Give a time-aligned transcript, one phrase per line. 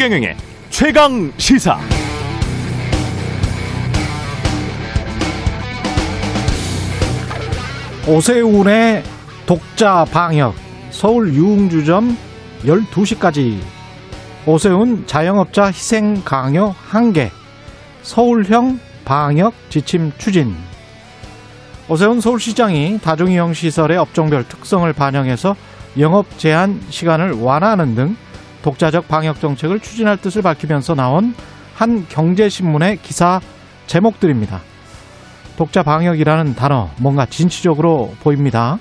[0.00, 0.34] 최경영의
[0.70, 1.78] 최강 시사.
[8.08, 9.02] 오세훈의
[9.44, 10.54] 독자 방역
[10.90, 12.16] 서울 유흥주점
[12.64, 13.58] 12시까지
[14.46, 17.30] 오세훈 자영업자 희생 강요 한계
[18.00, 20.56] 서울형 방역 지침 추진
[21.90, 25.56] 오세훈 서울시장이 다중이용 시설의 업종별 특성을 반영해서
[25.98, 28.16] 영업 제한 시간을 완화하는 등
[28.62, 31.34] 독자적 방역 정책을 추진할 뜻을 밝히면서 나온
[31.74, 33.40] 한 경제신문의 기사
[33.86, 34.60] 제목들입니다.
[35.56, 38.78] 독자 방역이라는 단어 뭔가 진취적으로 보입니다.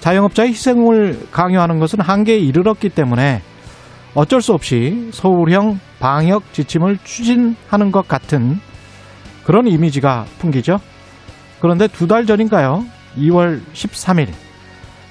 [0.00, 3.42] 자영업자의 희생을 강요하는 것은 한계에 이르렀기 때문에
[4.14, 8.58] 어쩔 수 없이 서울형 방역 지침을 추진하는 것 같은
[9.44, 10.78] 그런 이미지가 풍기죠.
[11.60, 12.84] 그런데 두 달 전인가요?
[13.18, 14.28] 2월 13일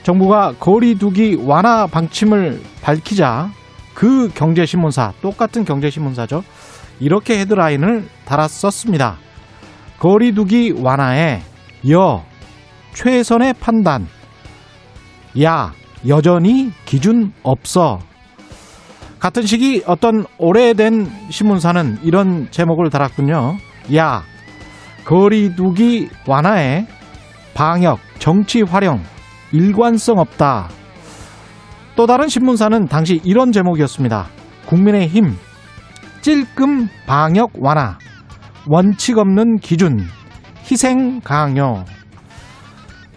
[0.03, 3.51] 정부가 거리두기 완화 방침을 밝히자
[3.99, 6.43] 그 경제신문사 똑같은 경제신문사죠.
[7.01, 9.17] 이렇게 헤드라인을 달았었습니다.
[9.99, 11.41] 거리두기 완화에
[11.91, 12.23] 여
[12.93, 14.07] 최선의 판단
[15.43, 15.73] 야
[16.07, 17.99] 여전히 기준 없어
[19.19, 23.57] 같은 시기 어떤 오래된 신문사는 이런 제목을 달았군요.
[23.95, 24.23] 야
[25.03, 26.87] 거리두기 완화에
[27.53, 29.03] 방역 정치 활용
[29.51, 30.78] 일관성 없다.
[31.99, 34.27] 또 다른 신문사는 당시 이런 제목이었습니다.
[34.67, 35.35] 국민의힘
[36.21, 37.97] 찔끔 방역 완화
[38.69, 39.99] 원칙 없는 기준
[40.71, 41.83] 희생 강요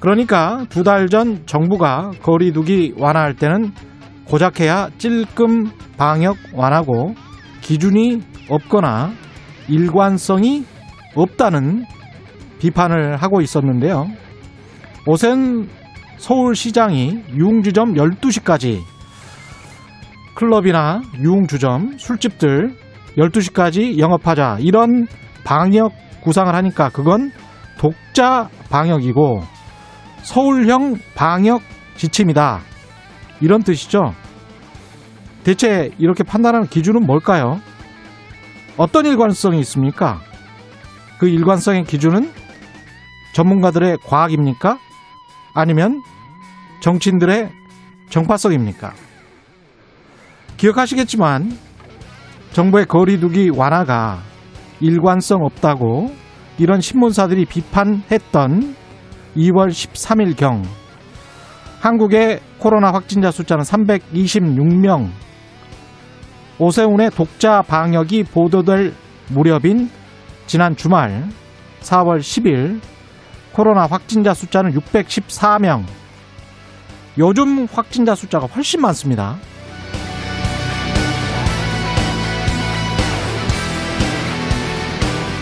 [0.00, 3.70] 그러니까 두 달 전 정부가 거리두기 완화할 때는
[4.24, 7.14] 고작해야 찔끔 방역 완화고
[7.60, 9.12] 기준이 없거나
[9.68, 10.64] 일관성이
[11.14, 11.84] 없다는
[12.58, 14.08] 비판을 하고 있었는데요.
[15.06, 15.68] 오센
[16.22, 18.80] 서울시장이 유흥주점 12시까지
[20.36, 22.76] 클럽이나 유흥주점, 술집들
[23.18, 25.08] 12시까지 영업하자 이런
[25.44, 25.90] 방역
[26.22, 27.32] 구상을 하니까 그건
[27.76, 29.40] 독자 방역이고
[30.22, 31.60] 서울형 방역
[31.96, 32.60] 지침이다.
[33.40, 34.14] 이런 뜻이죠.
[35.42, 37.60] 대체 이렇게 판단하는 기준은 뭘까요?
[38.76, 40.20] 어떤 일관성이 있습니까?
[41.18, 42.30] 그 일관성의 기준은
[43.34, 44.78] 전문가들의 과학입니까?
[45.54, 46.02] 아니면
[46.80, 47.50] 정치인들의
[48.08, 48.92] 정파성입니까?
[50.56, 51.56] 기억하시겠지만
[52.52, 54.20] 정부의 거리두기 완화가
[54.80, 56.12] 일관성 없다고
[56.58, 58.76] 이런 신문사들이 비판했던
[59.36, 60.62] 2월 13일경
[61.80, 65.08] 한국의 코로나 확진자 숫자는 326명
[66.58, 68.92] 오세훈의 독자 방역이 보도될
[69.30, 69.90] 무렵인
[70.46, 71.24] 지난 주말
[71.80, 72.80] 4월 10일
[73.52, 75.84] 코로나 확진자 숫자는 614명
[77.18, 79.36] 요즘 확진자 숫자가 훨씬 많습니다.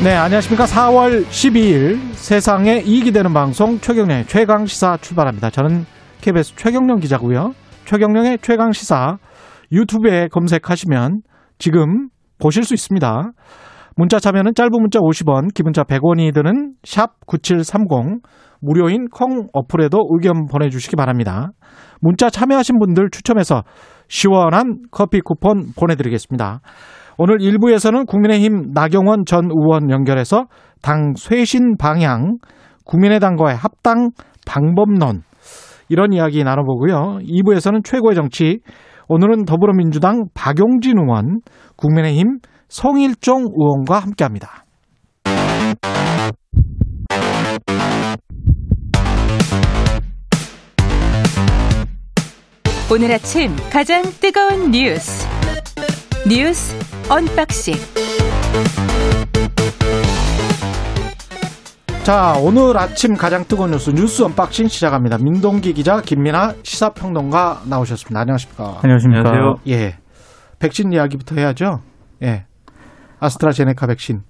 [0.03, 0.65] 네, 안녕하십니까.
[0.65, 5.51] 4월 12일 세상에 이익이 되는 방송 최경련의 최강시사 출발합니다.
[5.51, 5.85] 저는
[6.23, 7.55] KBS 최경련 기자고요.
[7.85, 9.19] 최경련의 최강시사
[9.71, 11.21] 유튜브에 검색하시면
[11.59, 13.33] 지금 보실 수 있습니다.
[13.97, 18.23] 문자 참여는 짧은 문자 50원, 기본자 100원이 드는 샵 9730,
[18.61, 21.51] 무료인 콩 어플에도 의견 보내주시기 바랍니다.
[22.01, 23.63] 문자 참여하신 분들 추첨해서
[24.09, 26.61] 시원한 커피 쿠폰 보내드리겠습니다.
[27.19, 30.47] 오늘 1부에서는 국민의힘 나경원 전 의원 연결해서
[30.83, 32.39] 당 쇄신 방향,
[32.85, 34.11] 국민의당과의 합당
[34.47, 35.23] 방법론
[35.89, 37.19] 이런 이야기 나눠보고요.
[37.23, 38.61] 2부에서는 최고의 정치,
[39.09, 41.41] 오늘은 더불어민주당 박용진 의원,
[41.77, 42.39] 국민의힘
[42.71, 44.65] 성일종 의원과 함께합니다.
[52.93, 55.27] 오늘 아침 가장 뜨거운 뉴스
[56.29, 56.77] 뉴스
[57.11, 57.75] 언박싱
[62.05, 65.19] 자, 오늘 아침 가장 뜨거운 뉴스 뉴스 언박싱 시작합니다.
[65.19, 68.21] 민동기 기자, 김민아 시사평론가 나오셨습니다.
[68.21, 68.81] 안녕하십니까?
[68.83, 69.29] 안녕하십니까?
[69.29, 69.55] 안녕하세요.
[69.69, 69.97] 예.
[70.59, 71.81] 백신 이야기부터 해야죠.
[72.23, 72.47] 예.
[73.21, 74.21] 아스트라제네카 백신.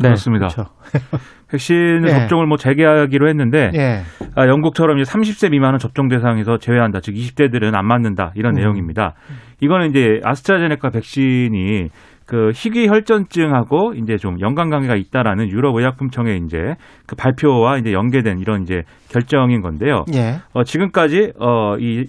[0.00, 0.08] 네.
[0.08, 0.48] 그렇습니다.
[0.48, 0.70] 그렇죠.
[1.50, 2.08] 백신 예.
[2.08, 4.02] 접종을 뭐 재개하기로 했는데 예.
[4.34, 7.00] 아, 영국처럼 이제 30세 미만은 접종 대상에서 제외한다.
[7.00, 8.32] 즉 20대들은 안 맞는다.
[8.34, 8.60] 이런 음.
[8.60, 9.14] 내용입니다.
[9.60, 11.88] 이거는 이제 아스트라제네카 백신이
[12.26, 18.38] 그 희귀 혈전증하고 이제 좀 연관 관계가 있다라는 유럽 의약품청의 이제 그 발표와 이제 연계된
[18.38, 20.04] 이런 이제 결정인 건데요.
[20.14, 20.36] 예.
[20.54, 22.06] 어, 지금까지 어, 이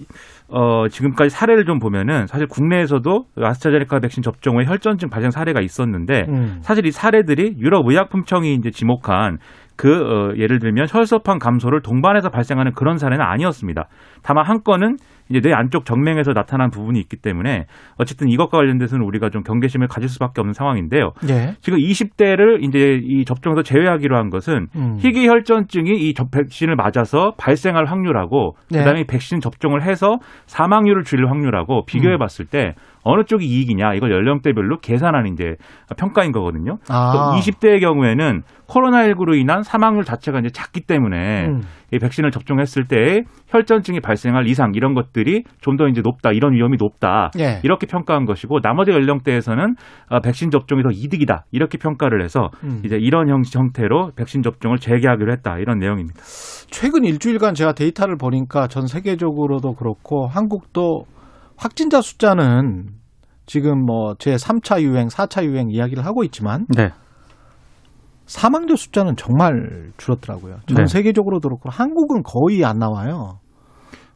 [0.55, 6.25] 어, 지금까지 사례를 좀 보면은 사실 국내에서도 아스트라제네카 백신 접종 후에 혈전증 발생 사례가 있었는데
[6.29, 6.59] 음.
[6.61, 9.39] 사실 이 사례들이 유럽 의약품청이 이제 지목한
[9.75, 13.88] 그 어, 예를 들면 혈소판 감소를 동반해서 발생하는 그런 사례는 아니었습니다.
[14.22, 14.98] 다만 한 건은
[15.30, 17.66] 이제 뇌 안쪽 정맥에서 나타난 부분이 있기 때문에
[17.98, 21.12] 어쨌든 이것과 관련돼서는 우리가 좀 경계심을 가질 수밖에 없는 상황인데요.
[21.30, 21.56] 예.
[21.62, 24.98] 지금 20대를 이제 이 접종에서 제외하기로 한 것은 음.
[25.00, 28.80] 희귀 혈전증이 이 접- 백신을 맞아서 발생할 확률하고 네.
[28.80, 30.18] 그다음에 백신 접종을 해서
[30.48, 35.55] 사망률을 줄일 확률하고 비교해 봤을 때 어느 쪽이 이익이냐 이걸 연령대별로 계산하는 이제
[35.97, 36.77] 평가인 거거든요.
[36.89, 37.38] 아.
[37.38, 41.61] 20대의 경우에는 코로나19로 인한 사망률 자체가 이제 작기 때문에 음.
[41.91, 46.77] 이 백신을 접종했을 때 혈전증이 발생할 이상 이런 것들이 좀 더 이제 높다 이런 위험이
[46.79, 47.59] 높다 예.
[47.63, 49.75] 이렇게 평가한 것이고 나머지 연령대에서는
[50.09, 52.81] 어, 백신 접종이 더 이득이다 이렇게 평가를 해서 음.
[52.85, 56.21] 이제 이런 형, 형태로 백신 접종을 재개하기로 했다 이런 내용입니다.
[56.69, 61.05] 최근 일주일간 제가 데이터를 보니까 전 세계적으로도 그렇고 한국도
[61.63, 62.88] 확진자 숫자는
[63.45, 66.89] 지금 뭐 제 3차 유행, 4차 유행 이야기를 하고 있지만 네.
[68.25, 70.57] 사망자 숫자는 정말 줄었더라고요.
[70.68, 70.86] 전 네.
[70.86, 73.39] 세계적으로도 그렇고 한국은 거의 안 나와요.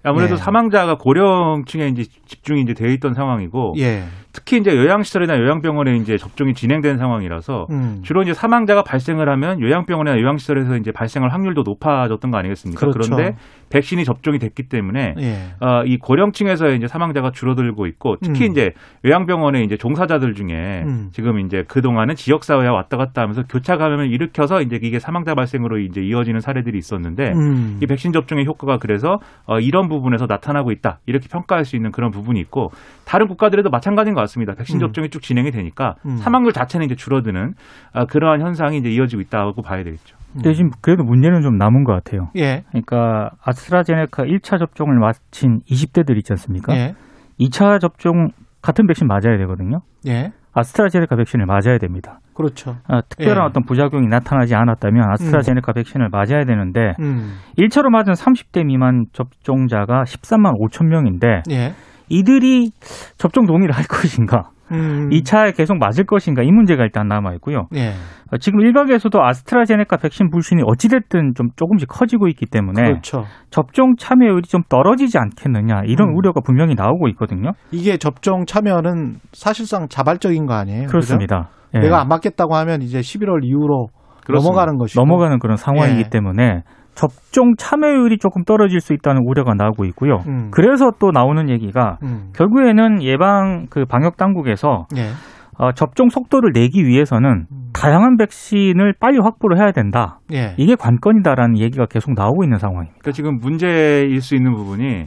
[0.03, 0.41] 아무래도 네.
[0.41, 4.03] 사망자가 고령층에 이제 집중이 이제 되어 있던 상황이고 예.
[4.31, 8.01] 특히 이제 요양시설이나 요양병원에 이제 접종이 진행된 상황이라서 음.
[8.03, 12.79] 주로 이제 사망자가 발생을 하면 요양병원이나 요양시설에서 이제 발생할 확률도 높아졌던 거 아니겠습니까?
[12.79, 13.15] 그렇죠.
[13.15, 13.35] 런데
[13.69, 15.37] 백신이 접종이 됐기 때문에 예.
[15.59, 18.51] 어, 이 고령층에서의 이제 사망자가 줄어들고 있고 특히 음.
[18.51, 18.73] 이제
[19.05, 21.09] 요양병원의 이제 종사자들 중에 음.
[21.11, 25.35] 지금 이제 그 동안은 지역 사회와 왔다 갔다 하면서 교차 감염을 일으켜서 이제 이게 사망자
[25.35, 27.79] 발생으로 이제 이어지는 사례들이 있었는데 음.
[27.81, 32.11] 이 백신 접종의 효과가 그래서 어, 이런 부분에서 나타나고 있다 이렇게 평가할 수 있는 그런
[32.11, 32.71] 부분이 있고
[33.05, 34.53] 다른 국가들에도 마찬가지인 것 같습니다.
[34.53, 34.79] 백신 음.
[34.79, 36.17] 접종이 쭉 진행이 되니까 음.
[36.17, 37.53] 사망률 자체는 이제 줄어드는
[37.93, 40.16] 어, 그러한 현상이 이제 이어지고 있다고 봐야 되겠죠.
[40.43, 42.29] 근데 지금 그래도 문제는 좀 남은 것 같아요.
[42.35, 42.63] 예.
[42.69, 46.75] 그러니까 아스트라제네카 1차 접종을 마친 20대들 있지 않습니까?
[46.75, 46.93] 예.
[47.39, 48.29] 2차 접종
[48.61, 49.81] 같은 백신 맞아야 되거든요.
[50.07, 50.31] 예.
[50.53, 52.19] 아스트라제네카 백신을 맞아야 됩니다.
[52.33, 52.77] 그렇죠.
[52.87, 53.47] 아, 특별한 예.
[53.47, 57.35] 어떤 부작용이 나타나지 않았다면 아스트라제네카 백신을 맞아야 되는데 음.
[57.57, 61.73] 1차로 맞은 30대 미만 접종자가 13만 5천 명인데 예.
[62.09, 62.71] 이들이
[63.17, 64.49] 접종 동의를 할 것인가?
[64.71, 65.09] 음.
[65.09, 66.43] 2차에 계속 맞을 것인가?
[66.43, 67.67] 이 문제가 일단 남아 있고요.
[67.75, 67.89] 예.
[68.31, 73.23] 어, 지금 일각에서도 아스트라제네카 백신 불신이 어찌됐든 좀 조금씩 커지고 있기 때문에 그렇죠.
[73.49, 76.17] 접종 참여율이 좀 떨어지지 않겠느냐 이런 음.
[76.17, 77.51] 우려가 분명히 나오고 있거든요.
[77.71, 80.87] 이게 접종 참여는 사실상 자발적인 거 아니에요?
[80.87, 81.49] 그렇습니다.
[81.75, 81.79] 예.
[81.79, 83.87] 내가 안 맞겠다고 하면 이제 11월 이후로
[84.25, 84.49] 그렇습니다.
[84.49, 86.09] 넘어가는 것이고 넘어가는 그런 상황이기 예.
[86.09, 86.63] 때문에
[86.97, 90.23] 접종 참여율이 조금 떨어질 수 있다는 우려가 나오고 있고요.
[90.27, 90.49] 음.
[90.51, 92.31] 그래서 또 나오는 얘기가 음.
[92.35, 95.11] 결국에는 예방 그 방역 당국에서 예.
[95.59, 97.69] 어, 접종 속도를 내기 위해서는 음.
[97.73, 100.19] 다양한 백신을 빨리 확보를 해야 된다.
[100.33, 100.55] 예.
[100.57, 102.95] 이게 관건이다라는 얘기가 계속 나오고 있는 상황입니다.
[102.99, 105.05] 그러니까 지금 문제일 수 있는 부분이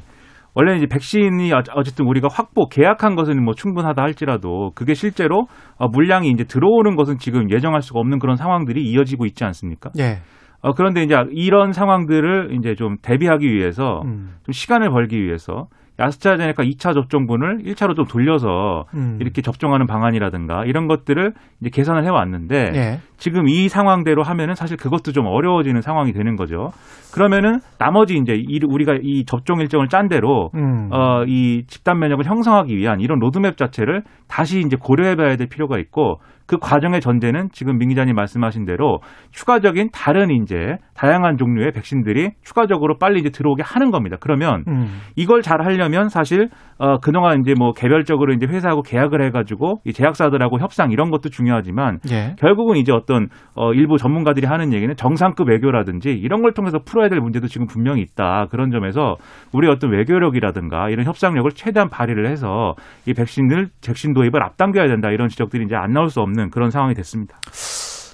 [0.54, 5.46] 원래 이제 백신이 어- 어쨌든 우리가 확보 계약한 것은 뭐 충분하다 할지라도 그게 실제로
[5.76, 9.90] 어, 물량이 이제 들어오는 것은 지금 예정할 수가 없는 그런 상황들이 이어지고 있지 않습니까?
[9.98, 10.18] 예.
[10.62, 14.34] 어, 그런데 이제 이런 상황들을 이제 좀 대비하기 위해서 음.
[14.44, 19.18] 좀 시간을 벌기 위해서 아스트라제네카 2차 접종분을 1차로 좀 돌려서 음.
[19.20, 23.00] 이렇게 접종하는 방안이라든가 이런 것들을 이제 계산을 해왔는데 예.
[23.20, 26.70] 지금 이 상황대로 하면은 사실 그것도 좀 어려워지는 상황이 되는 거죠.
[27.12, 30.88] 그러면은 나머지 이제 이- 우리가 이 접종 일정을 짠 대로 음.
[30.92, 36.20] 어, 이 집단 면역을 형성하기 위한 이런 로드맵 자체를 다시 이제 고려해봐야 될 필요가 있고
[36.46, 38.98] 그 과정의 전제는 지금 민 기자님 말씀하신 대로
[39.30, 44.16] 추가적인 다른 이제 다양한 종류의 백신들이 추가적으로 빨리 이제 들어오게 하는 겁니다.
[44.18, 45.00] 그러면 음.
[45.14, 50.58] 이걸 잘 하려면 사실 어 그동안 이제 뭐 개별적으로 이제 회사하고 계약을 해가지고 이 제약사들하고
[50.58, 52.34] 협상 이런 것도 중요하지만 예.
[52.38, 53.09] 결국은 이제 어떤
[53.54, 58.02] 어 일부 전문가들이 하는 얘기는 정상급 외교라든지 이런 걸 통해서 풀어야 될 문제도 지금 분명히
[58.02, 59.16] 있다 그런 점에서
[59.52, 62.74] 우리 어떤 외교력이라든가 이런 협상력을 최대한 발휘를 해서
[63.06, 66.94] 이 백신을 백신 도입을 앞당겨야 된다 이런 지적들이 이제 안 나올 수 없는 그런 상황이
[66.94, 67.38] 됐습니다.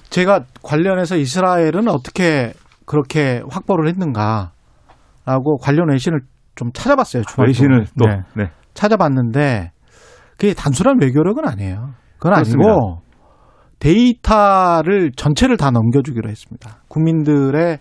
[0.09, 2.53] 제가 관련해서 이스라엘은 어떻게
[2.85, 6.21] 그렇게 확보를 했는가라고 관련 외신을
[6.55, 7.23] 좀 찾아봤어요.
[7.23, 7.47] 주말 동안.
[7.47, 8.21] 외신을 또 네.
[8.35, 8.51] 네.
[8.73, 9.71] 찾아봤는데
[10.39, 11.93] 그게 단순한 외교력은 아니에요.
[12.17, 12.71] 그건 그렇습니다.
[12.71, 13.01] 아니고
[13.79, 16.81] 데이터를 전체를 다 넘겨주기로 했습니다.
[16.87, 17.79] 국민들의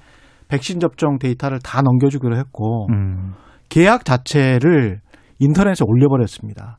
[0.48, 3.32] 백신 접종 데이터를 다 넘겨주기로 했고 음.
[3.68, 5.00] 계약 자체를
[5.38, 6.78] 인터넷에 올려버렸습니다.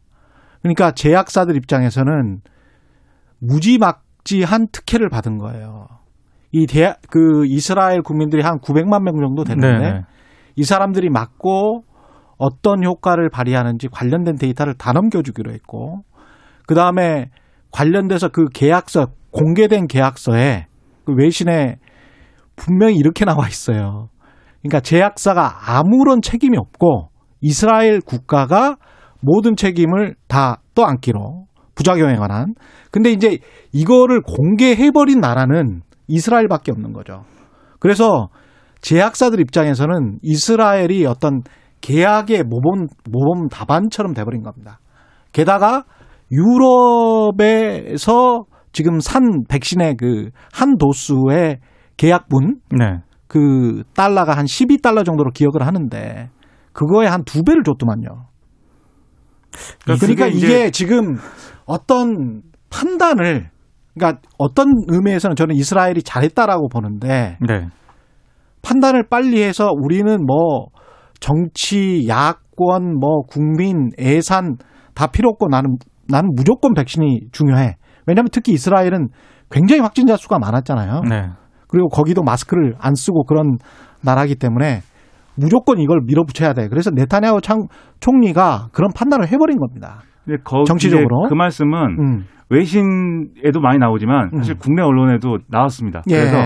[0.62, 2.42] 그러니까 제약사들 입장에서는
[3.40, 5.88] 무지막지한 특혜를 받은 거예요.
[6.52, 10.02] 이 대학 그 이스라엘 국민들이 한 900만 명 정도 되는데 네네.
[10.56, 11.84] 이 사람들이 맞고
[12.38, 16.04] 어떤 효과를 발휘하는지 관련된 데이터를 다 넘겨주기로 했고
[16.68, 17.30] 그 다음에
[17.78, 20.66] 관련돼서 그 계약서 공개된 계약서에
[21.06, 21.76] 그 외신에
[22.56, 24.10] 분명히 이렇게 나와 있어요.
[24.62, 28.78] 그러니까 제약사가 아무런 책임이 없고 이스라엘 국가가
[29.22, 32.56] 모든 책임을 다 떠안기로 부작용에 관한.
[32.90, 33.38] 근데 이제
[33.72, 37.26] 이거를 공개해버린 나라는 이스라엘밖에 없는 거죠.
[37.80, 38.30] 그래서
[38.82, 41.44] 제약사들 입장에서는 이스라엘이 어떤
[41.82, 44.80] 계약의 모범 모범 답안처럼 돼버린 겁니다.
[45.32, 45.84] 게다가
[46.32, 51.60] 유럽에서 지금 산 백신의 그 한 도수의
[51.98, 53.02] 계약분 네.
[53.28, 56.30] 그 달러가 한 12달러 정도로 기억을 하는데
[56.74, 58.08] 그거에 한 두 배를 줬더만요.
[59.84, 61.18] 그러니까 그러니까 이게 지금
[61.66, 63.50] 어떤 판단을
[63.96, 67.68] 그러니까 어떤 의미에서는 저는 이스라엘이 잘했다라고 보는데 네.
[68.62, 70.68] 판단을 빨리 해서 우리는 뭐
[71.20, 74.58] 정치, 야권, 뭐 국민, 예산
[74.94, 75.78] 다 필요 없고 나는
[76.10, 77.76] 나는 무조건 백신이 중요해.
[78.06, 79.10] 왜냐하면 특히 이스라엘은
[79.52, 81.02] 굉장히 확진자 수가 많았잖아요.
[81.10, 81.30] 네.
[81.68, 83.58] 그리고 거기도 마스크를 안 쓰고 그런
[84.02, 84.82] 나라기 때문에
[85.36, 86.68] 무조건 이걸 밀어붙여야 돼.
[86.68, 87.68] 그래서 네타냐후 참-
[88.00, 90.00] 총리가 그런 판단을 해버린 겁니다.
[90.66, 91.28] 정치적으로?
[91.30, 92.24] 그 말씀은 음.
[92.50, 94.60] 외신에도 많이 나오지만 사실 음.
[94.60, 96.02] 국내 언론에도 나왔습니다.
[96.10, 96.16] 예.
[96.18, 96.38] 그래서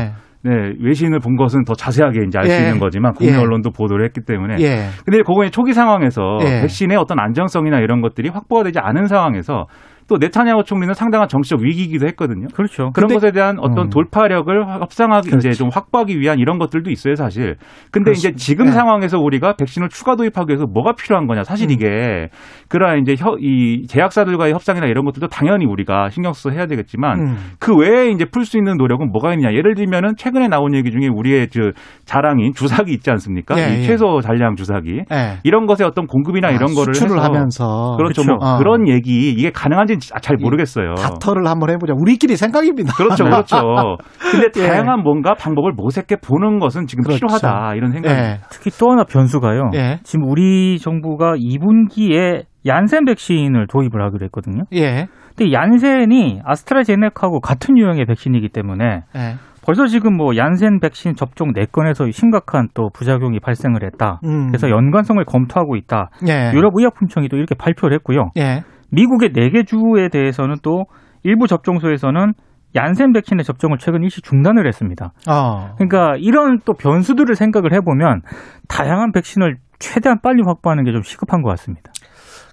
[0.43, 2.65] 네, 외신을 본 것은 더 자세하게 이제 알수 예.
[2.65, 3.37] 있는 거지만 국내 예.
[3.37, 4.87] 언론도 보도를 했기 때문에 예.
[5.05, 6.61] 근데 그거의 초기 상황에서 예.
[6.61, 9.67] 백신의 어떤 안정성이나 이런 것들이 확보가 되지 않은 상황에서
[10.11, 12.47] 또 네타냐후 총리는 상당한 정치적 위기이기도 했거든요.
[12.53, 12.91] 그렇죠.
[12.93, 13.89] 그런 근데- 것에 대한 어떤 음.
[13.89, 15.57] 돌파력을 협상하기 이제 그렇지.
[15.57, 17.55] 좀 확보하기 위한 이런 것들도 있어요, 사실.
[17.91, 18.37] 근데 이제 그렇습니다.
[18.37, 18.71] 지금 네.
[18.73, 21.45] 상황에서 우리가 백신을 추가 도입하기 위해서 뭐가 필요한 거냐?
[21.45, 21.71] 사실 음.
[21.71, 22.27] 이게
[22.67, 27.35] 그러한 이제 혀, 이 제약사들과의 협상이나 이런 것들도 당연히 우리가 신경 써서 해야 되겠지만 음.
[27.61, 29.53] 그 외에 이제 풀 수 있는 노력은 뭐가 있느냐?
[29.53, 31.71] 예를 들면은 최근에 나온 얘기 중에 우리의 저
[32.03, 33.57] 자랑인 주사기 있지 않습니까?
[33.57, 33.81] 예, 이 예.
[33.83, 35.03] 최소 잔량 주사기.
[35.09, 35.37] 예.
[35.45, 38.23] 이런 것의 어떤 공급이나 아, 이런 거를 수출을 해서 하면서 그렇죠.
[38.23, 38.35] 그쵸.
[38.35, 38.57] 뭐 어.
[38.57, 40.95] 그런 얘기 이게 가능한지는 잘 모르겠어요.
[40.95, 41.93] 다터를 한번 해보자.
[41.95, 42.93] 우리끼리 생각입니다.
[42.95, 43.57] 그렇죠, 그렇죠.
[44.31, 44.67] 근데 예.
[44.67, 47.27] 다양한 뭔가 방법을 모색해 보는 것은 지금 그렇죠.
[47.27, 48.31] 필요하다 이런 생각입니다.
[48.31, 48.39] 예.
[48.49, 49.71] 특히 또 하나 변수가요.
[49.75, 49.99] 예.
[50.03, 54.63] 지금 우리 정부가 2분기에 얀센 백신을 도입을 하기로 했거든요.
[54.73, 55.07] 예.
[55.35, 59.35] 근데 얀센이 아스트라제네카하고 같은 유형의 백신이기 때문에 예.
[59.63, 64.19] 벌써 지금 뭐 얀센 백신 접종 4건에서 심각한 또 부작용이 발생을 했다.
[64.23, 64.47] 음.
[64.47, 66.09] 그래서 연관성을 검토하고 있다.
[66.27, 66.51] 예.
[66.53, 68.31] 유럽 의약품청이 또 이렇게 발표를 했고요.
[68.37, 68.63] 예.
[68.91, 70.85] 미국의 4개 주에 대해서는 또
[71.23, 72.33] 일부 접종소에서는
[72.75, 75.11] 얀센 백신의 접종을 최근 일시 중단을 했습니다.
[75.29, 75.75] 어.
[75.75, 78.21] 그러니까 이런 또 변수들을 생각을 해보면
[78.69, 81.91] 다양한 백신을 최대한 빨리 확보하는 게 좀 시급한 것 같습니다.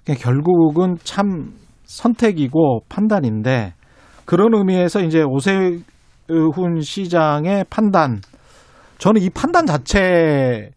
[0.03, 1.51] 그러니까 결국은 참
[1.85, 3.73] 선택이고 판단인데
[4.25, 8.19] 그런 의미에서 이제 오세훈 시장의 판단
[8.97, 10.71] 저는 이 판단 자체는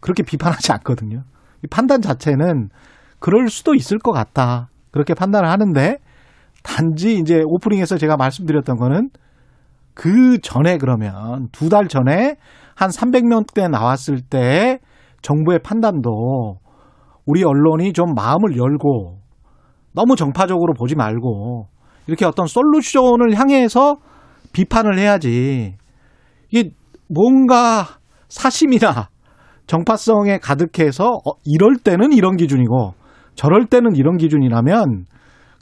[0.00, 1.22] 그렇게 비판하지 않거든요.
[1.64, 2.68] 이 판단 자체는
[3.20, 4.68] 그럴 수도 있을 것 같다.
[4.90, 5.96] 그렇게 판단을 하는데
[6.62, 9.10] 단지 이제 오프닝에서 제가 말씀드렸던 거는
[9.94, 12.36] 그 전에 그러면 두 달 전에
[12.74, 14.78] 한 300명대 나왔을 때
[15.22, 16.58] 정부의 판단도
[17.26, 19.18] 우리 언론이 좀 마음을 열고
[19.92, 21.66] 너무 정파적으로 보지 말고
[22.06, 23.96] 이렇게 어떤 솔루션을 향해서
[24.52, 25.74] 비판을 해야지
[26.50, 26.70] 이게
[27.08, 27.84] 뭔가
[28.28, 29.08] 사심이나
[29.66, 32.94] 정파성에 가득해서 어, 이럴 때는 이런 기준이고
[33.38, 35.04] 저럴 때는 이런 기준이라면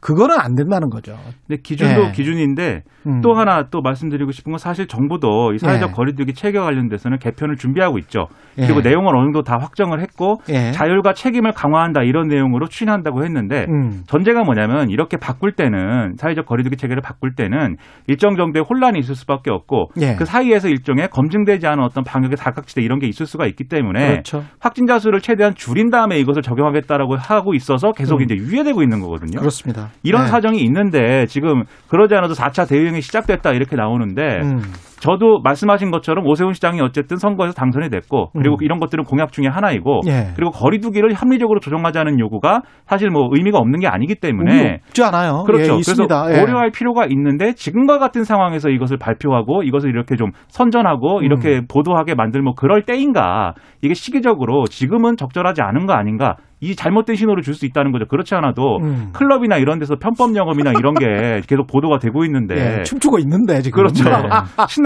[0.06, 1.18] 그거는 안 된다는 거죠.
[1.48, 2.12] 근데 기준도 예.
[2.12, 3.22] 기준인데 음.
[3.22, 5.92] 또 하나 또 말씀드리고 싶은 건 사실 정부도 이 사회적 예.
[5.92, 8.28] 거리두기 체계 관련돼서는 개편을 준비하고 있죠.
[8.56, 8.68] 예.
[8.68, 10.70] 그리고 내용을 어느 정도 다 확정을 했고 예.
[10.70, 14.04] 자율과 책임을 강화한다 이런 내용으로 추진한다고 했는데 음.
[14.06, 19.50] 전제가 뭐냐면 이렇게 바꿀 때는 사회적 거리두기 체계를 바꿀 때는 일정 정도의 혼란이 있을 수밖에
[19.50, 20.14] 없고 예.
[20.14, 24.44] 그 사이에서 일종의 검증되지 않은 어떤 방역의 사각지대 이런 게 있을 수가 있기 때문에 그렇죠.
[24.60, 28.22] 확진자 수를 최대한 줄인 다음에 이것을 적용하겠다라고 하고 있어서 계속 음.
[28.22, 29.40] 이제 유예되고 있는 거거든요.
[29.40, 29.90] 그렇습니다.
[30.02, 30.28] 이런 네.
[30.28, 34.72] 사정이 있는데 지금 그러지 않아도 4차 대유행이 시작됐다 이렇게 나오는데 음.
[35.00, 38.62] 저도 말씀하신 것처럼 오세훈 시장이 어쨌든 선거에서 당선이 됐고 그리고 음.
[38.62, 40.28] 이런 것들은 공약 중에 하나이고 예.
[40.36, 45.44] 그리고 거리두기를 합리적으로 조정하자는 요구가 사실 뭐 의미가 없는 게 아니기 때문에 없지 않아요.
[45.44, 45.74] 그렇죠.
[45.74, 46.22] 예, 있습니다.
[46.24, 46.44] 그래서 예.
[46.44, 51.24] 고려할 필요가 있는데 지금과 같은 상황에서 이것을 발표하고 이것을 이렇게 좀 선전하고 음.
[51.24, 57.16] 이렇게 보도하게 만들 뭐 그럴 때인가 이게 시기적으로 지금은 적절하지 않은 거 아닌가 이 잘못된
[57.16, 58.04] 신호를 줄 수 있다는 거죠.
[58.06, 59.08] 그렇지 않아도 음.
[59.14, 61.06] 클럽이나 이런 데서 편법 영업이나 이런 게
[61.48, 64.04] 계속 보도가 되고 있는데 예, 춤추고 있는데 지금 그렇죠.
[64.04, 64.12] 네.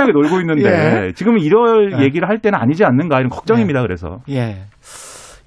[0.01, 2.05] 신나게 놀고 있는데 지금 이럴 예.
[2.05, 3.83] 얘기를 할 때는 아니지 않는가 이런 걱정입니다.
[3.83, 4.65] 그래서 예.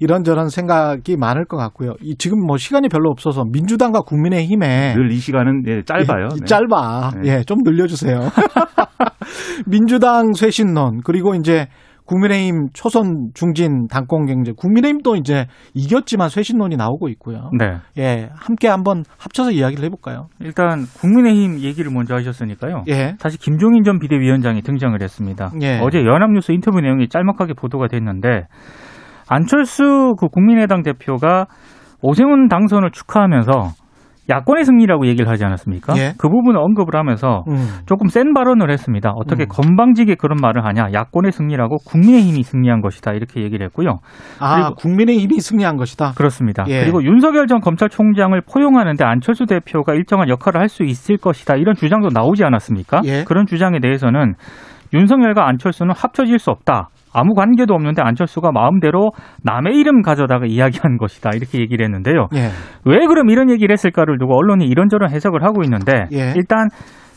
[0.00, 1.94] 이런저런 생각이 많을 것 같고요.
[2.02, 6.28] 이 지금 뭐 시간이 별로 없어서 민주당과 국민의힘에 늘 이 시간은 예, 짧아요.
[6.32, 6.44] 예, 네.
[6.46, 7.10] 짧아.
[7.22, 7.30] 네.
[7.38, 8.18] 예, 좀 늘려주세요.
[9.66, 11.68] 민주당 쇄신론 그리고 이제
[12.06, 17.50] 국민의힘 초선 중진 당권 경제 국민의힘도 이제 이겼지만 쇄신론이 나오고 있고요.
[17.58, 17.78] 네.
[17.98, 20.28] 예, 함께 한번 합쳐서 이야기를 해볼까요?
[20.40, 22.84] 일단 국민의힘 얘기를 먼저 하셨으니까요.
[22.88, 25.50] 예, 다시 김종인 전 비대위원장이 등장을 했습니다.
[25.62, 25.78] 예.
[25.80, 28.46] 어제 연합뉴스 인터뷰 내용이 짤막하게 보도가 됐는데
[29.28, 31.46] 안철수 그 국민의당 대표가
[32.02, 33.70] 오세훈 당선을 축하하면서
[34.30, 35.94] 야권의 승리라고 얘기를 하지 않았습니까?
[35.98, 36.14] 예.
[36.16, 37.68] 그 부분을 언급을 하면서 음.
[37.86, 39.10] 조금 센 발언을 했습니다.
[39.16, 39.48] 어떻게 음.
[39.48, 40.92] 건방지게 그런 말을 하냐?
[40.94, 43.98] 야권의 승리라고 국민의힘이 승리한 것이다 이렇게 얘기를 했고요.
[44.40, 46.12] 아, 그리고- 국민의힘이 승리한 것이다.
[46.16, 46.64] 그렇습니다.
[46.68, 46.80] 예.
[46.80, 52.08] 그리고 윤석열 전 검찰총장을 포용하는데 안철수 대표가 일정한 역할을 할 수 있을 것이다 이런 주장도
[52.12, 53.02] 나오지 않았습니까?
[53.04, 53.24] 예.
[53.24, 54.34] 그런 주장에 대해서는
[54.92, 56.88] 윤석열과 안철수는 합쳐질 수 없다.
[57.14, 62.26] 아무 관계도 없는데 안철수가 마음대로 남의 이름 가져다가 이야기한 것이다 이렇게 얘기를 했는데요.
[62.34, 62.50] 예.
[62.84, 66.32] 왜 그럼 이런 얘기를 했을까를 두고 언론이 이런저런 해석을 하고 있는데 예.
[66.36, 66.68] 일단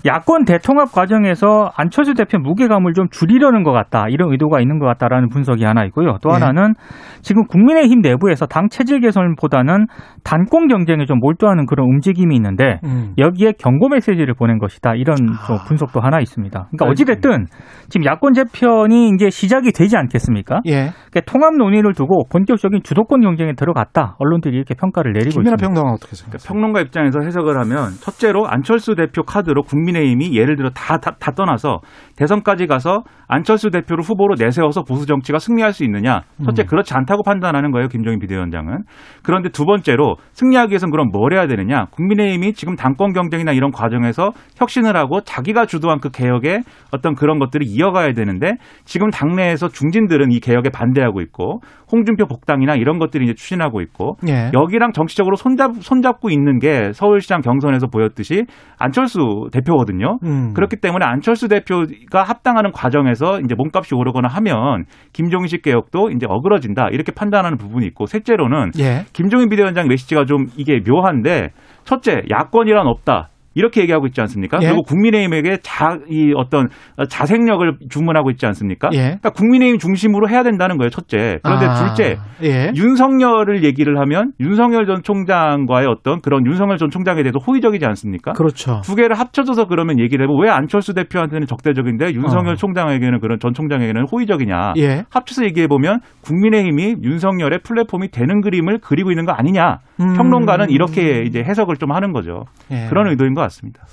[0.07, 5.29] 야권 대통합 과정에서 안철수 대표 무게감을 좀 줄이려는 것 같다 이런 의도가 있는 것 같다라는
[5.29, 6.17] 분석이 하나 있고요.
[6.21, 6.33] 또 예.
[6.35, 6.73] 하나는
[7.21, 9.87] 지금 국민의힘 내부에서 당 체질 개선보다는
[10.23, 13.13] 단권 경쟁에 좀 몰두하는 그런 움직임이 있는데 음.
[13.17, 15.63] 여기에 경고 메시지를 보낸 것이다 이런 좀 아.
[15.67, 16.69] 분석도 하나 있습니다.
[16.71, 17.47] 그러니까 어찌됐든
[17.89, 20.61] 지금 야권 재편이 이제 시작이 되지 않겠습니까?
[20.67, 20.91] 예.
[21.11, 25.55] 그러니까 통합 논의를 두고 본격적인 주도권 경쟁에 들어갔다 언론들이 이렇게 평가를 내리고 있습니다.
[25.57, 26.53] 평론가 어떻게 그러니까 생각하세요?
[26.53, 31.31] 평론가 입장에서 해석을 하면 첫째로 안철수 대표 카드로 국민 의힘이 예를 들어 다, 다, 다
[31.31, 31.79] 떠나서
[32.15, 36.21] 대선까지 가서 안철수 대표를 후보로 내세워서 보수 정치가 승리할 수 있느냐.
[36.45, 36.65] 첫째 음.
[36.67, 37.87] 그렇지 않다고 판단하는 거예요.
[37.87, 38.83] 김종인 비대위원장은.
[39.23, 41.85] 그런데 두 번째로 승리하기 위해서는 그럼 뭘 해야 되느냐.
[41.91, 46.61] 국민의힘이 지금 당권 경쟁이나 이런 과정에서 혁신을 하고 자기가 주도한 그 개혁의
[46.91, 48.53] 어떤 그런 것들을 이어가야 되는데
[48.85, 51.61] 지금 당내에서 중진들은 이 개혁에 반대하고 있고
[51.91, 54.51] 홍준표 복당이나 이런 것들이 이제 추진하고 있고 예.
[54.53, 58.45] 여기랑 정치적으로 손잡, 손잡고 있는 게 서울시장 경선에서 보였듯이
[58.77, 60.19] 안철수 대표거든요.
[60.23, 60.53] 음.
[60.53, 67.11] 그렇기 때문에 안철수 대표가 합당하는 과정에서 이제 몸값이 오르거나 하면 김종인식 개혁도 이제 어그러진다 이렇게
[67.11, 69.05] 판단하는 부분이 있고 셋째로는 예.
[69.13, 71.51] 김종인 비대위원장 메시지가 좀 이게 묘한데
[71.83, 73.29] 첫째 야권이란 없다.
[73.57, 74.59] 이렇게 얘기하고 있지 않습니까?
[74.61, 74.67] 예.
[74.67, 76.69] 그리고 국민의힘에게 자, 이 어떤
[77.09, 78.89] 자생력을 주문하고 있지 않습니까?
[78.93, 78.97] 예.
[78.99, 81.39] 그러니까 국민의힘 중심으로 해야 된다는 거예요, 첫째.
[81.41, 82.71] 그런데 아, 둘째, 예.
[82.75, 88.33] 윤석열을 얘기를 하면 윤석열 전 총장과의 어떤 그런 윤석열 전 총장에 대해서 호의적이지 않습니까?
[88.33, 88.81] 그렇죠.
[88.83, 92.55] 두 개를 합쳐져서 그러면 얘기를 해보면 왜 안철수 대표한테는 적대적인데 윤석열 어.
[92.55, 94.73] 총장에게는 그런 전 총장에게는 호의적이냐?
[94.77, 95.05] 예.
[95.09, 99.79] 합쳐서 얘기해 보면 국민의힘이 윤석열의 플랫폼이 되는 그림을 그리고 있는 거 아니냐?
[99.99, 100.13] 음.
[100.13, 102.43] 평론가는 이렇게 이제 해석을 좀 하는 거죠.
[102.71, 102.85] 예.
[102.89, 103.83] 그런 의도인 것 같 습니다.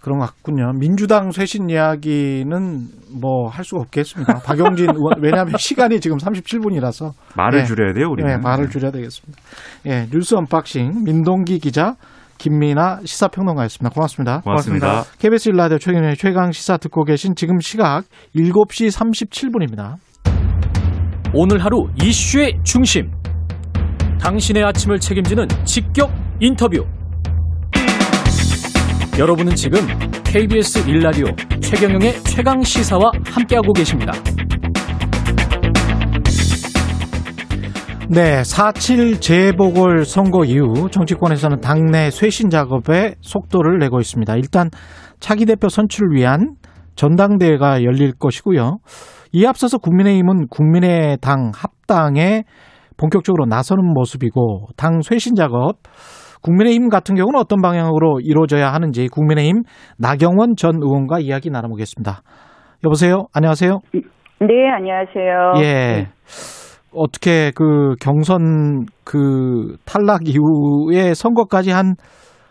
[0.00, 0.72] 그런 것 같군요.
[0.78, 2.86] 민주당 쇄신 이야기는
[3.20, 4.40] 뭐 할 수가 없겠습니다.
[4.46, 7.64] 박용진 의원 왜냐하면 시간이 지금 37분이라서 말을 예.
[7.64, 8.30] 줄여야 돼요, 우리는.
[8.30, 9.42] 네, 말을 줄여야 되겠습니다.
[9.86, 11.94] 예, 뉴스 언박싱 민동기 기자
[12.38, 13.92] 김민아 시사평론가였습니다.
[13.92, 14.40] 고맙습니다.
[14.42, 15.02] 고맙습니다.
[15.18, 18.04] KBS 일라디오 최경영의 최강 시사 듣고 계신 지금 시각
[18.36, 19.96] 7시 37분입니다.
[21.34, 23.10] 오늘 하루 이슈의 중심.
[24.20, 26.10] 당신의 아침을 책임지는 직격
[26.40, 26.84] 인터뷰.
[29.18, 29.80] 여러분은 지금
[30.22, 31.24] KBS 일라디오
[31.60, 34.12] 최경영의 최강 시사와 함께하고 계십니다.
[38.08, 44.36] 네, 4.7 재보궐 선거 이후 정치권에서는 당내 쇄신 작업에 속도를 내고 있습니다.
[44.36, 44.70] 일단
[45.18, 46.54] 차기 대표 선출을 위한
[46.94, 48.78] 전당대회가 열릴 것이고요.
[49.32, 52.44] 이에 앞서서 국민의힘은 국민의당 합당에
[52.96, 55.78] 본격적으로 나서는 모습이고 당 쇄신 작업
[56.42, 59.62] 국민의힘 같은 경우는 어떤 방향으로 이루어져야 하는지 국민의힘
[59.98, 62.22] 나경원 전 의원과 이야기 나눠보겠습니다.
[62.84, 63.26] 여보세요?
[63.32, 63.78] 안녕하세요?
[63.92, 65.52] 네, 안녕하세요.
[65.62, 66.06] 예.
[66.92, 71.94] 어떻게 그 경선 그 탈락 이후에 선거까지 한,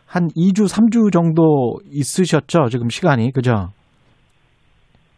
[0.05, 2.69] 한 2주, 3주 정도 있으셨죠?
[2.69, 3.31] 지금 시간이.
[3.31, 3.69] 그죠?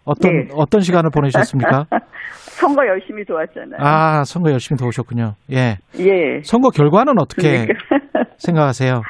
[0.05, 0.47] 어떤, 네.
[0.55, 1.85] 어떤 시간을 보내셨습니까?
[2.59, 3.77] 선거 열심히 도왔잖아요.
[3.79, 5.33] 아, 선거 열심히 도우셨군요.
[5.51, 5.77] 예.
[5.99, 6.41] 예.
[6.43, 8.28] 선거 결과는 어떻게 그러니까.
[8.39, 9.01] 생각하세요?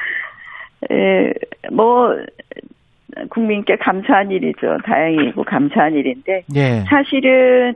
[0.90, 1.32] 예,
[1.72, 2.14] 뭐,
[3.30, 4.78] 국민께 감사한 일이죠.
[4.84, 6.84] 다행이고 감사한 일인데, 예.
[6.88, 7.74] 사실은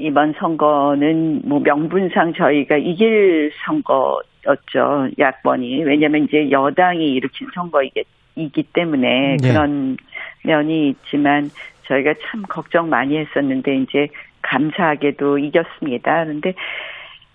[0.00, 5.10] 이번 선거는 뭐 명분상 저희가 이길 선거였죠.
[5.18, 5.84] 야권이.
[5.84, 9.52] 왜냐면 이제 여당이 일으킨 선거이기 때문에 네.
[9.52, 9.96] 그런
[10.44, 11.50] 면이 있지만
[11.86, 14.08] 저희가 참 걱정 많이 했었는데 이제
[14.42, 16.24] 감사하게도 이겼습니다.
[16.24, 16.54] 그런데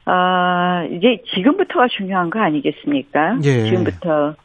[0.06, 3.38] 아, 이제 지금부터가 중요한 거 아니겠습니까?
[3.44, 3.63] 예.
[3.65, 4.36] 지금부터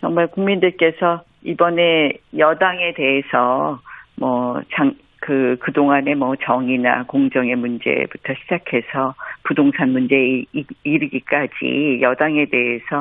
[0.00, 3.80] 정말 국민들께서 이번에 여당에 대해서
[4.16, 13.00] 뭐 장, 그, 그동안의 뭐 정의나 공정의 문제부터 시작해서 부동산 문제에 이- 이르기까지 여당에 대해서,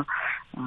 [0.58, 0.62] 어,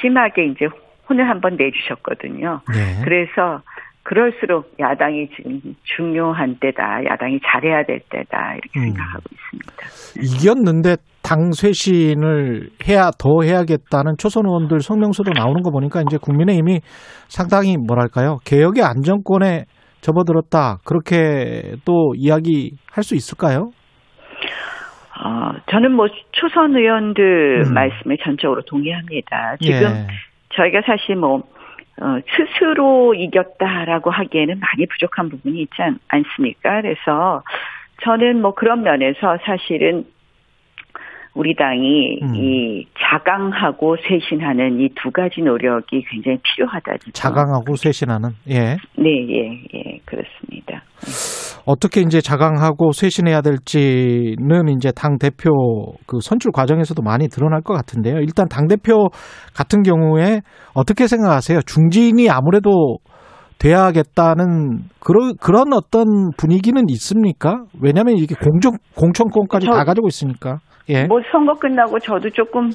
[0.00, 0.68] 심하게 이제
[1.08, 2.60] 혼을 한번 내주셨거든요.
[2.74, 3.04] 예.
[3.04, 3.60] 그래서
[4.10, 7.04] 그럴수록 야당이 지금 중요한 때다.
[7.04, 8.54] 야당이 잘해야 될 때다.
[8.54, 8.84] 이렇게 음.
[8.86, 10.26] 생각하고 있습니다.
[10.36, 16.80] 이겼는데 당 쇄신을 해야 더 해야겠다는 초선 의원들 성명서도 나오는 거 보니까 이제 국민의힘이
[17.28, 19.66] 상당히 뭐랄까요 개혁의 안정권에
[20.00, 23.70] 접어들었다 그렇게 또 이야기할 수 있을까요?
[25.22, 27.74] 어, 저는 뭐 초선 의원들 음.
[27.74, 29.54] 말씀에 전적으로 동의합니다.
[29.60, 30.06] 지금 예.
[30.56, 31.44] 저희가 사실 뭐
[32.00, 36.80] 어, 스스로 이겼다라고 하기에는 많이 부족한 부분이 있지 않, 않습니까?
[36.80, 37.42] 그래서
[38.02, 40.06] 저는 뭐 그런 면에서 사실은
[41.34, 42.34] 우리 당이 음.
[42.34, 46.96] 이 자강하고 쇄신하는 이 두 가지 노력이 굉장히 필요하다.
[46.98, 47.12] 지금.
[47.12, 48.76] 자강하고 쇄신하는 예.
[48.98, 50.82] 네, 예, 예, 그렇습니다.
[51.66, 58.16] 어떻게 이제 자강하고 쇄신해야 될지는 이제 당 대표 그 선출 과정에서도 많이 드러날 것 같은데요.
[58.18, 59.08] 일단 당 대표
[59.54, 60.40] 같은 경우에
[60.74, 61.60] 어떻게 생각하세요?
[61.62, 62.96] 중진이 아무래도
[63.58, 67.64] 돼야겠다는 그런 그런 어떤 분위기는 있습니까?
[67.80, 70.58] 왜냐하면 이게 공정 공천권까지 저- 다 가지고 있으니까.
[70.90, 71.04] 예.
[71.04, 72.70] 뭐 선거 끝나고 저도 조금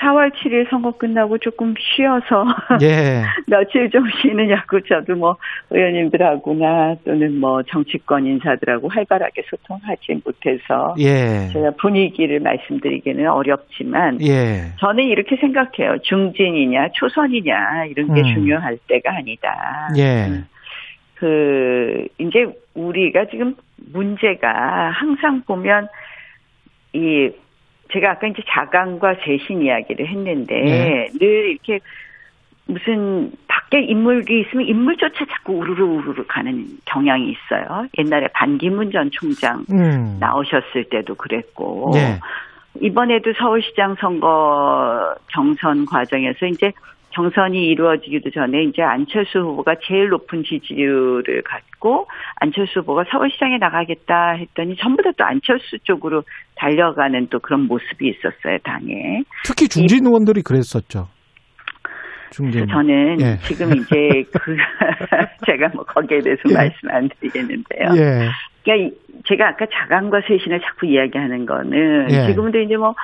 [0.00, 2.44] 4월 7일 선거 끝나고 조금 쉬어서
[2.82, 3.22] 예.
[3.46, 5.36] 며칠 좀 쉬느냐고 저도 뭐
[5.70, 11.48] 의원님들하고나 또는 뭐 정치권 인사들하고 활발하게 소통하지 못해서 예.
[11.52, 14.72] 제가 분위기를 말씀드리기는 어렵지만 예.
[14.78, 15.98] 저는 이렇게 생각해요.
[16.02, 18.34] 중진이냐 초선이냐 이런 게 음.
[18.34, 19.88] 중요할 때가 아니다.
[19.96, 20.44] 예.
[21.14, 23.56] 그 이제 우리가 지금
[23.92, 25.88] 문제가 항상 보면
[26.92, 27.30] 이
[27.92, 31.08] 제가 아까 이제 자강과 쇄신 이야기를 했는데 네.
[31.18, 31.80] 늘 이렇게
[32.66, 37.86] 무슨 밖에 인물이 있으면 인물조차 자꾸 우르르 우르르 가는 경향이 있어요.
[37.98, 40.18] 옛날에 반기문 전 총장 음.
[40.20, 42.20] 나오셨을 때도 그랬고 예.
[42.82, 46.72] 이번에도 서울시장 선거 경선 과정에서 이제
[47.22, 54.76] 경선이 이루어지기도 전에 이제 안철수 후보가 제일 높은 지지율을 갖고 안철수 후보가 서울시장에 나가겠다 했더니
[54.76, 56.22] 전부 다 또 안철수 쪽으로
[56.54, 59.22] 달려가는 또 그런 모습이 있었어요 당에.
[59.44, 61.08] 특히 중진 의원들이 그랬었죠.
[62.30, 62.66] 중진.
[62.68, 63.38] 저는 예.
[63.38, 64.56] 지금 이제 그
[65.46, 66.54] 제가 뭐 거기에 대해서 예.
[66.54, 67.88] 말씀 안 드리겠는데요.
[67.96, 68.28] 예.
[68.62, 68.92] 그러니까 이-
[69.26, 72.26] 제가 아까 자강과 쇄신을 자꾸 이야기하는 거는 예.
[72.28, 72.94] 지금도 이제 뭐,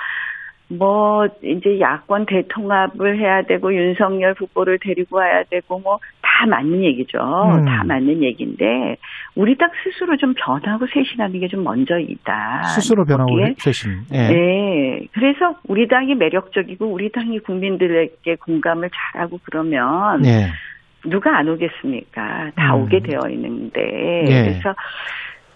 [0.68, 5.98] 뭐, 이제 야권 대통합을 해야 되고 윤석열 후보를 데리고 와야 되고 뭐
[6.36, 7.18] 다 맞는 얘기죠.
[7.18, 7.64] 음.
[7.64, 8.96] 다 맞는 얘기인데
[9.36, 12.62] 우리 당 스스로 좀 변하고 쇄신하는 게 좀 먼저이다.
[12.74, 13.90] 스스로 변하고 쇄신.
[14.12, 14.28] 예.
[14.28, 15.06] 네.
[15.12, 20.48] 그래서 우리 당이 매력적이고 우리 당이 국민들에게 공감을 잘하고 그러면 예.
[21.08, 22.50] 누가 안 오겠습니까?
[22.56, 22.82] 다 음.
[22.82, 23.80] 오게 되어 있는데.
[24.26, 24.42] 예.
[24.42, 24.74] 그래서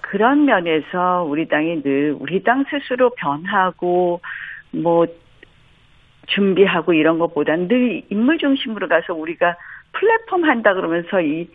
[0.02, 4.20] 그런 면에서 우리 당이 늘 우리 당 스스로 변하고
[4.72, 5.06] 뭐
[6.28, 9.56] 준비하고 이런 것보다는 늘 인물 중심으로 가서 우리가
[9.92, 11.48] 플랫폼 한다 그러면서 이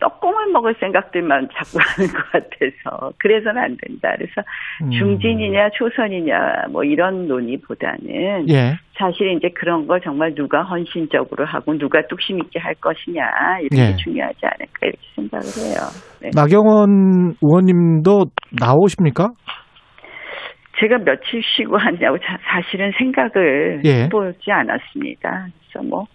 [0.00, 4.14] 떡국만 먹을 생각들만 자꾸 하는 것 같아서 그래서는 안 된다.
[4.16, 4.42] 그래서
[4.82, 4.90] 음.
[4.90, 8.76] 중진이냐 초선이냐 뭐 이런 논의보다는 예.
[8.98, 13.22] 사실 이제 그런 걸 정말 누가 헌신적으로 하고 누가 뚝심 있게 할 것이냐
[13.60, 13.96] 이렇게 예.
[13.96, 15.80] 중요하지 않을까 이렇게 생각을 해요.
[16.22, 16.30] 네.
[16.34, 18.24] 나경원 의원님도
[18.58, 19.28] 나오십니까?
[20.80, 24.04] 제가 며칠 쉬고 하냐고 자- 사실은 생각을 예.
[24.04, 25.48] 해보지 않았습니다.
[25.72, 26.06] 그래서 뭐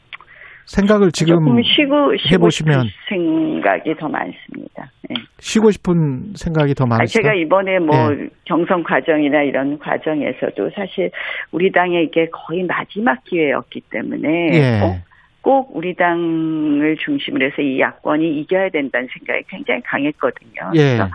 [0.66, 4.90] 생각을 지금 조금 쉬고 쉬고 해보시면- 생각이 더 많습니다.
[5.08, 5.16] 네.
[5.40, 7.22] 쉬고 싶은 생각이 더 많으시다.
[7.22, 8.28] 제가 이번에 뭐 예.
[8.46, 11.12] 경선 과정이나 이런 과정에서도 사실
[11.52, 14.80] 우리 당의 이게 거의 마지막 기회였기 때문에 예.
[14.82, 14.98] 꼭,
[15.42, 20.72] 꼭 우리 당을 중심으로 해서 이 야권이 이겨야 된다는 생각이 굉장히 강했거든요.
[20.74, 20.80] 예.
[20.98, 21.10] 그래서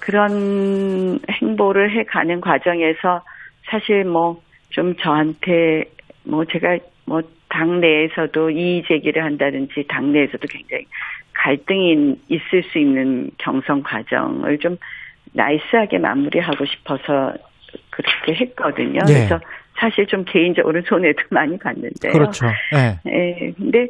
[0.00, 3.22] 그런 행보를 해 가는 과정에서
[3.70, 5.84] 사실 뭐 좀 저한테
[6.24, 10.86] 뭐 제가 뭐 당내에서도 이의 제기를 한다든지 당내에서도 굉장히
[11.32, 14.76] 갈등이 있을 수 있는 경선 과정을 좀
[15.32, 17.34] 나이스하게 마무리하고 싶어서
[17.90, 19.00] 그렇게 했거든요.
[19.08, 19.14] 예.
[19.14, 19.38] 그래서
[19.78, 22.12] 사실 좀 개인적으로 손해도 많이 봤는데요.
[22.12, 22.46] 그렇죠.
[22.74, 22.98] 예.
[23.10, 23.86] 예, 근데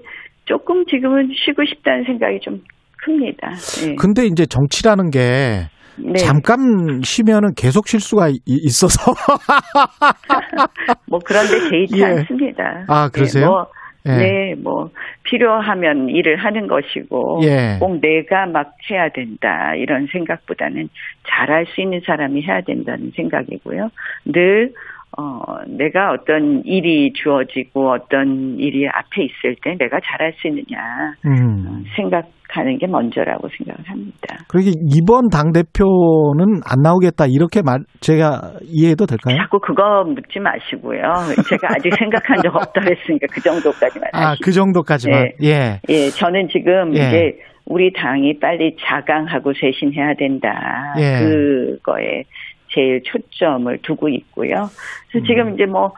[0.47, 2.63] 조금 지금은 쉬고 싶다는 생각이 좀
[3.05, 3.53] 큽니다.
[3.87, 3.95] 예.
[3.97, 5.67] 근데 이제 정치라는 게
[6.05, 6.19] 네.
[6.19, 9.13] 잠깐 쉬면은 계속 쉴 수가 이- 있어서
[11.07, 12.05] 뭐 그런데 개의치 예.
[12.05, 12.85] 않습니다.
[12.89, 13.45] 아, 그러세요?
[13.45, 13.67] 네, 뭐,
[14.07, 14.17] 예.
[14.17, 14.91] 네, 뭐
[15.25, 17.77] 필요하면 일을 하는 것이고 예.
[17.79, 20.89] 꼭 내가 막 해야 된다 이런 생각보다는
[21.29, 23.91] 잘할 수 있는 사람이 해야 된다는 생각이고요.
[24.27, 24.73] 늘
[25.21, 31.85] 어, 내가 어떤 일이 주어지고 어떤 일이 앞에 있을 때 내가 잘할 수 있느냐 음.
[31.97, 34.37] 생각하는 게 먼저라고 생각을 합니다.
[34.49, 39.37] 그러게 이번 당 대표는 안 나오겠다 이렇게 말 제가 이해해도 될까요?
[39.37, 41.03] 자꾸 그거 묻지 마시고요.
[41.49, 44.45] 제가 아직 생각한 적 없다 했으니까 그 정도까지만 아, 하시죠.
[44.45, 45.31] 그 정도까지만.
[45.41, 45.49] 네.
[45.49, 45.81] 예.
[45.89, 47.01] 예, 저는 지금 예.
[47.01, 50.95] 이제 우리 당이 빨리 자강하고 쇄신해야 된다.
[50.99, 51.25] 예.
[51.25, 52.25] 그거에
[52.71, 54.69] 제일 초점을 두고 있고요.
[55.11, 55.25] 그래서 음.
[55.27, 55.93] 지금 이제 뭐,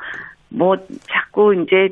[0.49, 0.77] 뭐,
[1.11, 1.89] 자꾸 이제,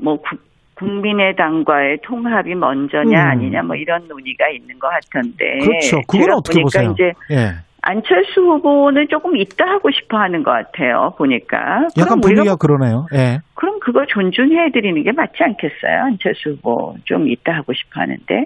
[0.00, 3.28] 뭐, 국- 국민의당과의 통합이 먼저냐 음.
[3.30, 5.58] 아니냐 뭐 이런 논의가 있는 것 같던데.
[5.60, 6.00] 그렇죠.
[6.06, 6.92] 그건 어떻게 보세요?
[6.92, 7.52] 이제 예.
[7.80, 11.14] 안철수 후보는 조금 있다 하고 싶어 하는 것 같아요.
[11.16, 11.86] 보니까.
[11.98, 13.06] 약간 분위기가 그러네요.
[13.14, 13.38] 예.
[13.54, 16.02] 그럼 그거 존중해 드리는 게 맞지 않겠어요?
[16.08, 18.44] 안철수 후보 좀 있다 하고 싶어 하는데.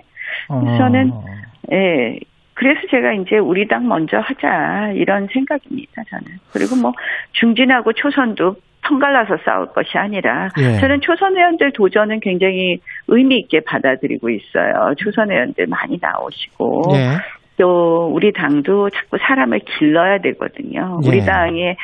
[0.51, 0.61] 어.
[0.79, 1.11] 저는
[1.73, 2.19] 예.
[2.61, 6.03] 그래서 제가 이제 우리 당 먼저 하자 이런 생각입니다.
[6.11, 6.25] 저는.
[6.53, 6.93] 그리고 뭐
[7.33, 10.79] 중진하고 초선도 편갈라서 싸울 것이 아니라 예.
[10.79, 14.93] 저는 초선 의원들 도전은 굉장히 의미 있게 받아들이고 있어요.
[14.99, 17.17] 초선 의원들 많이 나오시고 예.
[17.57, 21.01] 또 우리 당도 자꾸 사람을 길러야 되거든요.
[21.03, 21.09] 예.
[21.09, 21.77] 우리 당에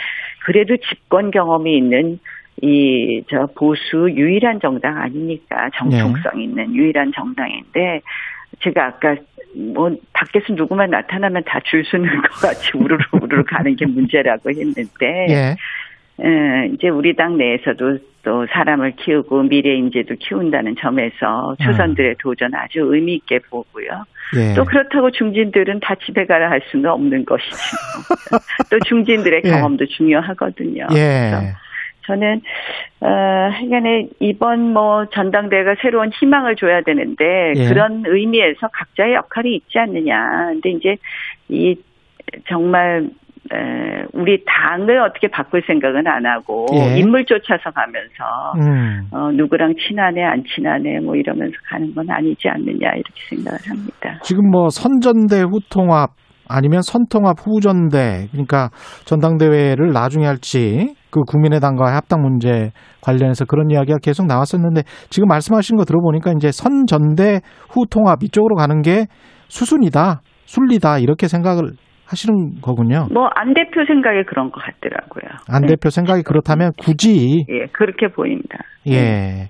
[0.45, 2.19] 그래도 집권 경험이 있는
[2.63, 5.69] 이 저 보수 유일한 정당 아닙니까?
[5.77, 8.01] 정통성 있는 유일한 정당인데
[8.61, 9.17] 제가 아까
[9.55, 15.27] 뭐 밖에서 누구만 나타나면 다 줄 서는 것 같이 우르르 우르르 가는 게 문제라고 했는데
[15.31, 15.57] 예.
[16.25, 22.81] 예, 이제 우리 당 내에서도 또 사람을 키우고 미래 인재도 키운다는 점에서 초선들의 도전 아주
[22.81, 24.05] 의미 있게 보고요.
[24.37, 24.55] 예.
[24.55, 27.57] 또 그렇다고 중진들은 다 집에 가라 할 수는 없는 것이죠.
[28.71, 29.51] 또 중진들의 예.
[29.51, 30.87] 경험도 중요하거든요.
[30.95, 31.53] 예.
[32.07, 32.41] 저는
[33.01, 37.69] 어 하여간에 이번 뭐 전당대회가 새로운 희망을 줘야 되는데 예.
[37.69, 40.49] 그런 의미에서 각자의 역할이 있지 않느냐.
[40.53, 40.97] 근데 이제
[41.49, 41.77] 이
[42.49, 43.09] 정말
[43.53, 46.99] 에, 우리 당을 어떻게 바꿀 생각은 안 하고 예.
[46.99, 49.07] 인물 쫓아서 가면서 음.
[49.13, 54.19] 어, 누구랑 친하네 안 친하네 뭐 이러면서 가는 건 아니지 않느냐 이렇게 생각을 합니다.
[54.23, 56.11] 지금 뭐 선전대 후통합
[56.49, 58.71] 아니면 선통합 후전대 그러니까
[59.05, 65.85] 전당대회를 나중에 할지 그 국민의당과의 합당 문제 관련해서 그런 이야기가 계속 나왔었는데 지금 말씀하신 거
[65.85, 69.07] 들어보니까 이제 선전대 후 통합 이쪽으로 가는 게
[69.49, 71.71] 수순이다 순리다 이렇게 생각을
[72.07, 73.09] 하시는 거군요.
[73.13, 75.25] 뭐 안 대표 생각에 그런 것 같더라고요.
[75.49, 75.69] 안 네.
[75.69, 78.59] 대표 생각이 그렇다면 굳이 예, 그렇게 보입니다.
[78.89, 79.49] 예.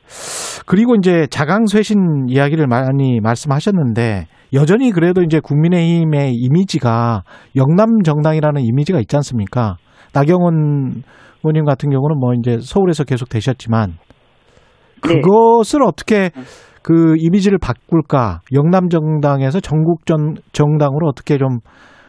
[0.66, 7.22] 그리고 이제 자강쇄신 이야기를 많이 말씀하셨는데 여전히 그래도 이제 국민의힘의 이미지가
[7.56, 9.76] 영남 정당이라는 이미지가 있지 않습니까?
[10.14, 11.02] 나경원
[11.44, 13.94] 의원님 같은 경우는 뭐 이제 서울에서 계속 되셨지만
[15.02, 15.20] 네.
[15.20, 16.30] 그것을 어떻게
[16.82, 18.40] 그 이미지를 바꿀까?
[18.52, 21.58] 영남 정당에서 전국 전 정당으로 어떻게 좀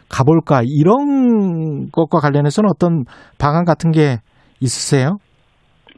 [0.10, 0.62] 가볼까?
[0.64, 3.04] 이런 것과 관련해서는 어떤
[3.38, 4.20] 방안 같은 게
[4.60, 5.18] 있으세요?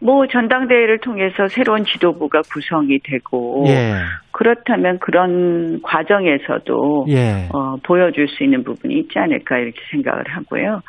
[0.01, 3.93] 뭐 전당대회를 통해서 새로운 지도부가 구성이 되고 예.
[4.31, 7.49] 그렇다면 그런 과정에서도 예.
[7.53, 10.81] 어, 보여줄 수 있는 부분이 있지 않을까 이렇게 생각을 하고요.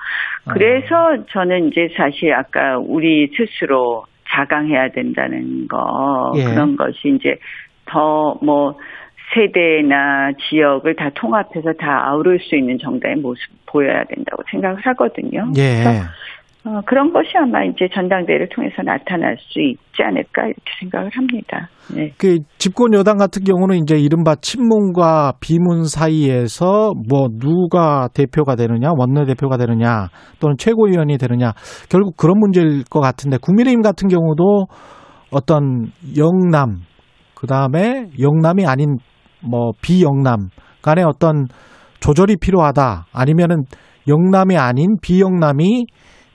[0.44, 0.52] 아.
[0.52, 6.44] 그래서 저는 이제 사실 아까 우리 스스로 자강해야 된다는 거 예.
[6.44, 7.36] 그런 것이 이제
[7.86, 8.78] 더뭐
[9.34, 15.50] 세대나 지역을 다 통합해서 다 아우를 수 있는 정당의 모습 보여야 된다고 생각을 하거든요.
[15.56, 15.82] 예.
[15.82, 16.04] 그래서
[16.62, 21.70] 어, 그런 것이 아마 이제 전당대회를 통해서 나타날 수 있지 않을까 이렇게 생각을 합니다.
[21.94, 22.12] 네.
[22.18, 29.24] 그 집권 여당 같은 경우는 이제 이른바 친문과 비문 사이에서 뭐 누가 대표가 되느냐, 원내
[29.24, 31.52] 대표가 되느냐, 또는 최고위원이 되느냐,
[31.88, 34.66] 결국 그런 문제일 것 같은데 국민의힘 같은 경우도
[35.30, 36.80] 어떤 영남,
[37.34, 38.98] 그 다음에 영남이 아닌
[39.42, 40.50] 뭐 비영남
[40.82, 41.46] 간의 어떤
[42.00, 43.06] 조절이 필요하다.
[43.12, 43.64] 아니면은
[44.08, 45.86] 영남이 아닌 비영남이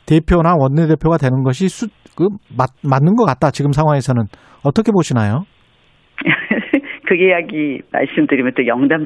[0.08, 3.52] 대표나 원내대표가 되는 것이 수, 그, 맞, 맞는 것 같다.
[3.52, 4.24] 지금 상황에서는.
[4.64, 5.44] 어떻게 보시나요?
[7.08, 9.06] 그 이야기 말씀드리면 또 영남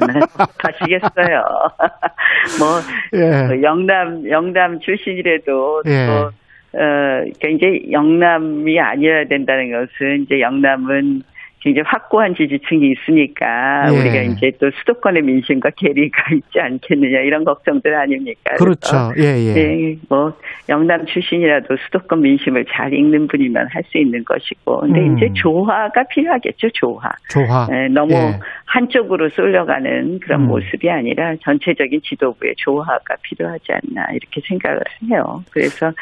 [0.00, 0.26] 얼마나
[0.58, 1.42] 가시겠어요.
[2.58, 2.80] 뭐
[3.14, 3.48] 예.
[3.48, 6.06] 그 영남 영남 출신이라도 예.
[6.06, 6.30] 뭐 어,
[6.74, 11.22] 그러니까 이제 영남이 아니어야 된다는 것은 이제 영남은
[11.62, 13.96] 굉장히 확고한 지지층이 있으니까 예.
[13.96, 18.56] 우리가 이제 또 수도권의 민심과 괴리가 있지 않겠느냐 이런 걱정들 아닙니까?
[18.56, 19.12] 그렇죠.
[19.16, 19.54] 예, 예.
[19.54, 20.32] 네, 뭐
[20.68, 25.16] 영남 출신이라도 수도권 민심을 잘 읽는 분이면 할 수 있는 것이고, 근데 음.
[25.16, 27.10] 이제 조화가 필요하겠죠, 조화.
[27.28, 27.66] 조화.
[27.68, 28.38] 네, 너무 예.
[28.66, 30.46] 한쪽으로 쏠려가는 그런 음.
[30.46, 35.42] 모습이 아니라 전체적인 지도부의 조화가 필요하지 않나 이렇게 생각을 해요.
[35.50, 35.92] 그래서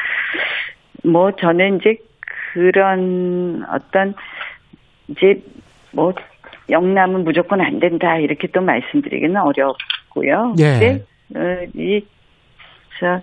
[1.05, 1.97] 뭐 저는 이제
[2.53, 4.15] 그런 어떤
[5.11, 5.43] 이제
[5.93, 6.13] 뭐
[6.71, 10.55] 영남은 무조건 안 된다 이렇게 또 말씀드리기는 어렵고요.
[10.59, 10.79] 예.
[10.79, 11.05] 근데
[11.37, 13.23] 어, 이저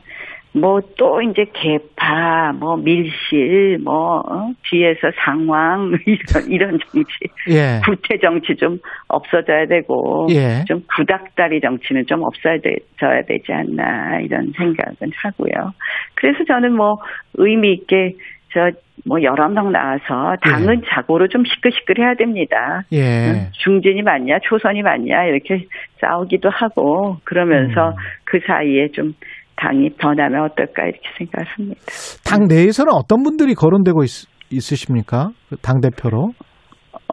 [0.54, 4.52] 뭐또 이제 개파, 뭐 밀실, 뭐 어?
[4.64, 7.10] 뒤에서 상황 이런 이런 정치,
[7.50, 7.80] 예.
[7.86, 10.64] 구태 정치 좀 없어져야 되고 예.
[10.66, 15.74] 좀 구닥다리 정치는 좀 없어져야 되지 않나 이런 생각은 하고요.
[16.16, 16.98] 그래서 저는 뭐
[17.36, 18.16] 의미 있게
[18.54, 18.72] 저
[19.08, 22.82] 뭐 여러 명 나와서 당은 자고로 좀 시끌시끌 해야 됩니다.
[22.92, 23.50] 예.
[23.64, 25.66] 중진이 맞냐, 초선이 맞냐 이렇게
[26.02, 27.96] 싸우기도 하고 그러면서 음.
[28.26, 29.14] 그 사이에 좀
[29.56, 31.82] 당이 변하면 어떨까 이렇게 생각을 합니다.
[32.26, 35.30] 당 내에서는 어떤 분들이 거론되고 있, 있으십니까?
[35.64, 36.32] 당 대표로?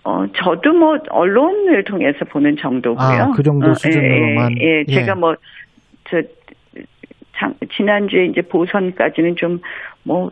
[0.04, 3.06] 어, 저도 뭐 언론을 통해서 보는 정도고요.
[3.06, 4.52] 아, 그 정도 어, 수준으로만.
[4.60, 4.84] 예, 예, 예.
[4.88, 4.94] 예.
[4.94, 6.28] 제가 뭐저
[7.36, 9.60] 장, 지난주에 이제 보선까지는 좀
[10.04, 10.30] 뭐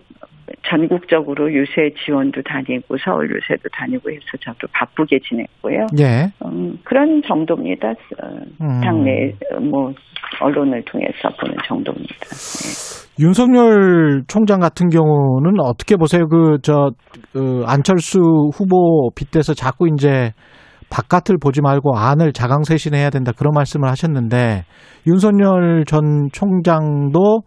[0.68, 5.86] 전국적으로 유세 지원도 다니고 서울 유세도 다니고 해서 저도 바쁘게 지냈고요.
[6.00, 6.28] 예.
[6.44, 7.90] 음, 그런 정도입니다.
[7.90, 8.28] 어,
[8.60, 8.80] 음.
[8.80, 9.92] 당내 어, 뭐
[10.40, 12.14] 언론을 통해서 보는 정도입니다.
[12.14, 13.02] 네.
[13.20, 16.26] 윤석열 총장 같은 경우는 어떻게 보세요?
[16.28, 16.90] 그, 저,
[17.32, 18.18] 그 안철수
[18.54, 20.32] 후보 빗대서 자꾸 이제
[20.90, 24.64] 바깥을 보지 말고 안을 자강세신해야 된다 그런 말씀을 하셨는데
[25.06, 27.42] 윤석열 전 총장도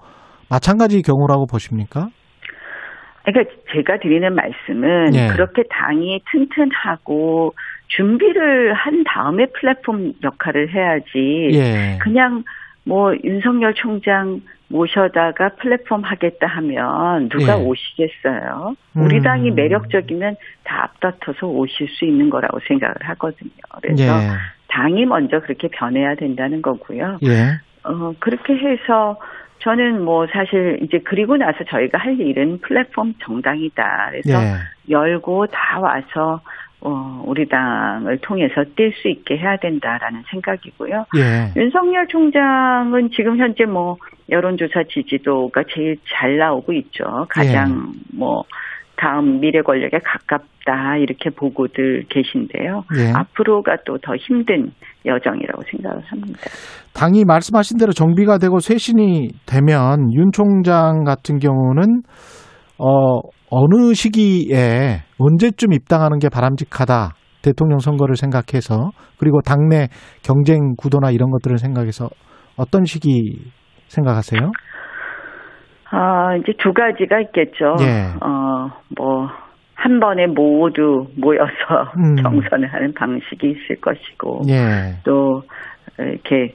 [0.50, 2.10] 마찬가지 경우라고 보십니까?
[3.26, 5.28] 그러니까 제가 드리는 말씀은 예.
[5.28, 7.54] 그렇게 당이 튼튼하고
[7.88, 11.98] 준비를 한 다음에 플랫폼 역할을 해야지 예.
[12.02, 12.44] 그냥
[12.84, 17.64] 뭐 윤석열 총장 모셔다가 플랫폼 하겠다 하면 누가 예.
[17.64, 18.76] 오시겠어요?
[18.98, 19.02] 음.
[19.02, 23.52] 우리 당이 매력적이면 다 앞다퉈서 오실 수 있는 거라고 생각을 하거든요.
[23.82, 24.30] 그래서 예.
[24.68, 27.20] 당이 먼저 그렇게 변해야 된다는 거고요.
[27.24, 27.60] 예.
[27.84, 29.18] 어, 그렇게 해서
[29.66, 34.10] 저는 뭐 사실 이제 그리고 나서 저희가 할 일은 플랫폼 정당이다.
[34.12, 34.92] 그래서 예.
[34.92, 36.40] 열고 다 와서
[36.82, 41.08] 어, 우리 당을 통해서 뛸 수 있게 해야 된다라는 생각이고요.
[41.18, 41.60] 예.
[41.60, 43.98] 윤석열 총장은 지금 현재 뭐
[44.30, 47.26] 여론조사 지지도가 제일 잘 나오고 있죠.
[47.28, 48.44] 가장 뭐
[48.98, 52.84] 다음 미래 권력에 가깝다 이렇게 보고들 계신데요.
[53.00, 53.12] 예.
[53.14, 54.72] 앞으로가 또 더 힘든
[55.06, 56.40] 여정이라고 생각을 합니다.
[56.94, 62.02] 당이 말씀하신 대로 정비가 되고 쇄신이 되면 윤 총장 같은 경우는
[62.78, 67.14] 어 어느 시기에 언제쯤 입당하는 게 바람직하다.
[67.42, 69.88] 대통령 선거를 생각해서 그리고 당내
[70.24, 72.10] 경쟁 구도나 이런 것들을 생각해서
[72.58, 73.52] 어떤 시기
[73.88, 74.52] 생각하세요?
[75.98, 77.78] 아, 이제 두 가지가 있겠죠.
[77.80, 78.08] 예.
[78.22, 79.30] 어, 뭐,
[79.76, 82.18] 한 번에 모두 모여서 음.
[82.22, 84.98] 경선을 하는 방식이 있을 것이고, 예.
[85.06, 85.44] 또,
[85.98, 86.54] 이렇게,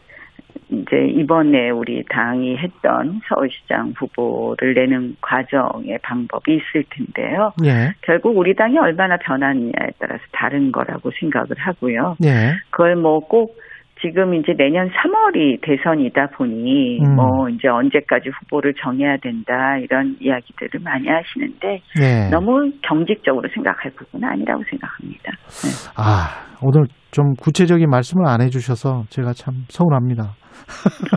[0.69, 7.53] 이제 이번에 우리 당이 했던 서울시장 후보를 내는 과정의 방법이 있을 텐데요.
[7.65, 7.93] 예.
[8.03, 12.17] 결국 우리 당이 얼마나 변하느냐에 따라서 다른 거라고 생각을 하고요.
[12.25, 12.53] 예.
[12.71, 13.59] 그걸 뭐꼭
[14.01, 17.17] 지금 이제 내년 3월이 대선이다 보니 음.
[17.17, 22.31] 뭐 이제 언제까지 후보를 정해야 된다 이런 이야기들을 많이 하시는데 예.
[22.31, 25.33] 너무 경직적으로 생각할 부분은 아니라고 생각합니다.
[25.97, 30.40] 아, 오늘 좀 구체적인 말씀을 안 해주셔서 제가 참 서운합니다.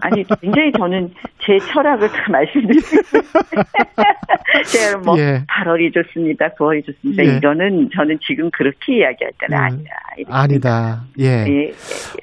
[0.02, 1.10] 아니 굉장히 저는
[1.46, 2.88] 제 철학을 다 말씀드리고
[4.66, 5.44] 제가 뭐 예.
[5.46, 7.24] 8월이 좋습니다, 9월이 좋습니다.
[7.24, 7.38] 예.
[7.38, 9.92] 이거는 저는 지금 그렇게 이야기할 때는 음, 아니다.
[10.30, 11.02] 아니다.
[11.20, 11.26] 예.
[11.26, 11.72] 예, 예, 예.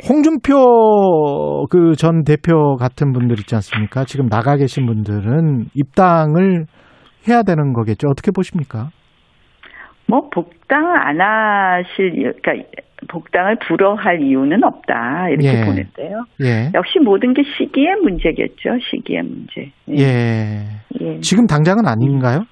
[0.08, 4.04] 홍준표 그 전 대표 같은 분들 있지 않습니까?
[4.04, 6.64] 지금 나가 계신 분들은 입당을
[7.28, 8.08] 해야 되는 거겠죠.
[8.08, 8.88] 어떻게 보십니까?
[10.06, 12.52] 뭐 복당 안 하실 그러니까
[13.08, 15.64] 복당을 불허할 이유는 없다 이렇게 예.
[15.64, 16.24] 보는데요.
[16.42, 16.70] 예.
[16.74, 18.78] 역시 모든 게 시기의 문제겠죠.
[18.90, 19.72] 시기의 문제.
[19.90, 20.64] 예.
[21.00, 21.20] 예.
[21.20, 22.44] 지금 당장은 아닌가요?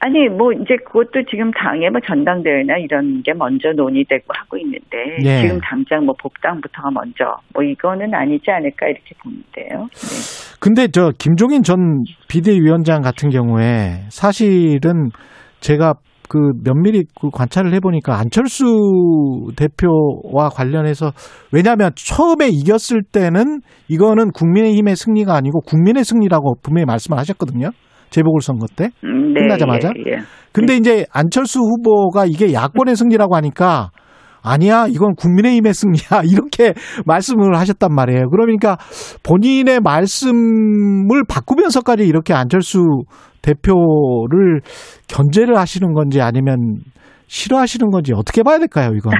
[0.00, 5.40] 아니 뭐 이제 그것도 지금 당의 뭐 전당대회나 이런 게 먼저 논의되고 하고 있는데 예.
[5.40, 9.88] 지금 당장 뭐 복당부터가 먼저 뭐 이거는 아니지 않을까 이렇게 보는데요.
[9.88, 10.58] 네.
[10.60, 15.08] 근데 저 김종인 전 비대위원장 같은 경우에 사실은
[15.60, 15.94] 제가
[16.34, 18.64] 그 면밀히 그 관찰을 해보니까 안철수
[19.54, 21.12] 대표와 관련해서
[21.52, 27.70] 왜냐하면 처음에 이겼을 때는 이거는 국민의힘의 승리가 아니고 국민의 승리라고 분명히 말씀을 하셨거든요.
[28.10, 28.90] 재보궐선거 때.
[29.04, 29.90] 음, 네, 끝나자마자?
[29.96, 30.16] 예, 예.
[30.50, 33.90] 근데 이제 안철수 후보가 이게 야권의 승리라고 하니까
[34.42, 36.22] 아니야, 이건 국민의힘의 승리야.
[36.26, 36.74] 이렇게
[37.06, 38.28] 말씀을 하셨단 말이에요.
[38.30, 38.76] 그러니까
[39.22, 42.80] 본인의 말씀을 바꾸면서까지 이렇게 안철수
[43.44, 44.60] 대표를
[45.08, 46.78] 견제를 하시는 건지 아니면
[47.26, 49.12] 싫어하시는 건지 어떻게 봐야 될까요, 이건?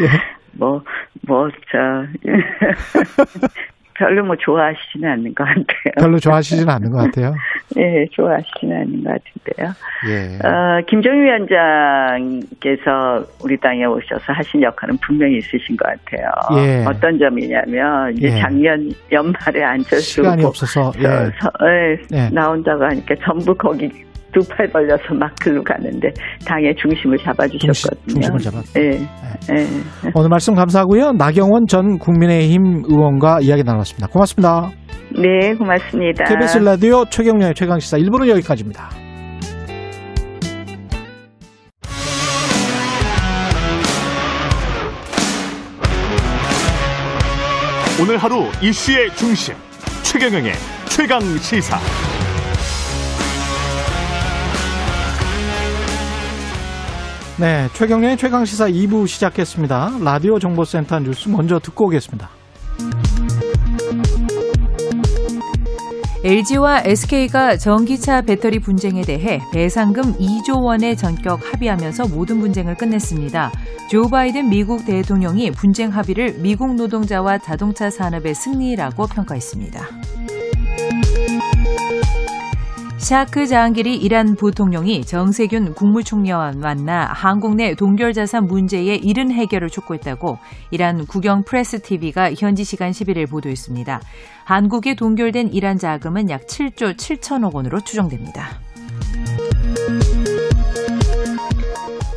[0.00, 0.06] 예.
[0.58, 0.80] 뭐,
[1.26, 1.78] 뭐, 저,
[3.96, 5.64] 별로 뭐 좋아하시지는 않는 것 같아요.
[5.98, 7.34] 별로 좋아하시지는 않는 것 같아요.
[7.78, 9.72] 예, 좋아하시지는 않는 것 같은데요.
[10.08, 10.38] 예.
[10.48, 16.28] 어, 김정일 위원장께서 우리 당에 오셔서 하신 역할은 분명히 있으신 것 같아요.
[16.56, 16.84] 예.
[16.86, 18.40] 어떤 점이냐면, 이제 예.
[18.40, 21.30] 작년 연말에 안철수 시간이 없어서, 서- 예.
[21.40, 22.28] 서- 예, 예.
[22.30, 23.90] 나온다고 하니까 전부 거기
[24.34, 26.08] 두 팔 벌려서 막 글로 가는데
[26.46, 27.72] 당의 중심을 잡아주셨거든요.
[27.72, 29.00] 중심- 중심을 잡았- 예,
[29.56, 29.66] 예.
[30.14, 31.12] 오늘 말씀 감사하고요.
[31.12, 34.08] 나경원 전 국민의힘 의원과 이야기 나눴습니다.
[34.08, 34.70] 고맙습니다.
[35.16, 36.24] 네, 고맙습니다.
[36.24, 38.90] KBS 라디오 최경련의 최강 시사 1부는 여기까지입니다.
[48.00, 49.54] 오늘 하루 이슈의 중심
[50.02, 50.52] 최경영의
[50.88, 51.78] 최강 시사.
[57.36, 59.98] 네, 최경련의 최강 시사 2부 시작했습니다.
[60.04, 62.30] 라디오 정보센터 뉴스 먼저 듣고 오겠습니다.
[66.22, 73.50] LG와 SK가 전기차 배터리 분쟁에 대해 배상금 2조 원의 전격 합의하면서 모든 분쟁을 끝냈습니다.
[73.90, 79.88] 조 바이든 미국 대통령이 분쟁 합의를 미국 노동자와 자동차 산업의 승리라고 평가했습니다.
[83.04, 90.38] 샤크 자한기리 이란 부통령이 정세균 국무총리와 만나 한국 내 동결자산 문제의 이른 해결을 촉구했다고
[90.70, 94.00] 이란 국영 프레스 TV가 현지 시간 11일 보도했습니다.
[94.44, 98.58] 한국에 동결된 이란 자금은 약 7조 7천억 원으로 추정됩니다.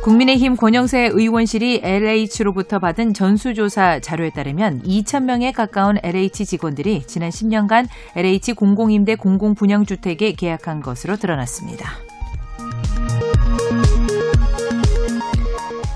[0.08, 7.86] 국민의힘 권영세 의원실이 LH로부터 받은 전수조사 자료에 따르면 2,000명에 가까운 LH 직원들이 지난 10년간
[8.16, 11.90] LH 공공임대 공공분양주택에 계약한 것으로 드러났습니다.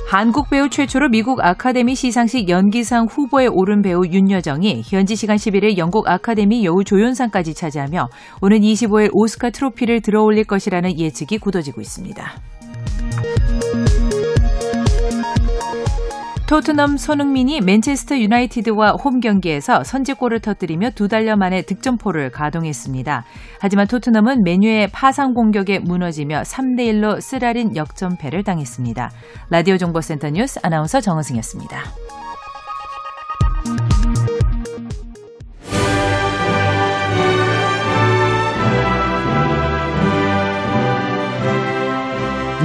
[0.06, 6.06] 한국 배우 최초로 미국 아카데미 시상식 연기상 후보에 오른 배우 윤여정이 현지 시간 11일 영국
[6.06, 8.10] 아카데미 여우 조연상까지 차지하며
[8.42, 12.51] 오는 25일 오스카 트로피를 들어올릴 것이라는 예측이 굳어지고 있습니다.
[16.52, 23.24] 토트넘 손흥민이 맨체스터 유나이티드와 홈 경기에서 선제골을 터뜨리며 두 달여 만에 득점포를 가동했습니다.
[23.58, 29.10] 하지만 토트넘은 메뉴의 파상 공격에 무너지며 3대 1로 쓰라린 역전패를 당했습니다.
[29.48, 31.84] 라디오 정보센터 뉴스 아나운서 정은승이었습니다.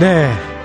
[0.01, 0.56] 네.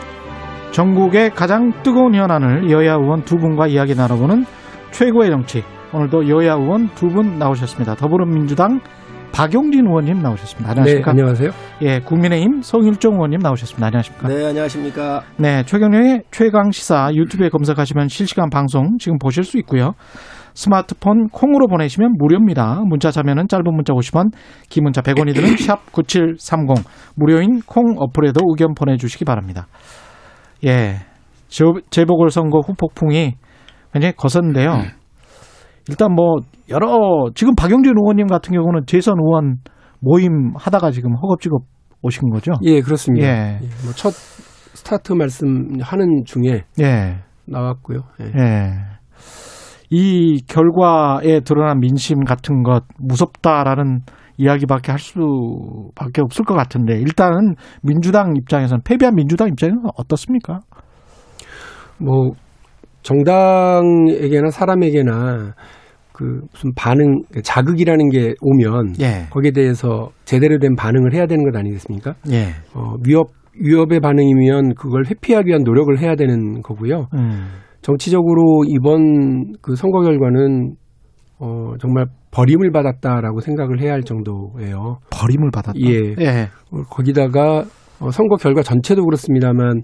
[0.73, 4.45] 전국의 가장 뜨거운 현안을 여야 의원 두 분과 이야기 나눠보는
[4.91, 5.63] 최고의 정치.
[5.93, 7.95] 오늘도 여야 의원 두 분 나오셨습니다.
[7.97, 8.81] 더불어민주당
[9.33, 10.71] 박용진 의원님 나오셨습니다.
[10.71, 11.13] 안녕하십니까?
[11.13, 11.51] 네, 안녕하세요.
[11.83, 13.87] 예, 국민의힘 성일종 의원님 나오셨습니다.
[13.87, 14.29] 안녕하십니까?
[14.29, 15.23] 네, 안녕하십니까?
[15.37, 19.93] 네, 최경영의 최강 시사 유튜브에 검색하시면 실시간 방송 지금 보실 수 있고요.
[20.55, 22.83] 스마트폰 콩으로 보내시면 무료입니다.
[22.87, 24.33] 문자 자면은 짧은 문자 50원,
[24.69, 26.85] 긴 문자 100원이 드는 샵 9730
[27.17, 29.67] 무료인 콩 어플에도 의견 보내 주시기 바랍니다.
[30.65, 30.97] 예,
[31.49, 33.35] 재보궐 선거 후폭풍이
[33.93, 34.83] 굉장히 거센데요.
[35.89, 36.37] 일단 뭐
[36.69, 39.57] 여러 지금 박영진 의원님 같은 경우는 재선 의원
[40.01, 41.63] 모임 하다가 지금 허겁지겁
[42.03, 42.53] 오신 거죠?
[42.63, 43.27] 예, 그렇습니다.
[43.27, 43.59] 예.
[43.63, 44.13] 예, 뭐첫
[44.75, 47.19] 스타트 말씀하는 중에 예.
[47.47, 48.01] 나왔고요.
[48.21, 48.25] 예.
[48.25, 48.73] 예.
[49.91, 54.01] 이 결과에 드러난 민심 같은 것 무섭다라는
[54.43, 60.61] 이야기밖에 할 수밖에 없을 것 같은데 일단은 민주당 입장에서는 패배한 민주당 입장에서는 어떻습니까?
[61.99, 62.33] 뭐
[63.03, 65.55] 정당에게나 사람에게나
[66.13, 69.27] 그 무슨 반응 자극이라는 게 오면 예.
[69.31, 72.15] 거기에 대해서 제대로 된 반응을 해야 되는 것 아니겠습니까?
[72.31, 72.49] 예.
[72.75, 73.29] 어, 위협
[73.59, 77.07] 위협의 반응이면 그걸 회피하기 위한 노력을 해야 되는 거고요.
[77.15, 77.49] 음.
[77.83, 80.75] 정치적으로 이번 그 선거 결과는
[81.45, 84.99] 어, 정말 버림을 받았다라고 생각을 해야 할 정도예요.
[85.11, 85.77] 버림을 받았다.
[85.81, 86.15] 예.
[86.21, 86.49] 예.
[86.71, 87.65] 어, 거기다가
[87.99, 89.83] 어, 선거 결과 전체도 그렇습니다만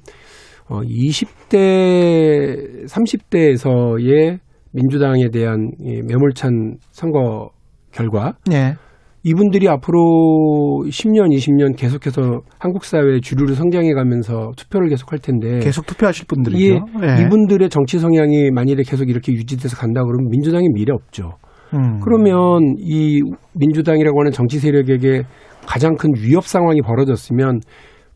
[0.68, 4.38] 어, 20대, 30대에서의
[4.72, 7.50] 민주당에 대한 이 매몰찬 선거
[7.90, 8.74] 결과 예.
[9.24, 15.86] 이분들이 앞으로 10년, 20년 계속해서 한국 사회의 주류로 성장해 가면서 투표를 계속 할 텐데 계속
[15.86, 16.84] 투표하실 분들이죠.
[17.02, 21.32] 예, 이분들의 정치 성향이 만일에 계속 이렇게 유지돼서 간다 그러면 민주당이 미래 없죠.
[21.74, 22.00] 음.
[22.00, 23.20] 그러면 이
[23.54, 25.22] 민주당이라고 하는 정치 세력에게
[25.66, 27.60] 가장 큰 위협 상황이 벌어졌으면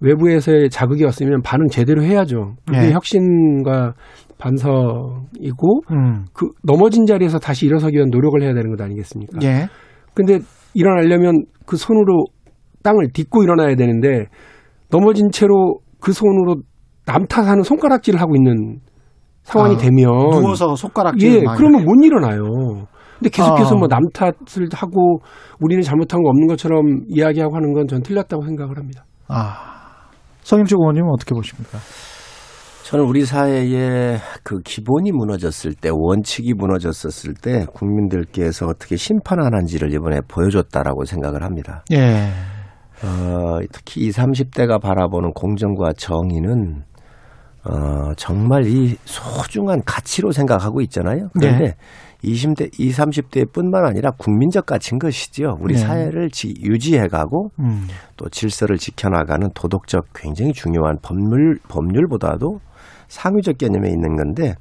[0.00, 2.54] 외부에서의 자극이 왔으면 반응 제대로 해야죠.
[2.66, 2.92] 그게 네.
[2.92, 3.94] 혁신과
[4.38, 6.24] 반성이고 음.
[6.32, 9.38] 그 넘어진 자리에서 다시 일어서기 위한 노력을 해야 되는 것 아니겠습니까?
[9.42, 9.68] 예.
[10.14, 10.40] 근데
[10.74, 12.24] 일어나려면 그 손으로
[12.82, 14.26] 땅을 딛고 일어나야 되는데
[14.90, 16.56] 넘어진 채로 그 손으로
[17.06, 18.80] 남 탓하는 손가락질을 하고 있는
[19.44, 22.86] 상황이 아, 되면 누워서 손가락질 예, 막 그러면 못 일어나요.
[23.22, 23.78] 근데 계속해서 아.
[23.78, 25.20] 뭐남 탓을 하고
[25.60, 29.04] 우리는 잘못한 거 없는 것처럼 이야기하고 하는 건전 틀렸다고 생각을 합니다.
[29.28, 29.72] 아.
[30.42, 31.78] 성임식 의원님은 어떻게 보십니까?
[32.82, 41.04] 저는 우리 사회의 그 기본이 무너졌을 때, 원칙이 무너졌었을 때 국민들께서 어떻게 심판하는지를 이번에 보여줬다라고
[41.04, 41.84] 생각을 합니다.
[41.92, 42.28] 예.
[43.04, 46.82] 어, 특히 20, 30대가 바라보는 공정과 정의는
[47.64, 51.28] 어, 정말 이 소중한 가치로 생각하고 있잖아요.
[51.32, 51.74] 그런데 네.
[52.24, 55.56] 20대, 20, 30대 뿐만 아니라 국민적 가치인 것이죠.
[55.60, 55.80] 우리 네.
[55.80, 57.88] 사회를 지, 유지해가고 음.
[58.16, 62.60] 또 질서를 지켜나가는 도덕적 굉장히 중요한 법률, 법률보다도
[63.08, 64.54] 상위적 개념에 있는 건데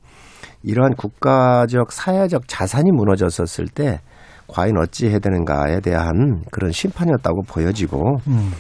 [0.64, 4.00] 이러한 국가적, 사회적 자산이 무너졌었을 때
[4.48, 8.52] 과연 어찌 해야 되는가에 대한 그런 심판이었다고 보여지고 음.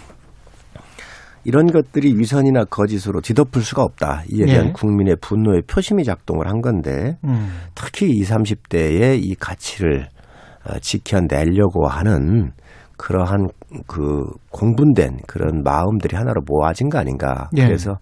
[1.43, 4.23] 이런 것들이 위선이나 거짓으로 뒤덮을 수가 없다.
[4.29, 4.71] 이에 대한 예.
[4.71, 7.49] 국민의 분노의 표심이 작동을 한 건데 음.
[7.75, 10.07] 특히 20, 30대의 이 가치를
[10.65, 12.51] 어, 지켜내려고 하는
[12.97, 13.47] 그러한
[13.87, 17.49] 그 공분된 그런 마음들이 하나로 모아진 거 아닌가.
[17.57, 17.65] 예.
[17.65, 17.97] 그래서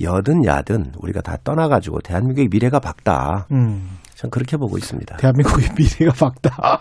[0.00, 3.46] 여든 야든 우리가 다 떠나가지고 대한민국의 미래가 밝다.
[3.52, 3.98] 음.
[4.14, 5.16] 전 그렇게 보고 있습니다.
[5.18, 6.80] 대한민국의 미래가 밝다.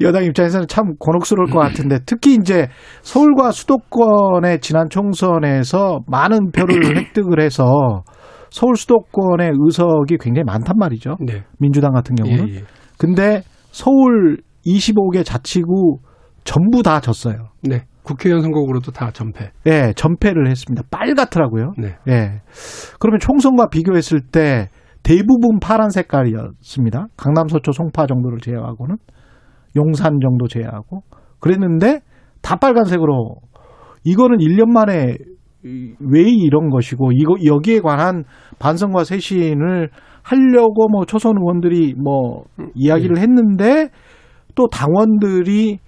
[0.00, 2.68] 여당 입장에서는 참 곤혹스러울 것 같은데 특히 이제
[3.02, 8.02] 서울과 수도권의 지난 총선에서 많은 표를 획득을 해서
[8.50, 11.16] 서울 수도권의 의석이 굉장히 많단 말이죠.
[11.20, 11.44] 네.
[11.58, 12.48] 민주당 같은 경우는.
[12.48, 12.62] 예, 예.
[12.98, 15.98] 근데 서울 25개 자치구
[16.44, 17.48] 전부 다 졌어요.
[17.62, 17.84] 네.
[18.02, 19.50] 국회의원 선거구로도 다 전패.
[19.66, 20.84] 예, 전패를 했습니다.
[20.90, 21.72] 빨갛더라고요.
[21.76, 21.96] 네.
[22.08, 22.40] 예.
[23.00, 24.68] 그러면 총선과 비교했을 때
[25.02, 27.08] 대부분 파란 색깔이었습니다.
[27.16, 28.96] 강남, 서초, 송파 정도를 제외하고는
[29.76, 31.02] 용산 정도 제외하고
[31.38, 32.00] 그랬는데
[32.42, 33.36] 다 빨간색으로
[34.04, 35.16] 이거는 1년 만에
[36.00, 38.24] 왜 이런 것이고 이거 여기에 관한
[38.58, 39.90] 반성과 쇄신을
[40.22, 43.90] 하려고 뭐 초선 의원들이 뭐 이야기를 했는데
[44.54, 45.78] 또 당원들이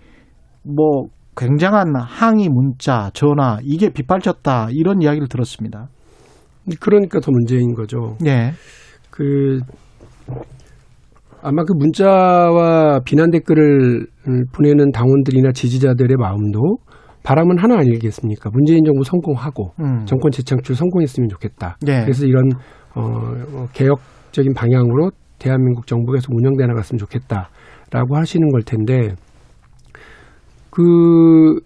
[0.64, 5.89] 뭐 굉장한 항의 문자, 전화 이게 빗발쳤다 이런 이야기를 들었습니다.
[6.80, 8.16] 그러니까 더 문제인 거죠.
[8.26, 8.53] 예.
[9.11, 9.61] 그
[11.49, 14.07] 아마 그 문자와 비난 댓글을
[14.53, 16.76] 보내는 당원들이나 지지자들의 마음도
[17.22, 18.51] 바람은 하나 아니겠습니까?
[18.53, 20.05] 문재인 정부 성공하고 음.
[20.05, 21.78] 정권 재창출 성공했으면 좋겠다.
[21.86, 22.03] 예.
[22.03, 22.51] 그래서 이런
[22.94, 29.14] 어, 어, 개혁적인 방향으로 대한민국 계속 운영돼 나갔으면 좋겠다라고 하시는 걸 텐데
[30.68, 31.61] 그,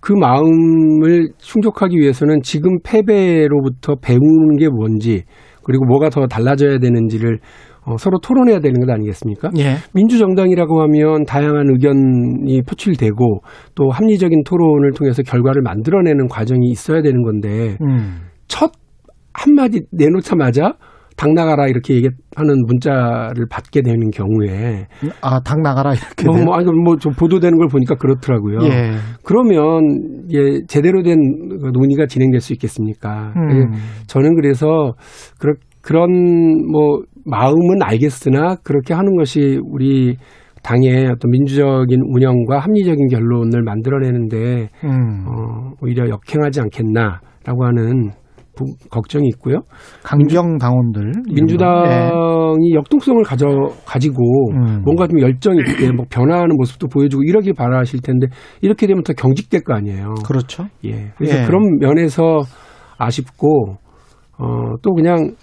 [0.00, 5.22] 그 마음을 충족하기 위해서는 지금 패배로부터 배우는 게 뭔지
[5.62, 9.50] 그리고 뭐가 더 달라져야 되는지를 어, 서로 토론해야 되는 것 아니겠습니까?
[9.58, 9.76] 예.
[9.94, 13.40] 민주정당이라고 하면 다양한 의견이 표출되고
[13.74, 18.20] 또 합리적인 토론을 통해서 결과를 만들어내는 과정이 있어야 되는 건데 음.
[18.48, 18.72] 첫
[19.32, 20.74] 한마디 내놓자마자
[21.16, 24.86] 당 나가라 이렇게 얘기하는 문자를 받게 되는 경우에
[25.20, 26.44] 아, 당 나가라 이렇게 뭐?
[26.44, 28.58] 뭐, 아니, 뭐좀 보도되는 걸 보니까 그렇더라고요.
[28.62, 28.92] 예.
[29.24, 31.18] 그러면 예, 제대로 된
[31.72, 33.32] 논의가 진행될 수 있겠습니까?
[33.36, 33.50] 음.
[33.50, 34.94] 예, 저는 그래서
[35.40, 36.10] 그런 그런
[36.70, 40.16] 뭐 마음은 알겠으나 그렇게 하는 것이 우리
[40.62, 45.24] 당의 어떤 민주적인 운영과 합리적인 결론을 만들어내는데 음.
[45.26, 48.10] 어, 오히려 역행하지 않겠나라고 하는
[48.56, 49.62] 부, 걱정이 있고요.
[50.02, 51.34] 강경 당원들 예.
[51.34, 53.46] 민주당이 역동성을 가져
[53.86, 54.82] 가지고 음.
[54.84, 58.26] 뭔가 좀 열정 있게 뭐 변화하는 모습도 보여주고 이러길 바라실 텐데
[58.60, 60.14] 이렇게 되면 더 경직될 거 아니에요.
[60.26, 60.66] 그렇죠.
[60.84, 61.12] 예.
[61.16, 61.46] 그래서 예.
[61.46, 62.40] 그런 면에서
[62.98, 63.76] 아쉽고
[64.38, 65.34] 어, 또 그냥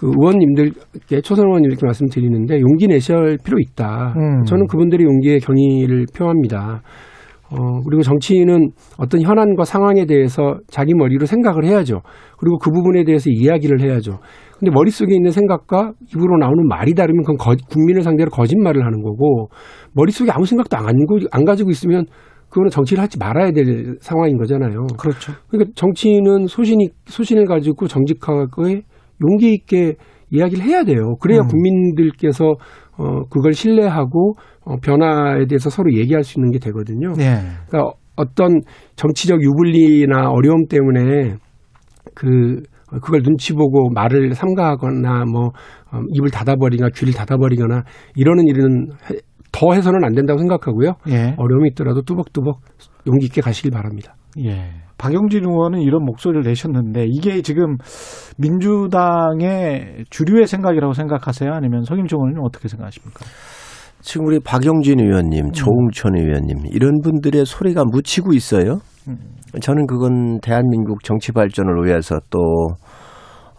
[0.00, 4.14] 그 의원님들께 초선 의원님들께 말씀드리는데 용기 내실 필요 있다.
[4.16, 4.44] 음.
[4.44, 6.80] 저는 그분들의 용기에 경의를 표합니다.
[7.50, 12.00] 어, 그리고 정치인은 어떤 현안과 상황에 대해서 자기 머리로 생각을 해야죠.
[12.38, 14.20] 그리고 그 부분에 대해서 이야기를 해야죠.
[14.58, 19.48] 근데 머릿속에 있는 생각과 입으로 나오는 말이 다르면 그건 거- 국민을 상대로 거짓말을 하는 거고
[19.94, 22.04] 머릿속에 아무 생각도 안, 고- 안 가지고 있으면
[22.50, 24.86] 그거는 정치를 하지 말아야 될 상황인 거잖아요.
[24.98, 25.32] 그렇죠.
[25.48, 28.82] 그러니까 정치인은 소신이 소신을 가지고 정직하게
[29.22, 29.94] 용기 있게
[30.30, 31.16] 이야기를 해야 돼요.
[31.20, 31.48] 그래야 음.
[31.48, 32.54] 국민들께서
[32.96, 37.12] 어 그걸 신뢰하고 어, 변화에 대해서 서로 얘기할 수 있는 게 되거든요.
[37.18, 37.40] 예.
[37.68, 38.60] 그러니까 어떤
[38.96, 41.36] 정치적 유불리나 어려움 때문에
[42.14, 42.62] 그
[43.02, 45.46] 그걸 눈치 보고 말을 삼가하거나 뭐
[45.92, 47.84] 어, 입을 닫아버리거나 귀를 닫아버리거나
[48.16, 49.16] 이러는 일은 해-
[49.52, 50.92] 더 해서는 안 된다고 생각하고요.
[51.08, 51.34] 예.
[51.36, 52.60] 어려움이 있더라도 뚜벅뚜벅
[53.06, 54.14] 용기 있게 가시길 바랍니다.
[54.44, 54.70] 예.
[55.00, 57.78] 박용진 의원은 이런 목소리를 내셨는데 이게 지금
[58.36, 61.50] 민주당의 주류의 생각이라고 생각하세요?
[61.52, 63.24] 아니면 성임종 의원님 어떻게 생각하십니까?
[64.02, 68.80] 지금 우리 박영진 의원님, 조웅천 의원님 이런 분들의 소리가 묻히고 있어요.
[69.60, 72.38] 저는 그건 대한민국 정치 발전을 위해서 또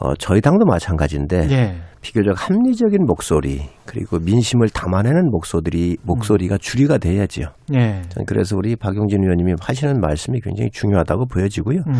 [0.01, 1.75] 어, 저희 당도 마찬가지인데 예.
[2.01, 7.45] 비교적 합리적인 목소리 그리고 민심을 담아내는 목소리 목소리가 주류가 돼야지요.
[7.75, 8.01] 예.
[8.09, 11.81] 저는 그래서 우리 박용진 의원님이 하시는 말씀이 굉장히 중요하다고 보여지고요.
[11.87, 11.93] 음.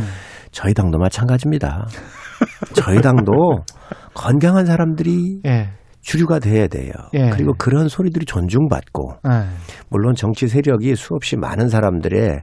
[0.51, 1.87] 저희 당도 마찬가지입니다.
[2.73, 3.31] 저희 당도
[4.15, 5.69] 건강한 사람들이 예.
[6.01, 6.91] 주류가 돼야 돼요.
[7.13, 7.29] 예.
[7.29, 9.45] 그리고 그런 소리들이 존중받고 예.
[9.89, 12.41] 물론 정치 세력이 수없이 많은 사람들의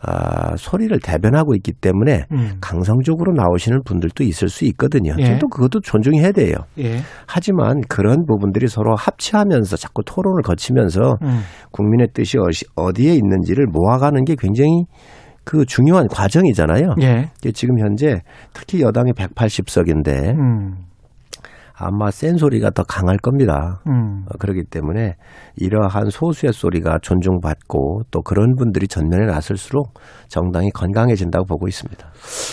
[0.00, 2.52] 아, 소리를 대변하고 있기 때문에 음.
[2.60, 5.14] 강성적으로 나오시는 분들도 있을 수 있거든요.
[5.18, 5.38] 예.
[5.38, 6.54] 또 그것도 존중해야 돼요.
[6.78, 6.98] 예.
[7.26, 11.40] 하지만 그런 부분들이 서로 합치하면서 자꾸 토론을 거치면서 음.
[11.72, 12.38] 국민의 뜻이
[12.76, 14.84] 어디에 있는지를 모아가는 게 굉장히
[15.44, 16.94] 그 중요한 과정이잖아요.
[17.00, 17.30] 예.
[17.52, 18.20] 지금 현재
[18.52, 20.87] 특히 여당이 180석인데 음.
[21.78, 23.80] 아마 센 소리가 더 강할 겁니다.
[23.86, 24.24] 음.
[24.26, 25.14] 어, 그렇기 때문에
[25.56, 29.94] 이러한 소수의 소리가 존중받고 또 그런 분들이 전면에 나설수록
[30.28, 32.06] 정당이 건강해진다고 보고 있습니다.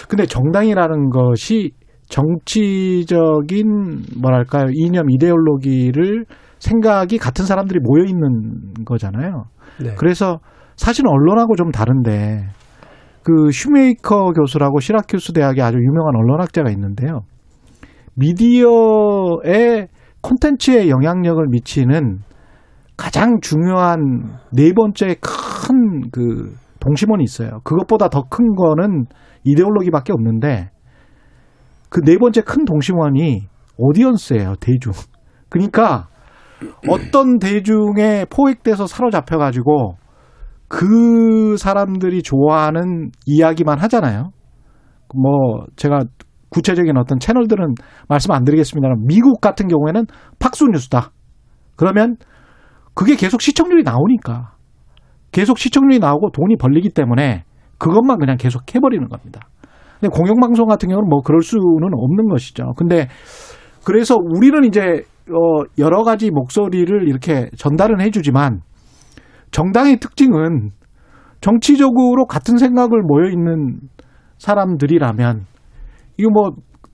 [0.08, 1.72] 근데 정당이라는 것이
[2.08, 3.66] 정치적인
[4.22, 6.26] 뭐랄까요 이념 이데올로기를
[6.60, 9.46] 생각이 같은 사람들이 모여 있는 거잖아요.
[9.84, 9.96] 네.
[9.98, 10.40] 그래서
[10.76, 12.48] 사실은 언론하고 좀 다른데
[13.24, 17.22] 그 슈메이커 교수라고 시라큐스 대학의 아주 유명한 언론학자가 있는데요.
[18.16, 19.88] 미디어의
[20.22, 22.20] 콘텐츠에 영향력을 미치는
[22.98, 27.60] 가장 중요한 네 번째 큰 그 동심원이 있어요.
[27.64, 29.06] 그것보다 더 큰 거는
[29.44, 30.70] 이데올로기밖에 없는데
[31.90, 33.48] 그 네 번째 큰 동심원이
[33.78, 34.56] 오디언스예요.
[34.60, 34.92] 대중.
[35.50, 36.08] 그러니까
[36.90, 39.98] 어떤 대중에 포획돼서 사로잡혀 가지고
[40.68, 44.32] 그 사람들이 좋아하는 이야기만 하잖아요.
[45.14, 46.02] 뭐 제가
[46.50, 47.76] 구체적인 어떤 채널들은
[48.08, 50.06] 말씀 안 드리겠습니다만 미국 같은 경우에는
[50.40, 51.12] 팍수 뉴스다.
[51.76, 52.16] 그러면
[52.94, 54.54] 그게 계속 시청률이 나오니까
[55.32, 57.44] 계속 시청률이 나오고 돈이 벌리기 때문에
[57.78, 59.42] 그것만 그냥 계속 해버리는 겁니다.
[60.00, 62.74] 근데 공영방송 같은 경우는 뭐 그럴 수는 없는 것이죠.
[62.78, 63.08] 근데
[63.84, 68.62] 그래서 우리는 이제 어 여러 가지 목소리를 이렇게 전달은 해주지만
[69.52, 70.70] 정당의 특징은
[71.42, 73.80] 정치적으로 같은 생각을 모여 있는
[74.38, 75.46] 사람들이라면
[76.18, 76.52] 이거 뭐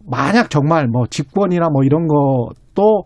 [0.10, 3.04] 만약 정말 뭐 집권이나 뭐 이런 것도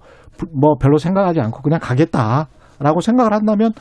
[0.53, 3.72] 뭐 별로 생각하지 않고 그냥 가겠다라고 생각을 한다면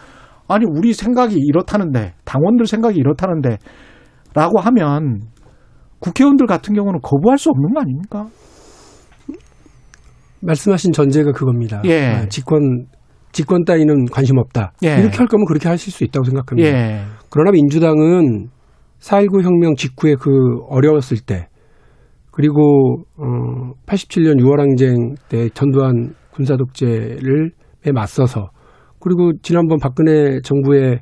[0.48, 3.58] 아니 우리 생각이 이렇다는데 당원들 생각이 이렇다는데
[4.34, 5.20] 라고 하면
[6.00, 8.26] 국회의원들 같은 경우는 거부할 수 없는 거 아닙니까?
[10.40, 11.80] 말씀하신 전제가 그겁니다.
[11.86, 12.06] 예.
[12.06, 12.86] 아, 직권
[13.32, 14.72] 직권 따위는 관심 없다.
[14.84, 14.98] 예.
[14.98, 16.68] 이렇게 할 거면 그렇게 하실 수 있다고 생각합니다.
[16.68, 17.00] 예.
[17.30, 18.48] 그러나 민주당은
[19.00, 20.30] 4.19 혁명 직후에 그
[20.68, 21.48] 어려웠을 때
[22.34, 23.24] 그리고 어
[23.86, 27.52] 87년 6월 항쟁 때 전두환 군사 독재를
[27.86, 28.50] 에 맞서서
[28.98, 30.98] 그리고 지난번 박근혜 정부의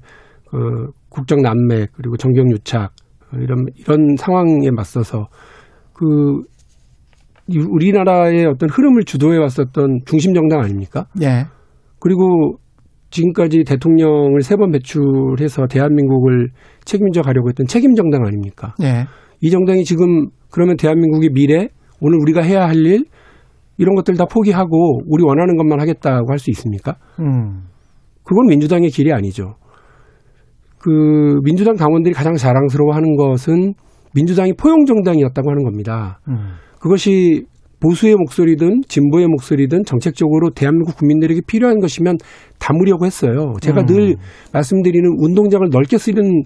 [0.50, 2.92] 그 국정 난맥 그리고 정경 유착
[3.40, 5.28] 이런 이런 상황에 맞서서
[5.94, 6.42] 그
[7.48, 11.06] 이- 우리나라의 어떤 흐름을 주도해 왔었던 중심 정당 아닙니까?
[11.22, 11.46] 예.
[11.98, 12.56] 그리고
[13.10, 16.48] 지금까지 대통령을 세 번 배출해서 대한민국을
[16.84, 18.74] 책임져 가려고 했던 책임 정당 아닙니까?
[18.82, 19.06] 예.
[19.42, 21.68] 이 정당이 지금 그러면 대한민국의 미래,
[22.00, 23.04] 오늘 우리가 해야 할 일,
[23.76, 26.96] 이런 것들 다 포기하고 우리 원하는 것만 하겠다고 할 수 있습니까?
[27.20, 27.64] 음.
[28.22, 29.56] 그건 민주당의 길이 아니죠.
[30.78, 33.74] 그 민주당 당원들이 가장 자랑스러워하는 것은
[34.14, 36.20] 민주당이 포용 정당이었다고 하는 겁니다.
[36.28, 36.54] 음.
[36.80, 37.44] 그것이
[37.80, 42.18] 보수의 목소리든 진보의 목소리든 정책적으로 대한민국 국민들에게 필요한 것이면
[42.60, 43.54] 담으려고 했어요.
[43.60, 43.86] 제가 음.
[43.86, 44.16] 늘
[44.52, 46.44] 말씀드리는 운동장을 넓게 쓰는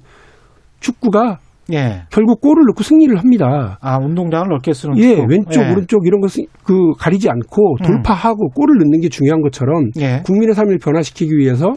[0.81, 1.39] 축구가
[1.73, 2.03] 예.
[2.11, 3.79] 결국 골을 넣고 승리를 합니다.
[3.81, 5.27] 아, 운동장을 넓게 쓰는 예, 축구.
[5.29, 5.73] 왼쪽, 예.
[5.73, 7.87] 오른쪽 이런 것을 그 가리지 않고 음.
[7.87, 10.23] 돌파하고 골을 넣는 게 중요한 것처럼 예.
[10.25, 11.75] 국민의 삶을 변화시키기 위해서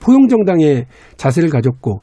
[0.00, 0.86] 포용 정당의
[1.16, 2.00] 자세를 가졌고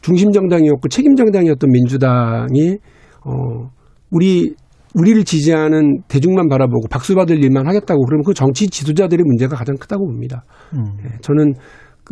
[0.00, 2.78] 중심 정당이었고 책임 정당이었던 민주당이
[3.24, 3.68] 어
[4.10, 4.54] 우리
[4.94, 10.06] 우리를 지지하는 대중만 바라보고 박수 받을 일만 하겠다고 그러면 그 정치 지도자들의 문제가 가장 크다고
[10.06, 10.44] 봅니다.
[10.74, 10.96] 음.
[11.04, 11.52] 예, 저는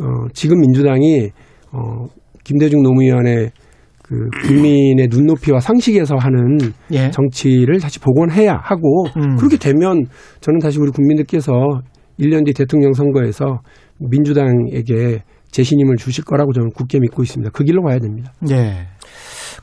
[0.01, 1.31] 어, 지금 민주당이
[1.73, 2.07] 어,
[2.43, 3.51] 김대중 노무현의
[4.07, 6.59] 그 국민의 눈높이와 상식에서 하는
[6.93, 7.11] 예.
[7.11, 9.37] 정치를 다시 복원해야 하고 음.
[9.37, 10.05] 그렇게 되면
[10.41, 11.53] 저는 다시 우리 국민들께서
[12.21, 13.61] 1년 뒤 대통령 선거에서
[13.99, 17.51] 민주당에게 재신임을 주실 거라고 저는 굳게 믿고 있습니다.
[17.55, 18.33] 그 길로 가야 됩니다.
[18.51, 18.89] 예.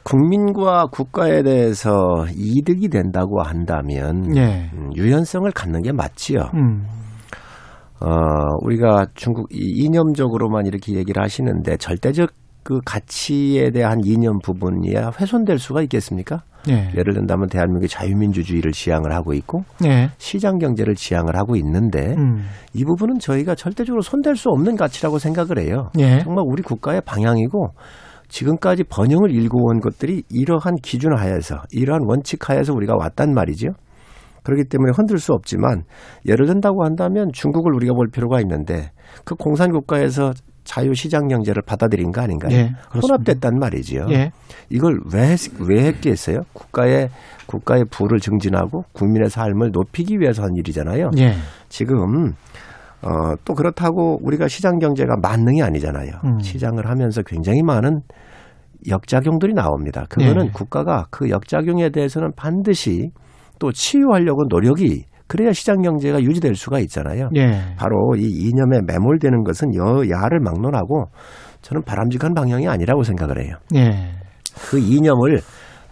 [0.04, 4.70] 국민과 국가에 대해서 이득이 된다고 한다면 예.
[4.74, 6.40] 음, 유연성을 갖는 게 맞지요.
[6.56, 6.84] 음.
[8.00, 8.08] 어,
[8.62, 12.32] 우리가 중국 이- 이념적으로만 이렇게 얘기를 하시는데 절대적
[12.64, 16.44] 그 가치에 대한 이념 부분이야 훼손될 수가 있겠습니까?
[16.70, 16.92] 예.
[16.96, 20.10] 예를 든다면 대한민국이 자유민주주의를 지향을 하고 있고 예.
[20.18, 22.44] 시장 경제를 지향을 하고 있는데 음.
[22.74, 25.90] 이 부분은 저희가 절대적으로 손댈 수 없는 가치라고 생각을 해요.
[25.98, 26.20] 예.
[26.20, 27.70] 정말 우리 국가의 방향이고
[28.28, 33.70] 지금까지 번영을 일궈온 것들이 이러한 기준 하에서 이러한 원칙 하에서 우리가 왔단 말이죠.
[34.44, 35.84] 그렇기 때문에 흔들 수 없지만
[36.28, 38.92] 예를 든다고 한다면 중국을 우리가 볼 필요가 있는데
[39.26, 40.32] 그 공산 국가에서
[40.72, 42.56] 자유 시장 경제를 받아들인 거 아닌가요?
[42.56, 42.72] 예.
[42.96, 44.06] 혼합됐단 말이지요.
[44.12, 44.32] 예.
[44.70, 46.44] 이걸 왜, 했, 왜 했겠어요?
[46.54, 47.10] 국가의
[47.46, 51.10] 국가의 부를 증진하고 국민의 삶을 높이기 위해서 한 일이잖아요.
[51.18, 51.34] 예.
[51.68, 52.32] 지금
[53.02, 56.12] 어, 또 그렇다고 우리가 시장 경제가 만능이 아니잖아요.
[56.24, 56.40] 음.
[56.40, 58.00] 시장을 하면서 굉장히 많은
[58.88, 60.06] 역작용들이 나옵니다.
[60.08, 60.52] 그거는 예.
[60.54, 63.10] 국가가 그 역작용에 대해서는 반드시
[63.60, 67.30] 또 치유하려고 노력이 그래야 시장 경제가 유지될 수가 있잖아요.
[67.38, 67.54] 예.
[67.78, 71.06] 바로 이 이념에 매몰되는 것은 여야를 막론하고
[71.62, 73.56] 저는 바람직한 방향이 아니라고 생각을 해요.
[73.74, 74.12] 예.
[74.70, 75.40] 그 이념을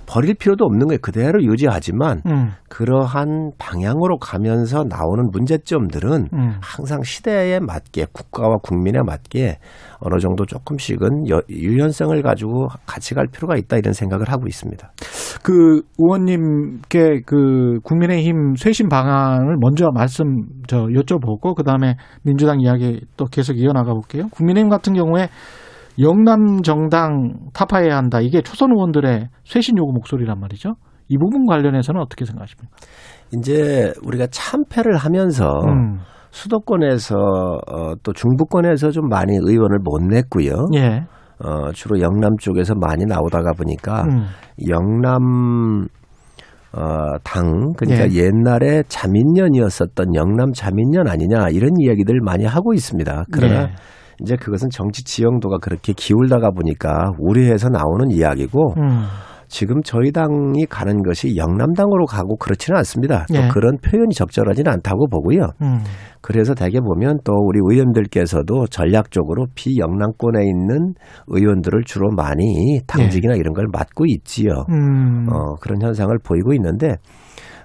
[0.10, 0.97] 버릴 필요도 없는 거예요.
[1.03, 2.49] 그대로 유지하지만 음.
[2.68, 6.53] 그러한 방향으로 가면서 나오는 문제점들은 음.
[6.62, 9.60] 항상 시대에 맞게 국가와 국민에 맞게
[9.99, 14.91] 어느 정도 조금씩은 여- 유연성을 가지고 같이 갈 필요가 있다 이런 생각을 하고 있습니다.
[15.43, 20.26] 그 의원님께 그 국민의힘 쇄신 방안을 먼저 말씀
[20.68, 24.28] 저 여쭤보고 그 다음에 민주당 이야기 또 계속 이어나가 볼게요.
[24.32, 25.28] 국민의힘 같은 경우에
[26.00, 28.22] 영남 정당 타파해야 한다.
[28.22, 30.76] 이게 초선 의원들의 쇄신 요구 목소리란 말이죠.
[31.10, 32.76] 이 부분 관련해서는 어떻게 생각하십니까?
[33.34, 36.00] 이제 우리가 참패를 하면서 음.
[36.32, 40.68] 수도권에서 어, 또 중부권에서 좀 많이 의원을 못 냈고요.
[40.76, 41.06] 예.
[41.43, 44.26] 어, 주로 영남 쪽에서 많이 나오다가 보니까 음.
[44.70, 45.88] 영남
[46.72, 48.26] 어, 당 그러니까 예.
[48.26, 53.26] 옛날에 자민련이었었던 영남 자민련 아니냐 이런 이야기들 많이 하고 있습니다.
[53.32, 53.70] 그러나 예.
[54.22, 59.05] 이제 그것은 정치 지형도가 그렇게 기울다가 보니까 우려해서 나오는 이야기고 음.
[59.49, 63.26] 지금 저희 당이 가는 것이 영남당으로 가고 그렇지는 않습니다.
[63.34, 63.47] 또 예.
[63.47, 65.49] 그런 표현이 적절하지는 않다고 보고요.
[65.63, 65.80] 음.
[66.22, 70.93] 그래서 대개 보면 또 우리 의원들께서도 전략적으로 비영남권에 있는
[71.28, 74.51] 의원들을 주로 많이 당직이나 이런 걸 맡고 있지요.
[74.70, 74.74] 예.
[74.74, 75.26] 음.
[75.34, 76.97] 어, 그런 현상을 보이고 있는데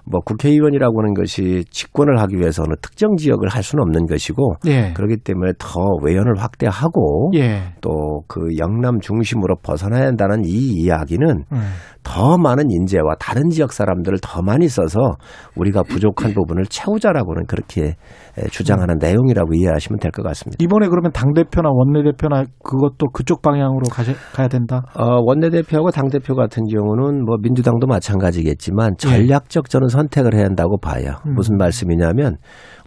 [0.06, 4.92] 뭐 국회의원이라고 하는 것이 집권을 하기 위해서는 특정 지역을 할 수는 없는 것이고 예.
[4.92, 7.74] 그렇기 때문에 더 외연을 확대하고 예.
[7.80, 11.58] 또그 영남 중심으로 벗어나야 한다는 이 이야기는 음.
[12.04, 15.16] 더 많은 인재와 다른 지역 사람들을 더 많이 써서
[15.56, 17.96] 우리가 부족한 부분을 채우자라고는 그렇게
[18.38, 20.56] 에, 주장하는 내용이라고 이해하시면 될 것 같습니다.
[20.62, 24.82] 이번에 그러면 당 대표나 원내 대표나 그것도 그쪽 방향으로 가셔, 가야 된다?
[24.94, 29.08] 어, 원내 대표하고 당 대표 같은 경우는 뭐 민주당도 마찬가지겠지만 예.
[29.08, 31.16] 전략적 저는 선택을 해야 한다고 봐요.
[31.26, 31.34] 음.
[31.34, 32.36] 무슨 말씀이냐면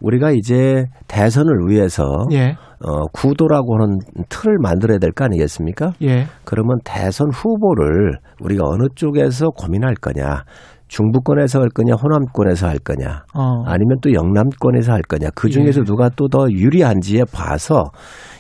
[0.02, 2.56] 우리가 이제 대선을 위해서 예.
[2.84, 4.00] 어, 구도라고 하는
[4.30, 5.94] 틀을 만들어야 될 거 아니겠습니까?
[6.04, 6.26] 예.
[6.46, 8.12] 그러면 대선 후보를
[8.42, 10.44] 우리가 어느 쪽에서 고민할 거냐.
[10.90, 13.64] 중부권에서 할 거냐, 호남권에서 할 거냐, 어.
[13.66, 15.28] 아니면 또 영남권에서 할 거냐.
[15.36, 15.84] 그 중에서 예.
[15.84, 17.92] 누가 또 더 유리한지에 봐서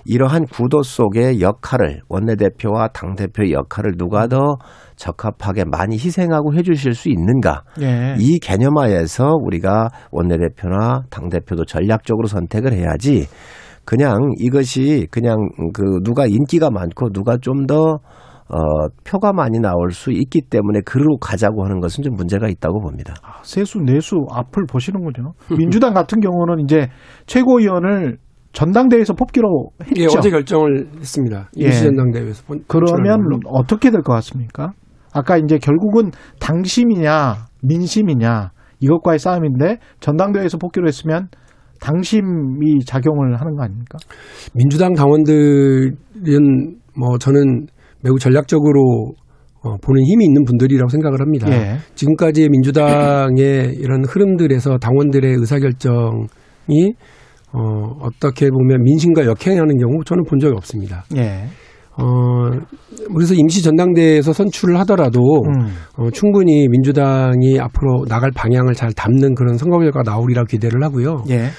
[0.05, 4.55] 이러한 구도 속의 역할을 원내대표와 당대표의 역할을 누가 더
[4.95, 7.63] 적합하게 많이 희생하고 해 주실 수 있는가.
[7.81, 8.15] 예.
[8.17, 13.25] 이 개념하에서 우리가 원내대표나 당대표도 전략적으로 선택을 해야지
[13.87, 15.37] 그냥 이것이 그냥
[15.73, 17.99] 그 누가 인기가 많고 누가 좀더
[18.49, 18.57] 어,
[19.05, 23.13] 표가 많이 나올 수 있기 때문에 그로 가자고 하는 것은 좀 문제가 있다고 봅니다.
[23.23, 25.33] 아, 세수 내수 앞을 보시는군요.
[25.57, 26.87] 민주당 같은 경우는 이제
[27.27, 28.17] 최고위원을
[28.53, 30.01] 전당대회에서 뽑기로 했죠.
[30.01, 31.49] 예, 어제 결정을 했습니다.
[31.59, 31.65] 예.
[31.65, 33.19] 임시전당대회에서 본- 그러면.
[33.45, 34.71] 어떻게 될 것 같습니까?
[35.13, 41.27] 아까 이제 결국은 당심이냐 민심이냐 이것과의 싸움인데 전당대회에서 뽑기로 했으면
[41.79, 43.97] 당심이 작용을 하는 거 아닙니까?
[44.53, 45.91] 민주당 당원들은
[46.97, 47.67] 뭐 저는
[48.03, 49.13] 매우 전략적으로
[49.63, 51.51] 어, 보는 힘이 있는 분들이라고 생각을 합니다.
[51.51, 51.77] 예.
[51.95, 56.93] 지금까지의 민주당의 이런 흐름들에서 당원들의 의사결정이
[57.53, 57.59] 어,
[58.01, 61.05] 어떻게 보면 민심과 역행하는 경우 저는 본 적이 없습니다.
[61.15, 61.45] 예.
[61.99, 62.51] 어,
[63.13, 65.67] 그래서 임시 전당대회에서 선출을 하더라도 음.
[65.97, 71.23] 어, 충분히 민주당이 앞으로 나갈 방향을 잘 담는 그런 선거 결과가 나오리라 기대를 하고요.
[71.29, 71.49] 예.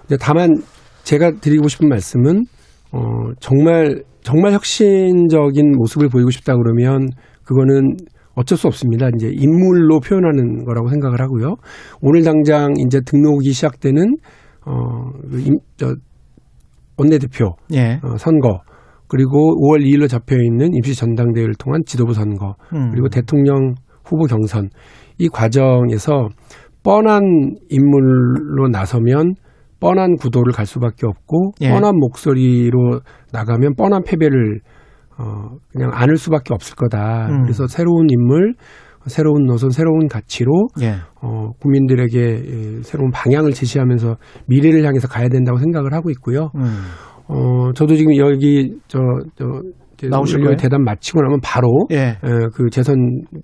[0.00, 0.60] 근데 다만
[1.04, 2.44] 제가 드리고 싶은 말씀은
[2.92, 3.00] 어,
[3.38, 7.08] 정말 정말 혁신적인 모습을 보이고 싶다 그러면
[7.44, 7.96] 그거는
[8.34, 9.08] 어쩔 수 없습니다.
[9.14, 11.54] 이제 인물로 표현하는 거라고 생각을 하고요.
[12.02, 14.16] 오늘 당장 이제 등록이 시작되는
[14.66, 15.94] 어, 그 임, 저,
[16.98, 18.00] 원내대표 예.
[18.02, 18.60] 어, 선거
[19.08, 22.90] 그리고 5월 2일로 잡혀 있는 임시 전당대회를 통한 지도부 선거 음.
[22.90, 24.70] 그리고 대통령 후보 경선
[25.18, 26.28] 이 과정에서
[26.82, 27.22] 뻔한
[27.68, 29.34] 인물로 나서면
[29.80, 31.70] 뻔한 구도를 갈 수밖에 없고 예.
[31.70, 33.00] 뻔한 목소리로
[33.32, 34.60] 나가면 뻔한 패배를
[35.18, 37.28] 어 그냥 안을 수밖에 없을 거다.
[37.28, 37.42] 음.
[37.42, 38.54] 그래서 새로운 인물,
[39.06, 40.96] 새로운 노선, 새로운 가치로 예.
[41.20, 46.50] 어 국민들에게 예, 새로운 방향을 제시하면서 미래를 향해서 가야 된다고 생각을 하고 있고요.
[46.56, 46.82] 음.
[47.28, 48.98] 어 저도 지금 여기 저
[49.36, 49.44] 저
[50.10, 50.56] 나오실 거예요?
[50.56, 51.96] 대담 마치고 나면 바로 예.
[51.96, 52.16] 에,
[52.52, 52.96] 그 재선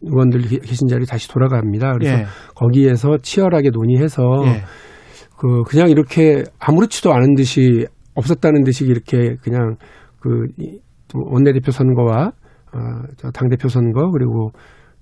[0.02, 1.92] 의원들 계- 계신 자리에 다시 돌아갑니다.
[1.94, 2.24] 그래서 예.
[2.54, 4.62] 거기에서 치열하게 논의해서 예.
[5.38, 9.76] 그 그냥 이렇게 아무렇지도 않은 듯이 없었다는 듯이 이렇게 그냥
[10.20, 10.78] 그 이-
[11.14, 12.32] 원내대표 선거와
[12.74, 14.50] 어, 당 대표 선거 그리고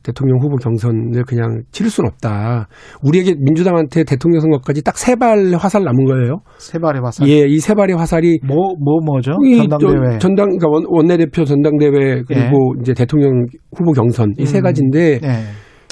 [0.02, 2.68] 대통령 후보 경선을 그냥 치를 수는 없다.
[3.02, 6.40] 우리에게 민주당한테 대통령 선거까지 딱 세 발 화살 남은 거예요.
[6.58, 7.28] 세 발의 화살.
[7.28, 9.32] 예, 이 세 발의 화살이 뭐, 뭐, 뭐죠?
[9.44, 10.12] 이 전당대회.
[10.12, 13.46] 저- 전당 그러니까 원, 원내대표 전당대회 그리고 이제 대통령
[13.76, 14.62] 후보 경선 이세 음.
[14.62, 15.42] 가지인데 예.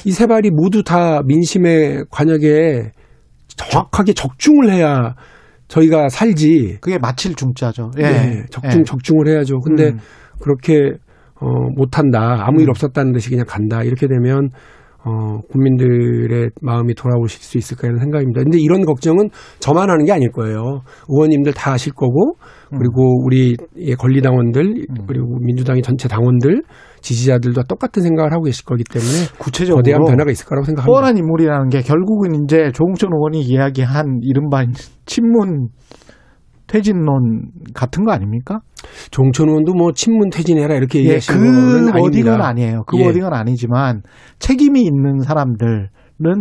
[0.05, 2.93] 이세 발이 모두 다 민심의 관역에
[3.57, 5.15] 정확하게 적중을 해야
[5.69, 6.79] 저희가 살지.
[6.81, 7.91] 그게 마칠 중자죠.
[7.99, 8.05] 예.
[8.05, 8.85] 예, 적중 예.
[8.85, 9.59] 적중을 해야죠.
[9.61, 9.99] 근데 음.
[10.41, 10.93] 그렇게
[11.41, 12.45] 어, 못한다.
[12.47, 12.71] 아무 일 음.
[12.71, 13.83] 없었다는 듯이 그냥 간다.
[13.83, 14.51] 이렇게 되면
[15.05, 18.43] 어, 국민들의 마음이 돌아오실 수 있을까 이런 생각입니다.
[18.43, 19.31] 근데 이런 걱정은
[19.61, 20.83] 저만 하는 게 아닐 거예요.
[21.09, 22.35] 의원님들 다 하실 거고,
[22.71, 26.63] 그리고 우리 의 권리당원들, 그리고 민주당의 전체 당원들,
[27.01, 30.93] 지지자들도 똑같은 생각을 하고 계실 거기 때문에 구체적으로 거대한 변화가 있을 거라고 생각합니다.
[30.93, 34.65] 뻔한 인물이라는 게 결국은 이제 조홍천 의원이 이야기한 이른바
[35.07, 35.69] 친문
[36.69, 38.61] 퇴진론 같은 거 아닙니까?
[39.11, 42.41] 종천 의원도 뭐 친문 퇴진해라 이렇게 예, 얘기하시는 그 거는 워딩은.
[42.41, 42.85] 아니에요.
[42.87, 43.07] 그 예.
[43.07, 44.03] 워딩은 아니지만
[44.39, 45.89] 책임이 있는 사람들은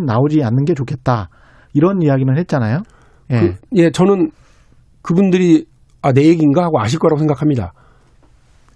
[0.05, 1.29] 나오지 않는 게 좋겠다.
[1.73, 2.83] 이런 이야기는 했잖아요.
[3.31, 3.39] 예.
[3.39, 4.31] 그, 예, 저는
[5.01, 5.65] 그분들이
[6.01, 7.73] 아, 내 얘기인가 하고 아실 거라고 생각합니다.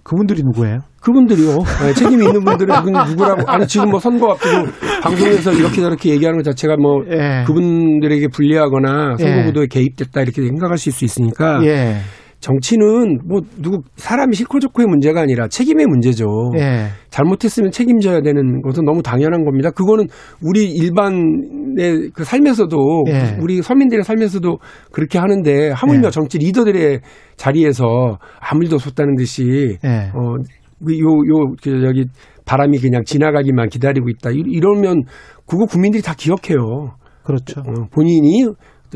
[0.03, 0.79] 그분들이 누구예요?
[1.01, 1.57] 그분들이요.
[1.57, 2.75] 네, 책임이 있는 분들은
[3.09, 3.43] 누구라고.
[3.47, 4.67] 아니, 지금 뭐 선거 앞두고
[5.01, 7.43] 방송에서 이렇게 저렇게 얘기하는 것 자체가 뭐 예.
[7.47, 9.23] 그분들에게 불리하거나 예.
[9.23, 11.97] 선거구도에 개입됐다 이렇게 생각하실 수 있으니까 예.
[12.41, 16.25] 정치는 뭐 누구 사람이 싫고 좋고의 문제가 아니라 책임의 문제죠.
[16.57, 16.87] 예.
[17.11, 19.69] 잘못했으면 책임져야 되는 것은 너무 당연한 겁니다.
[19.69, 20.07] 그거는
[20.41, 22.77] 우리 일반의 그 삶에서도
[23.09, 23.37] 예.
[23.39, 24.57] 우리 서민들의 삶에서도
[24.91, 26.11] 그렇게 하는데 하물며 예.
[26.11, 26.99] 정치 리더들의
[27.37, 30.11] 자리에서 아무 일도 없었다는 듯이 예.
[30.13, 30.35] 어,
[30.83, 32.05] 그 요, 요, 그, 여기
[32.45, 34.31] 바람이 그냥 지나가기만 기다리고 있다.
[34.31, 35.03] 이- 이러면
[35.45, 36.95] 그거 국민들이 다 기억해요.
[37.23, 37.61] 그렇죠.
[37.61, 38.47] 어, 본인이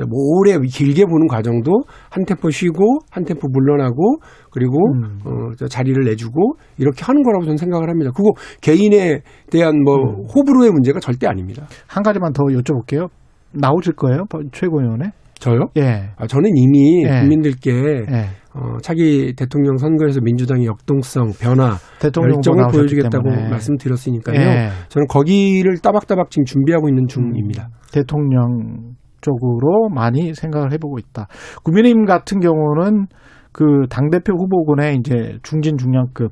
[0.03, 4.17] 뭐 오래 길게 보는 과정도 한 템포 쉬고 한 템포 물러나고
[4.51, 5.19] 그리고 음.
[5.25, 8.11] 어, 저 자리를 내주고 이렇게 하는 거라고 저는 생각을 합니다.
[8.15, 8.31] 그거
[8.61, 10.25] 개인에 대한 뭐 음.
[10.35, 11.67] 호불호의 문제가 절대 아닙니다.
[11.87, 13.09] 한 가지만 더 여쭤볼게요.
[13.53, 14.23] 나오실 거예요?
[14.51, 15.11] 최고위원회?
[15.39, 15.67] 저요?
[15.77, 16.09] 예.
[16.17, 17.19] 아, 저는 이미 예.
[17.19, 18.25] 국민들께 예.
[18.53, 23.49] 어, 차기 대통령 선거에서 민주당의 역동성, 변화, 열정을 보여주겠다고 때문에.
[23.49, 24.39] 말씀드렸으니까요.
[24.39, 24.69] 예.
[24.87, 27.67] 저는 거기를 따박따박 지금 준비하고 있는 중입니다.
[27.91, 28.94] 대통령
[29.25, 31.27] 쪽으로 많이 생각을 해보고 있다.
[31.63, 33.07] 국민의힘 같은 경우는
[33.51, 36.31] 그 당대표 후보군의 이제 중진 중량급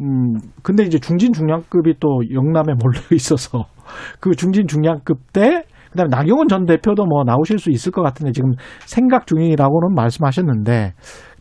[0.00, 3.66] 음, 근데 이제 중진 중량급이 또 영남에 몰려 있어서
[4.20, 8.52] 그 중진 중량급 때 그다음에 나경원 전 대표도 뭐 나오실 수 있을 것 같은데 지금
[8.86, 10.94] 생각 중이라고는 말씀하셨는데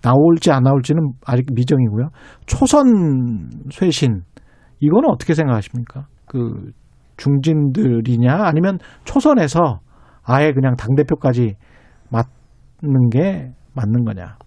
[0.03, 2.09] 나올지 안 나올지는 아직 미정이고요.
[2.45, 4.21] 초선 쇄신
[4.79, 6.05] 이거는 어떻게 생각하십니까?
[6.27, 6.71] 그
[7.17, 9.79] 중진들이냐 아니면 초선에서
[10.25, 11.55] 아예 그냥 당 대표까지
[12.09, 14.37] 맡는 게 맞는 거냐?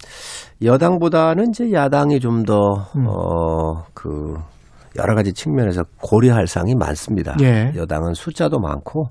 [0.63, 2.55] 여당보다는 이제 야당이 좀 더,
[2.97, 3.07] 음.
[3.07, 4.35] 어, 그,
[4.97, 7.37] 여러 가지 측면에서 고려할 사항이 많습니다.
[7.43, 7.73] 예.
[7.77, 9.11] 여당은 숫자도 많고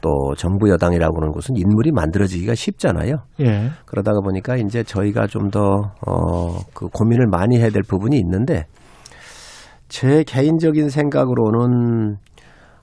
[0.00, 3.16] 또 정부 여당이라고 하는 곳은 인물이 만들어지기가 쉽잖아요.
[3.40, 3.70] 예.
[3.84, 5.60] 그러다가 보니까 이제 저희가 좀 더,
[6.06, 8.66] 어, 그 고민을 많이 해야 될 부분이 있는데
[9.88, 12.18] 제 개인적인 생각으로는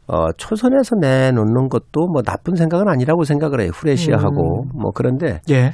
[0.07, 3.71] 어, 초선에서 내놓는 것도 뭐 나쁜 생각은 아니라고 생각을 해요.
[3.73, 4.65] 후레쉬하고.
[4.73, 5.71] 뭐 그런데, 예.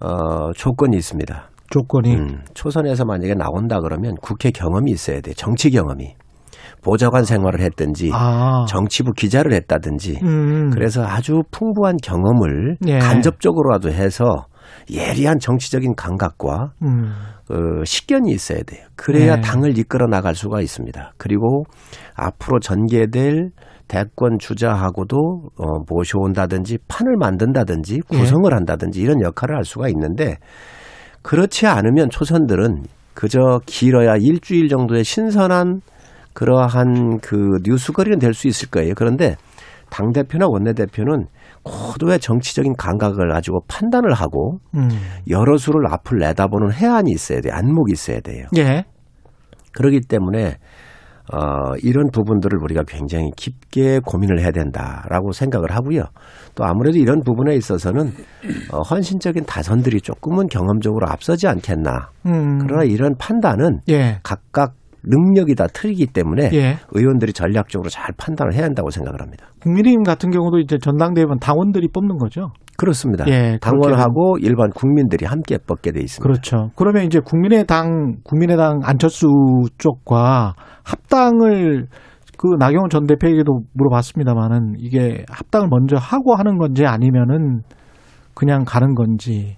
[0.00, 1.50] 어, 조건이 있습니다.
[1.70, 5.32] 조건이 음, 초선에서 만약에 나온다 그러면 국회 경험이 있어야 돼.
[5.32, 6.14] 정치 경험이.
[6.82, 8.66] 보좌관 생활을 했든지, 아.
[8.68, 10.18] 정치부 기자를 했다든지.
[10.22, 10.70] 음.
[10.70, 12.98] 그래서 아주 풍부한 경험을 예.
[12.98, 14.46] 간접적으로라도 해서
[14.90, 17.12] 예리한 정치적인 감각과 음.
[17.50, 18.84] 어, 식견이 있어야 돼요.
[18.96, 19.40] 그래야 네.
[19.42, 21.12] 당을 이끌어 나갈 수가 있습니다.
[21.18, 21.64] 그리고
[22.16, 23.50] 앞으로 전개될
[23.92, 25.16] 대권 주자하고도
[25.58, 28.18] 어, 모셔온다든지 판을 만든다든지 예.
[28.18, 30.38] 구성을 한다든지 이런 역할을 할 수가 있는데
[31.20, 35.82] 그렇지 않으면 초선들은 그저 길어야 일주일 정도의 신선한
[36.32, 38.94] 그러한 그 뉴스거리는 될 수 있을 거예요.
[38.96, 39.36] 그런데
[39.90, 41.26] 당 대표나 원내 대표는
[41.62, 44.88] 고도의 정치적인 감각을 가지고 판단을 하고 음.
[45.28, 47.52] 여러 수를 앞을 내다보는 해안이 있어야 돼요.
[47.54, 48.46] 안목이 있어야 돼요.
[48.56, 48.84] 예.
[49.72, 50.56] 그렇기 때문에
[51.32, 56.04] 어, 이런 부분들을 우리가 굉장히 깊게 고민을 해야 된다라고 생각을 하고요.
[56.54, 58.12] 또 아무래도 이런 부분에 있어서는
[58.72, 62.10] 어, 헌신적인 다선들이 조금은 경험적으로 앞서지 않겠나.
[62.26, 62.58] 음.
[62.58, 64.18] 그러나 이런 판단은 예.
[64.22, 64.74] 각각
[65.04, 66.76] 능력이 다 틀리기 때문에 예.
[66.92, 69.46] 의원들이 전략적으로 잘 판단을 해야 한다고 생각을 합니다.
[69.60, 72.50] 국민의힘 같은 경우도 이제 전당대회는 당원들이 뽑는 거죠.
[72.76, 73.24] 그렇습니다.
[73.28, 76.22] 예, 당원하고 일반 국민들이 함께 뽑게 돼 있습니다.
[76.22, 76.70] 그렇죠.
[76.76, 79.26] 그러면 이제 국민의당 국민의당 안철수
[79.78, 80.54] 쪽과
[80.84, 81.86] 합당을
[82.38, 87.62] 그 나경원 전 대표에게도 물어봤습니다만은 이게 합당을 먼저 하고 하는 건지 아니면은
[88.34, 89.56] 그냥 가는 건지.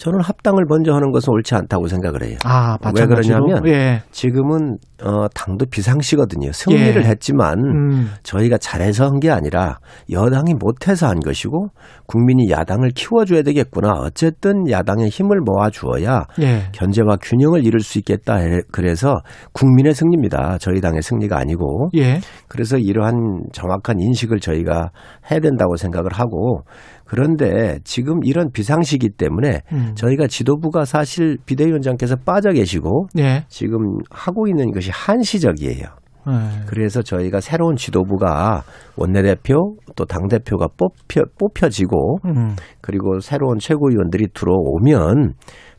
[0.00, 2.38] 저는 합당을 먼저 하는 것은 옳지 않다고 생각을 해요.
[2.44, 3.44] 아, 왜 마찬가지로.
[3.44, 4.02] 그러냐면 예.
[4.10, 6.52] 지금은 어, 당도 비상시거든요.
[6.52, 7.08] 승리를 예.
[7.08, 8.10] 했지만 음.
[8.22, 9.78] 저희가 잘해서 한 게 아니라
[10.10, 11.68] 여당이 못해서 한 것이고
[12.06, 13.92] 국민이 야당을 키워줘야 되겠구나.
[14.00, 16.62] 어쨌든 야당의 힘을 모아주어야 예.
[16.72, 18.36] 견제와 균형을 이룰 수 있겠다.
[18.36, 19.18] 해- 그래서
[19.52, 20.56] 국민의 승리입니다.
[20.58, 21.90] 저희 당의 승리가 아니고.
[21.96, 22.20] 예.
[22.48, 24.90] 그래서 이러한 정확한 인식을 저희가
[25.30, 26.62] 해야 된다고 생각을 하고
[27.10, 29.94] 그런데 지금 이런 비상시기 때문에 음.
[29.96, 33.44] 저희가 지도부가 사실 비대위원장께서 빠져 계시고 예.
[33.48, 35.86] 지금 하고 있는 것이 한시적이에요.
[36.28, 36.32] 예.
[36.68, 38.62] 그래서 저희가 새로운 지도부가
[38.96, 42.54] 원내대표 또 당대표가 뽑혀, 뽑혀지고 음.
[42.80, 45.32] 그리고 새로운 최고위원들이 들어오면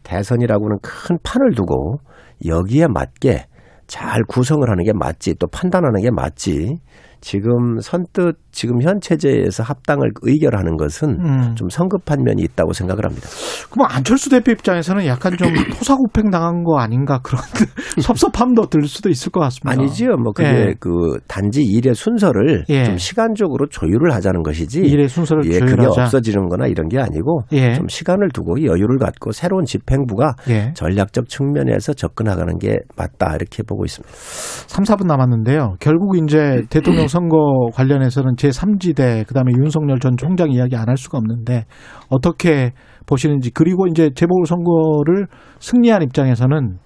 [0.03, 1.99] 대선이라고는 큰 판을 두고
[2.45, 3.45] 여기에 맞게
[3.87, 6.75] 잘 구성을 하는 게 맞지 또 판단하는 게 맞지
[7.21, 11.55] 지금 선뜻 지금 현 체제에서 합당을 의결하는 것은 음.
[11.55, 13.29] 좀 성급한 면이 있다고 생각을 합니다.
[13.69, 15.47] 그럼 안철수 대표 입장에서는 약간 좀
[15.77, 17.41] 토사구팽 당한 거 아닌가 그런
[18.01, 19.71] 섭섭함도 들 수도 있을 것 같습니다.
[19.71, 20.17] 아니지요.
[20.17, 20.73] 뭐 그게 예.
[20.79, 20.89] 그
[21.27, 22.83] 단지 일의 순서를 예.
[22.83, 24.81] 좀 시간적으로 조율을 하자는 것이지.
[24.81, 26.01] 일의 순서를 예, 그게 조율하자.
[26.03, 27.73] 없어지는 거나 이런 게 아니고 예.
[27.75, 30.73] 좀 시간을 두고 여유를 갖고 새로운 집행부가 예.
[30.73, 34.11] 전략적 측면에서 접근하가는 게 맞다 이렇게 보고 있습니다.
[34.13, 35.75] 3, 4분 남았는데요.
[35.79, 37.37] 결국 이제 대통령 선거
[37.73, 41.65] 관련해서는 제3지대 그다음에 윤석열 전 총장 이야기 안 할 수가 없는데
[42.09, 42.71] 어떻게
[43.05, 45.27] 보시는지 그리고 이제 재보궐 선거를
[45.59, 46.77] 승리한 입장에서는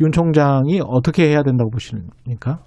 [0.00, 2.58] 윤 총장이 어떻게 해야 된다고 보십니까?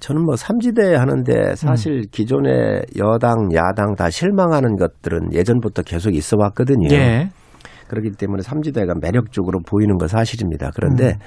[0.00, 6.88] 저는 뭐 삼지대 하는데 사실 기존의 여당, 야당 다 실망하는 것들은 예전부터 계속 있어 왔거든요.
[6.90, 7.28] 예.
[7.92, 10.70] 그렇기 때문에 삼지대가 매력적으로 보이는 건 사실입니다.
[10.74, 11.18] 그런데 음.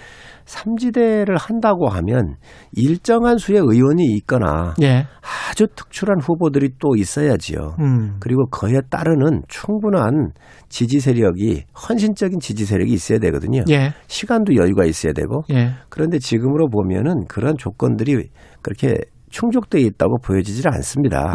[0.46, 2.38] 삼지대를 한다고 하면
[2.72, 5.06] 일정한 수의 의원이 있거나 예.
[5.52, 7.76] 아주 특출한 후보들이 또 있어야지요.
[7.80, 8.16] 음.
[8.20, 10.32] 그리고 그에 따르는 충분한
[10.68, 13.64] 지지 세력이 헌신적인 지지 세력이 있어야 되거든요.
[13.70, 13.92] 예.
[14.08, 15.74] 시간도 여유가 있어야 되고 예.
[15.90, 18.30] 그런데 지금으로 보면은 그런 조건들이
[18.64, 18.96] 그렇게
[19.30, 21.34] 충족되어 있다고 보여지질 않습니다.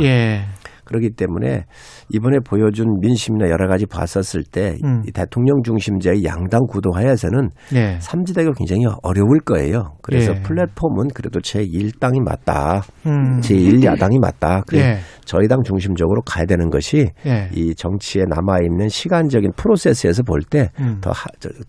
[0.90, 1.00] 예.
[1.00, 1.64] 그렇기 때문에
[2.10, 5.02] 이번에 보여준 민심이나 여러 가지 봤었을 때 음.
[5.06, 7.96] 이 대통령 중심제의 양당 구도 하에서는 예.
[8.00, 9.94] 삼지대가 굉장히 어려울 거예요.
[10.02, 10.42] 그래서 예.
[10.42, 12.82] 플랫폼은 그래도 제1당이 맞다.
[13.06, 13.40] 음.
[13.40, 14.62] 제1야당이 맞다.
[14.66, 14.98] 그래 예.
[15.24, 17.48] 저희 당 중심적으로 가야 되는 것이 예.
[17.54, 21.00] 이 정치에 남아 있는 시간적인 프로세스에서 볼 때더 음.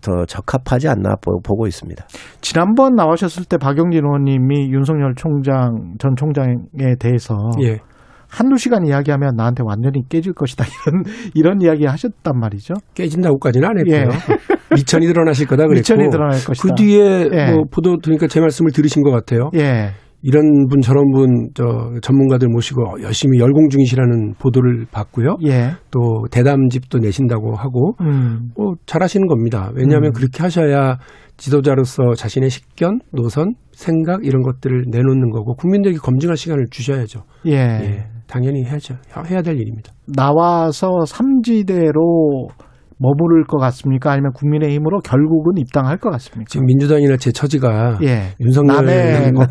[0.00, 2.04] 더 적합하지 않나 보- 보고 있습니다.
[2.40, 6.56] 지난번 나오셨을 때 박영진 의원님이 윤석열 총장 전 총장에
[6.98, 7.78] 대해서 예.
[8.32, 11.04] 한두 시간 이야기하면 나한테 완전히 깨질 것이다 이런
[11.34, 12.74] 이런 이야기 하셨단 말이죠.
[12.94, 13.96] 깨진다고까지는 안 했고요.
[13.96, 14.08] 예.
[14.74, 16.62] 미천이 드러나실 거다 그랬고 미천이 드러날 것이다.
[16.62, 17.52] 그 뒤에 예.
[17.52, 19.50] 뭐 보도 들으니까 제 말씀을 들으신 것 같아요.
[19.54, 19.90] 예.
[20.22, 21.64] 이런 분 저런 분 저
[22.00, 25.36] 전문가들 모시고 열심히 열공 중이시라는 보도를 봤고요.
[25.46, 25.72] 예.
[25.90, 28.50] 또 대담집도 내신다고 하고 음.
[28.56, 29.70] 뭐 잘하시는 겁니다.
[29.74, 30.12] 왜냐하면 음.
[30.12, 30.98] 그렇게 하셔야
[31.36, 37.24] 지도자로서 자신의 식견, 노선, 생각 이런 것들을 내놓는 거고 국민들에게 검증할 시간을 주셔야죠.
[37.46, 37.52] 예.
[37.52, 38.94] 예, 당연히 해야죠.
[39.30, 39.92] 해야 될 일입니다.
[40.06, 42.48] 나와서 삼지대로
[42.96, 44.12] 머무를 것 같습니까?
[44.12, 46.48] 아니면 국민의힘으로 결국은 입당할 것 같습니까?
[46.48, 48.34] 지금 민주당이나 제 처지가 예.
[48.40, 48.86] 윤석열.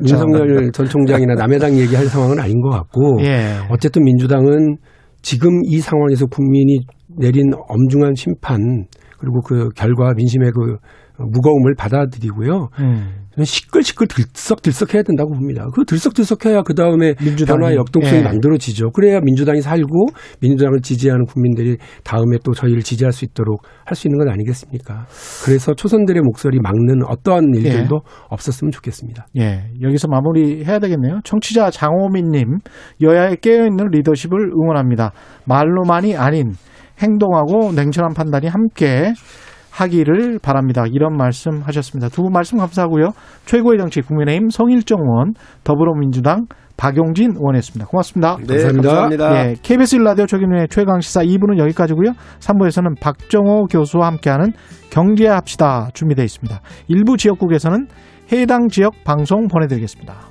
[0.01, 3.57] 윤석열 전 총장이나 남해당 얘기할 상황은 아닌 것 같고 예.
[3.69, 4.77] 어쨌든 민주당은
[5.21, 6.79] 지금 이 상황에서 국민이
[7.19, 8.85] 내린 엄중한 심판
[9.19, 10.77] 그리고 그 결과 민심의 그
[11.19, 12.69] 무거움을 받아들이고요.
[12.79, 13.20] 음.
[13.41, 15.65] 시끌시끌 들썩들썩 해야 된다고 봅니다.
[15.73, 17.15] 그 들썩들썩해야 그 다음에.
[17.47, 18.23] 변화의 역동성이 예.
[18.23, 18.91] 만들어지죠.
[18.91, 20.07] 그래야 민주당이 살고
[20.41, 25.05] 민주당을 지지하는 국민들이 다음에 또 저희를 지지할 수 있도록 할 수 있는 건 아니겠습니까?
[25.45, 29.27] 그래서 초선들의 목소리 막는 어떠한 일들도 없었으면 좋겠습니다.
[29.37, 31.19] 예, 여기서 마무리해야 되겠네요.
[31.23, 32.59] 청취자 장호민님,
[33.01, 35.11] 여야의 깨어 있는 리더십을 응원합니다.
[35.45, 36.53] 말로만이 아닌
[36.99, 39.13] 행동하고 냉철한 판단이 함께
[39.71, 40.83] 하기를 바랍니다.
[40.91, 42.09] 이런 말씀 하셨습니다.
[42.09, 43.11] 두 분 말씀 감사하고요.
[43.45, 46.45] 최고의 정치 국민의힘 성일정 의원, 더불어민주당
[46.77, 47.85] 박용진 의원이었습니다.
[47.89, 48.37] 고맙습니다.
[48.37, 48.89] 네, 감사합니다.
[48.89, 49.49] 감사합니다.
[49.49, 52.13] 예, KBS 1라디오 최근의 최강시사 2부는 여기까지고요.
[52.39, 54.53] 3부에서는 박정호 교수와 함께하는
[54.89, 56.59] 경제합시다 준비되어 있습니다.
[56.87, 57.87] 일부 지역국에서는
[58.31, 60.30] 해당 지역 방송 보내드리겠습니다.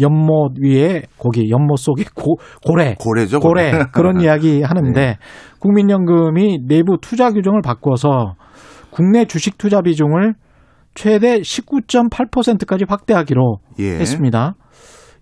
[0.00, 2.36] 연못 위에 거기 연못 속에 고,
[2.66, 3.84] 고래, 고래죠, 고래 고래.
[3.92, 5.18] 그런 이야기 하는데
[5.60, 8.34] 국민연금이 내부 투자 규정을 바꿔서
[8.90, 10.34] 국내 주식 투자 비중을
[10.94, 13.98] 최대 19.8%까지 확대하기로 예.
[13.98, 14.54] 했습니다.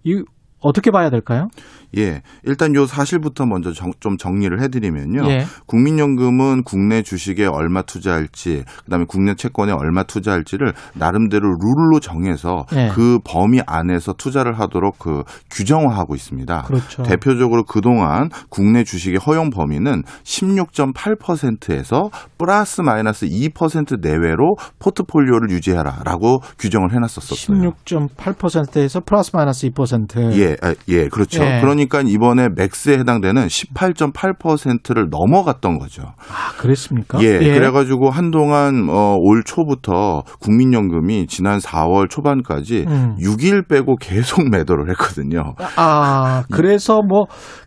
[0.04, 0.22] 이
[0.60, 1.48] 어떻게 봐야 될까요?
[1.96, 2.22] 예.
[2.44, 5.28] 일단 요 사실부터 먼저 정- 좀 정리를 해드리면요.
[5.30, 5.44] 예.
[5.66, 12.90] 국민연금은 국내 주식에 얼마 투자할지, 그다음에 국내 채권에 얼마 투자할지를 나름대로 룰로 정해서 예.
[12.94, 16.62] 그 범위 안에서 투자를 하도록 그 규정화하고 있습니다.
[16.62, 17.02] 그렇죠.
[17.02, 27.58] 대표적으로 그동안 국내 주식의 허용 범위는 16.8%에서 플러스 마이너스 2% 내외로 포트폴리오를 유지하라라고 규정을 해놨었었어요.
[27.58, 30.32] 16.8%에서 플러스 마이너스 2%.
[30.38, 31.42] 예, 아, 예, 그렇죠.
[31.44, 31.60] 예.
[31.60, 36.02] 그러니 까 이번에 맥스에 해당되는 18.8%를 넘어갔던 거죠.
[36.02, 37.22] 아, 그랬습니까?
[37.22, 43.16] 예, 그래가지고 한동안 어, 올 초부터 국민연금이 지난 4월 초반까지 음.
[43.20, 45.54] 6일 빼고 계속 매도를 했거든요.
[45.76, 47.24] 아, 그래서 뭐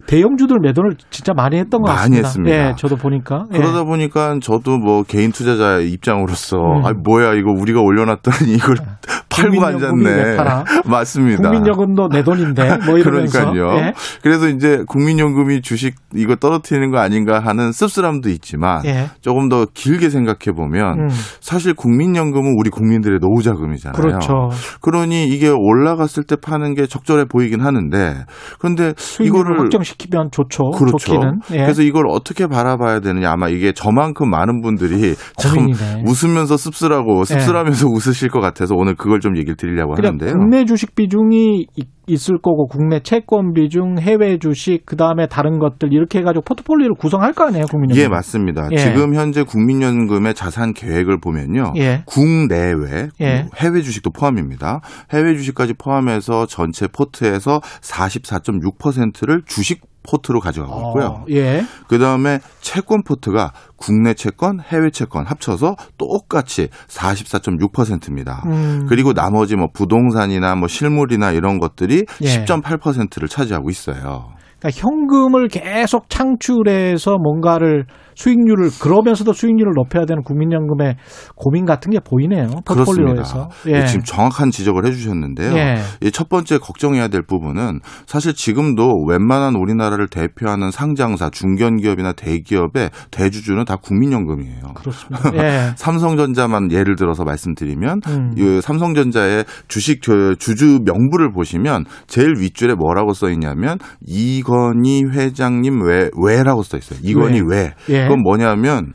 [0.08, 2.28] 대형주들 매도를 진짜 많이 했던 것 많이 같습니다.
[2.28, 2.56] 했습니다.
[2.70, 3.46] 예, 저도 보니까.
[3.54, 3.58] 예.
[3.58, 6.86] 그러다 보니까 저도 뭐 개인 투자자 입장으로서 음.
[6.86, 8.76] 아 뭐야 이거 우리가 올려놨더니 이걸
[9.30, 10.64] 팔고 국민연금이 왜 앉았네.
[10.90, 11.50] 맞습니다.
[11.50, 13.52] 국민연금도 내 돈인데 뭐 이러면서.
[13.52, 13.78] 그러니까요.
[13.80, 13.94] 예.
[14.22, 19.10] 그래서 이제 국민연금이 주식 이거 떨어뜨리는 거 아닌가 하는 씁쓸함도 있지만 예.
[19.22, 21.08] 조금 더 길게 생각해 보면 음.
[21.42, 24.02] 사실 국민연금은 우리 국민들의 노후 자금이잖아요.
[24.02, 24.50] 그렇죠.
[24.82, 28.26] 그러니 이게 올라갔을 때 파는 게 적절해 보이긴 하는데
[28.60, 30.72] 그런데 이거를 확정시 키면 좋죠.
[30.72, 30.98] 그렇죠.
[30.98, 31.40] 좋기는.
[31.52, 31.58] 예.
[31.58, 36.04] 그래서 이걸 어떻게 바라봐야 되느냐 아마 이게 저만큼 많은 분들이 참 고민이네.
[36.06, 40.34] 웃으면서 씁쓸하고 씁쓸하면서 웃으실 것 같아서 오늘 그걸 좀 얘기를 드리려고 하는데요.
[40.34, 45.94] 국내 주식 비중이 이- 있을 거고 국내 채권 비중, 해외 주식, 그 다음에 다른 것들
[45.94, 48.02] 이렇게 해 가지고 포트폴리오를 구성할 거 아니에요, 국민연금?
[48.02, 48.70] 예, 맞습니다.
[48.72, 48.78] 예.
[48.78, 51.74] 지금 현재 국민연금의 자산 계획을 보면요.
[51.78, 52.04] 예.
[52.06, 53.48] 국내외, 예.
[53.56, 54.82] 해외 주식도 포함입니다.
[55.12, 61.06] 해외 주식까지 포함해서 전체 포트에서 44.6%를 주식 포트로 가져가고 있고요.
[61.06, 61.64] 어, 예.
[61.88, 68.44] 그 다음에 채권 포트가 국내 채권, 해외 채권 합쳐서 똑같이 44.6%입니다.
[68.48, 68.86] 음.
[68.88, 72.26] 그리고 나머지 뭐 부동산이나 뭐 실물이나 이런 것들이 예.
[72.26, 74.36] 10.8%를 차지하고 있어요.
[74.60, 77.86] 그러니까 현금을 계속 창출해서 뭔가를
[78.16, 80.96] 수익률을 그러면서도 수익률을 높여야 되는 국민연금의
[81.36, 82.48] 고민 같은 게 보이네요.
[82.66, 83.50] 포트폴리오에서.
[83.50, 83.50] 그렇습니다.
[83.68, 85.56] 예, 지금 정확한 지적을 해주셨는데요.
[85.56, 85.78] 예.
[86.02, 93.76] 이첫 번째 걱정해야 될 부분은 사실 지금도 웬만한 우리나라를 대표하는 상장사, 중견기업이나 대기업의 대주주는 다
[93.76, 94.74] 국민연금이에요.
[94.76, 95.32] 그렇습니다.
[95.36, 95.74] 예.
[95.76, 98.32] 삼성전자만 예를 들어서 말씀드리면 음.
[98.38, 106.10] 이 삼성전자의 주식 저 주주 명부를 보시면 제일 윗줄에 뭐라고 써 있냐면 이건희 회장님 외
[106.22, 107.00] 외라고 써 있어요.
[107.04, 107.74] 이건희 외.
[107.90, 108.05] 예.
[108.08, 108.94] 그건 뭐냐면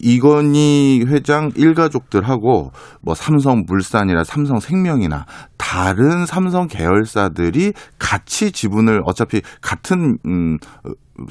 [0.00, 5.26] 이건희 회장 일가족들하고 뭐 삼성 물산이나 삼성 생명이나
[5.56, 10.58] 다른 삼성 계열사들이 같이 지분을 어차피 같은 음.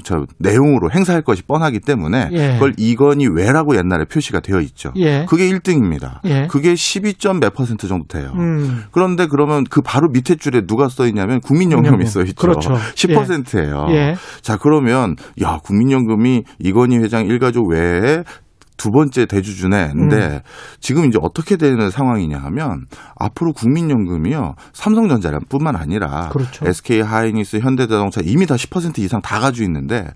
[0.04, 2.52] 저 내용으로 행사할 것이 뻔하기 때문에 예.
[2.52, 4.92] 그걸 이건희 외라고 옛날에 표시가 되어 있죠.
[4.96, 5.24] 예.
[5.26, 6.20] 그게 1등입니다.
[6.26, 6.46] 예.
[6.46, 8.32] 그게 12점 몇 퍼센트 정도 돼요.
[8.34, 8.84] 음.
[8.90, 12.06] 그런데 그러면 그 바로 밑에 줄에 누가 써 있냐면 국민연금이 국민연금.
[12.06, 12.34] 써 있죠.
[12.34, 12.74] 그렇죠.
[12.74, 13.86] 10%예요.
[13.92, 14.16] 예.
[14.42, 18.24] 자, 그러면 야, 국민연금이 이건희 회장 일가족 외에
[18.78, 19.90] 두 번째 대주주네.
[19.92, 20.40] 근데 음.
[20.80, 24.54] 지금 이제 어떻게 되는 상황이냐 하면 앞으로 국민연금이요.
[24.72, 26.66] 삼성전자뿐만 아니라 그렇죠.
[26.66, 30.06] SK 하이닉스, 현대자동차 이미 다 10% 이상 다 가지고 있는데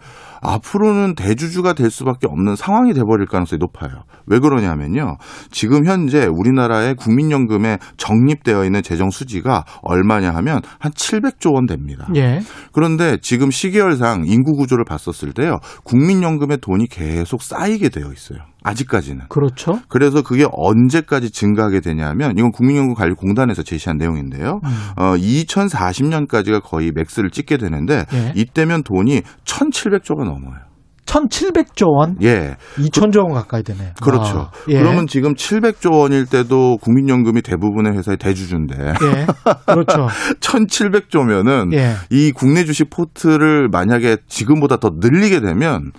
[0.43, 4.03] 앞으로는 대주주가 될 수밖에 없는 상황이 돼버릴 가능성이 높아요.
[4.27, 5.17] 왜 그러냐면요.
[5.51, 12.09] 지금 현재 우리나라의 국민연금에 적립되어 있는 재정 수지가 얼마냐 하면 한 700조 원 됩니다.
[12.17, 12.41] 예.
[12.73, 15.59] 그런데 지금 시계열상 인구 구조를 봤었을 때요.
[15.85, 18.52] 국민연금의 돈이 계속 쌓이게 되어 있어요.
[18.65, 19.27] 아직까지는.
[19.29, 19.81] 그렇죠.
[19.89, 24.61] 그래서 그게 언제까지 증가하게 되냐면 이건 국민연금관리공단에서 제시한 내용인데요.
[24.65, 24.71] 음.
[24.97, 28.33] 어 2040년까지가 거의 맥스를 찍게 되는데 예.
[28.37, 30.73] 이때면 돈이 1,700조가 넘어요.
[31.07, 32.17] 1,700조 원?
[32.23, 32.57] 예.
[32.77, 33.91] 2천조 원 가까이 되네요.
[34.01, 34.39] 그렇죠.
[34.39, 34.79] 아, 예.
[34.79, 39.27] 그러면 지금 700조 원일 때도 국민연금이 대부분의 회사의 대주주인데 예.
[39.67, 40.07] 그렇죠.
[40.41, 41.95] 1,700조면은 예.
[42.11, 45.93] 이 국내 주식 포트를 만약에 지금보다 더 늘리게 되면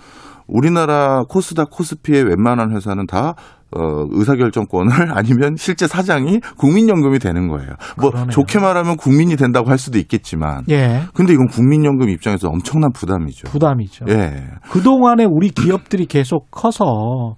[0.46, 3.34] 우리나라 코스닥 코스피의 웬만한 회사는 다
[3.76, 7.70] 어, 의사결정권을 아니면 실제 사장이 국민연금이 되는 거예요.
[8.00, 8.30] 뭐 그러네요.
[8.30, 11.00] 좋게 말하면 국민이 된다고 할 수도 있겠지만 예.
[11.12, 13.48] 근데 이건 국민연금 입장에서 엄청난 부담이죠.
[13.48, 14.04] 부담이죠.
[14.08, 14.44] 예.
[14.70, 17.34] 그 동안에 우리 기업들이 계속 커서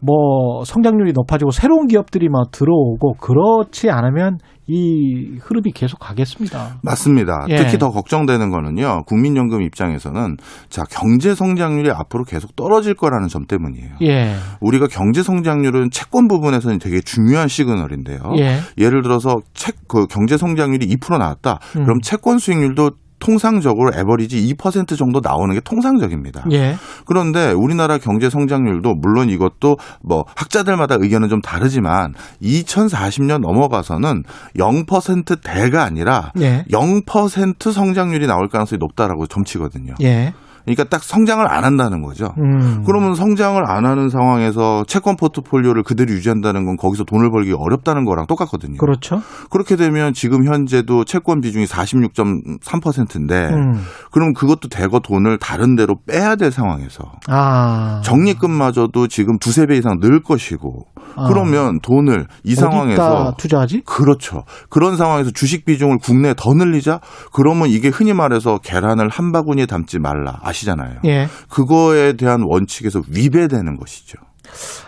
[0.00, 4.38] 뭐 성장률이 높아지고 새로운 기업들이 막 들어오고 그렇지 않으면
[4.68, 6.80] 이 흐름이 계속 가겠습니다.
[6.82, 7.46] 맞습니다.
[7.50, 7.56] 예.
[7.56, 9.04] 특히 더 걱정되는 거는요.
[9.06, 10.36] 국민연금 입장에서는
[10.68, 13.90] 자, 경제 성장률이 앞으로 계속 떨어질 거라는 점 때문이에요.
[14.02, 14.34] 예.
[14.60, 18.18] 우리가 경제 성장률은 채권 부분에서는 되게 중요한 시그널인데요.
[18.38, 18.58] 예.
[18.76, 21.60] 예를 들어서 책, 그 경제 성장률이 2% 나왔다.
[21.76, 21.84] 음.
[21.84, 26.44] 그럼 채권 수익률도 통상적으로 에버리지 2% 정도 나오는 게 통상적입니다.
[26.52, 26.76] 예.
[27.06, 34.22] 그런데 우리나라 경제 성장률도 물론 이것도 뭐 학자들마다 의견은 좀 다르지만 2040년 넘어가서는
[34.58, 36.64] 0%대가 아니라 예.
[36.70, 39.94] 0% 성장률이 나올 가능성이 높다라고 점치거든요.
[40.02, 40.34] 예.
[40.66, 42.34] 그러니까 딱 성장을 안 한다는 거죠.
[42.38, 42.82] 음.
[42.84, 48.26] 그러면 성장을 안 하는 상황에서 채권 포트폴리오를 그대로 유지한다는 건 거기서 돈을 벌기 어렵다는 거랑
[48.26, 48.76] 똑같거든요.
[48.78, 49.22] 그렇죠.
[49.50, 53.80] 그렇게 되면 지금 현재도 채권 비중이 46.3%인데 음.
[54.10, 58.00] 그럼 그것도 대거 돈을 다른 데로 빼야 될 상황에서 아.
[58.04, 60.95] 적립금마저도 지금 두세 배 이상 늘 것이고 아.
[61.28, 63.82] 그러면 돈을 이 상황에서 투자하지?
[63.84, 64.42] 그렇죠.
[64.68, 67.00] 그런 상황에서 주식 비중을 국내에 더 늘리자?
[67.32, 70.38] 그러면 이게 흔히 말해서 계란을 한 바구니에 담지 말라.
[70.42, 71.00] 아시잖아요.
[71.06, 71.26] 예.
[71.48, 74.18] 그거에 대한 원칙에서 위배되는 것이죠.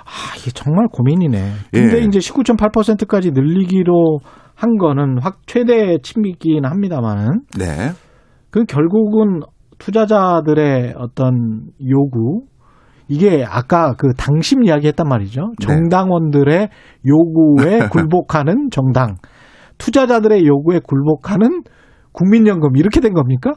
[0.04, 1.52] 아, 이게 정말 고민이네.
[1.72, 2.04] 근데 예.
[2.04, 4.20] 이제 19.8%까지 늘리기로
[4.54, 7.92] 한 거는 확 최대 침이긴 합니다만은 네.
[8.50, 9.40] 그 결국은
[9.78, 12.42] 투자자들의 어떤 요구
[13.08, 15.52] 이게 아까 그 당심 이야기했단 말이죠.
[15.58, 15.66] 네.
[15.66, 16.68] 정당원들의
[17.06, 19.16] 요구에 굴복하는 정당,
[19.78, 21.62] 투자자들의 요구에 굴복하는
[22.12, 23.52] 국민연금 이렇게 된 겁니까?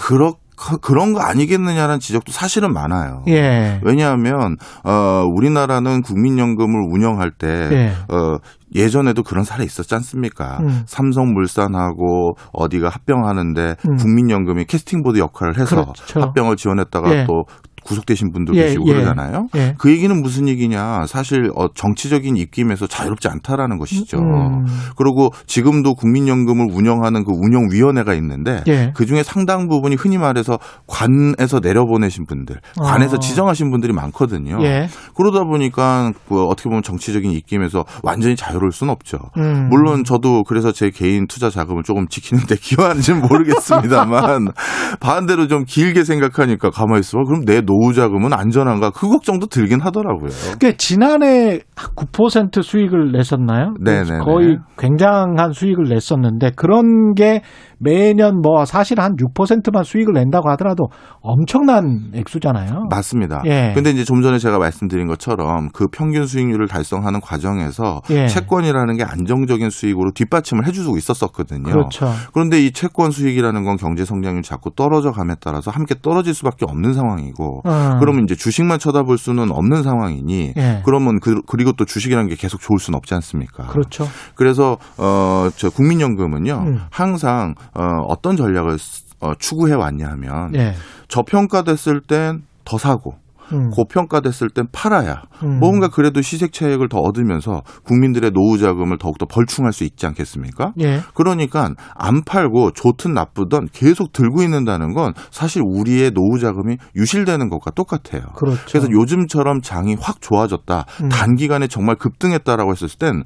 [0.00, 0.34] 그렇
[0.80, 3.22] 그런 거 아니겠느냐는 지적도 사실은 많아요.
[3.28, 3.80] 예.
[3.82, 7.92] 왜냐하면 어 우리나라는 국민연금을 운영할 때 예.
[8.08, 8.38] 어,
[8.74, 10.58] 예전에도 그런 사례 있었지 않습니까?
[10.60, 10.82] 음.
[10.86, 13.96] 삼성물산하고 어디가 합병하는데 음.
[13.96, 16.20] 국민연금이 캐스팅보드 역할을 해서 그렇죠.
[16.20, 17.24] 합병을 지원했다가 예.
[17.26, 17.44] 또
[17.84, 18.92] 구속되신 분도 예, 계시고 예.
[18.94, 19.48] 그러잖아요.
[19.56, 19.74] 예.
[19.78, 21.06] 그 얘기는 무슨 얘기냐?
[21.06, 24.18] 사실 어, 정치적인 입김에서 자유롭지 않다라는 것이죠.
[24.18, 24.64] 음.
[24.96, 28.92] 그리고 지금도 국민연금을 운영하는 그 운영위원회가 있는데 예.
[28.94, 33.18] 그 중에 상당 부분이 흔히 말해서 관에서 내려보내신 분들, 관에서 아.
[33.18, 34.58] 지정하신 분들이 많거든요.
[34.62, 34.88] 예.
[35.14, 39.18] 그러다 보니까 뭐 어떻게 보면 정치적인 입김에서 완전히 자유로울 수는 없죠.
[39.36, 39.68] 음.
[39.68, 44.48] 물론 저도 그래서 제 개인 투자 자금을 조금 지키는데 기여하는지는 모르겠습니다만
[45.00, 47.18] 반대로 좀 길게 생각하니까 가만히 있어.
[47.24, 48.90] 그럼 내 노후 자금은 안전한가?
[48.90, 50.30] 그 걱정도 들긴 하더라고요.
[50.60, 53.74] 그 지난해 9% 수익을 냈었나요?
[53.80, 54.18] 네네네.
[54.24, 57.42] 거의 굉장한 수익을 냈었는데 그런 게
[57.84, 60.86] 매년 뭐 사실 한 6%만 수익을 낸다고 하더라도
[61.20, 62.86] 엄청난 액수잖아요.
[62.90, 63.42] 맞습니다.
[63.44, 63.72] 예.
[63.74, 68.26] 근데 이제 좀 전에 제가 말씀드린 것처럼 그 평균 수익률을 달성하는 과정에서 예.
[68.26, 71.62] 채권이라는 게 안정적인 수익으로 뒷받침을 해주고 있었었거든요.
[71.64, 72.10] 그렇죠.
[72.32, 76.94] 그런데 이 채권 수익이라는 건 경제 성장률이 자꾸 떨어져 감에 따라서 함께 떨어질 수밖에 없는
[76.94, 77.96] 상황이고 어.
[78.00, 80.82] 그러면 이제 주식만 쳐다볼 수는 없는 상황이니 예.
[80.86, 83.66] 그러면 그, 그리고 또 주식이라는 게 계속 좋을 수는 없지 않습니까?
[83.66, 84.06] 그렇죠.
[84.34, 86.80] 그래서 어저 국민연금은요 음.
[86.90, 88.76] 항상 어 어떤 전략을
[89.20, 90.74] 어, 추구해 왔냐 하면 예.
[91.08, 93.14] 저평가됐을 땐 더 사고
[93.52, 93.68] 음.
[93.70, 95.58] 고평가됐을 땐 팔아야 음.
[95.60, 100.72] 뭔가 그래도 시색 차익을 더 얻으면서 국민들의 노후 자금을 더욱더 벌충할 수 있지 않겠습니까?
[100.80, 101.00] 예.
[101.12, 107.72] 그러니까 안 팔고 좋든 나쁘든 계속 들고 있는다는 건 사실 우리의 노후 자금이 유실되는 것과
[107.72, 108.22] 똑같아요.
[108.34, 108.64] 그렇죠.
[108.66, 110.86] 그래서 요즘처럼 장이 확 좋아졌다.
[111.02, 111.08] 음.
[111.10, 113.24] 단기간에 정말 급등했다라고 했을 땐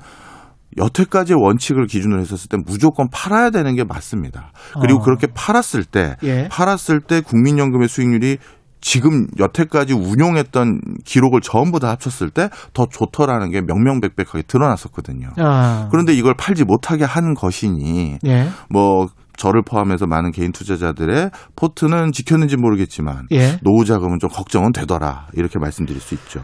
[0.76, 4.52] 여태까지의 원칙을 기준으로 했었을 땐 무조건 팔아야 되는 게 맞습니다.
[4.80, 5.02] 그리고 어.
[5.02, 6.48] 그렇게 팔았을 때 예.
[6.50, 8.38] 팔았을 때 국민연금의 수익률이
[8.80, 15.30] 지금 여태까지 운용했던 기록을 전부 다 합쳤을 때 더 좋더라는 게 명명백백하게 드러났었거든요.
[15.38, 15.88] 아.
[15.90, 18.48] 그런데 이걸 팔지 못하게 한 것이니 예.
[18.70, 19.08] 뭐
[19.38, 23.56] 저를 포함해서 많은 개인 투자자들의 포트는 지켰는지 모르겠지만 예.
[23.62, 26.40] 노후 자금은 좀 걱정은 되더라 이렇게 말씀드릴 수 있죠.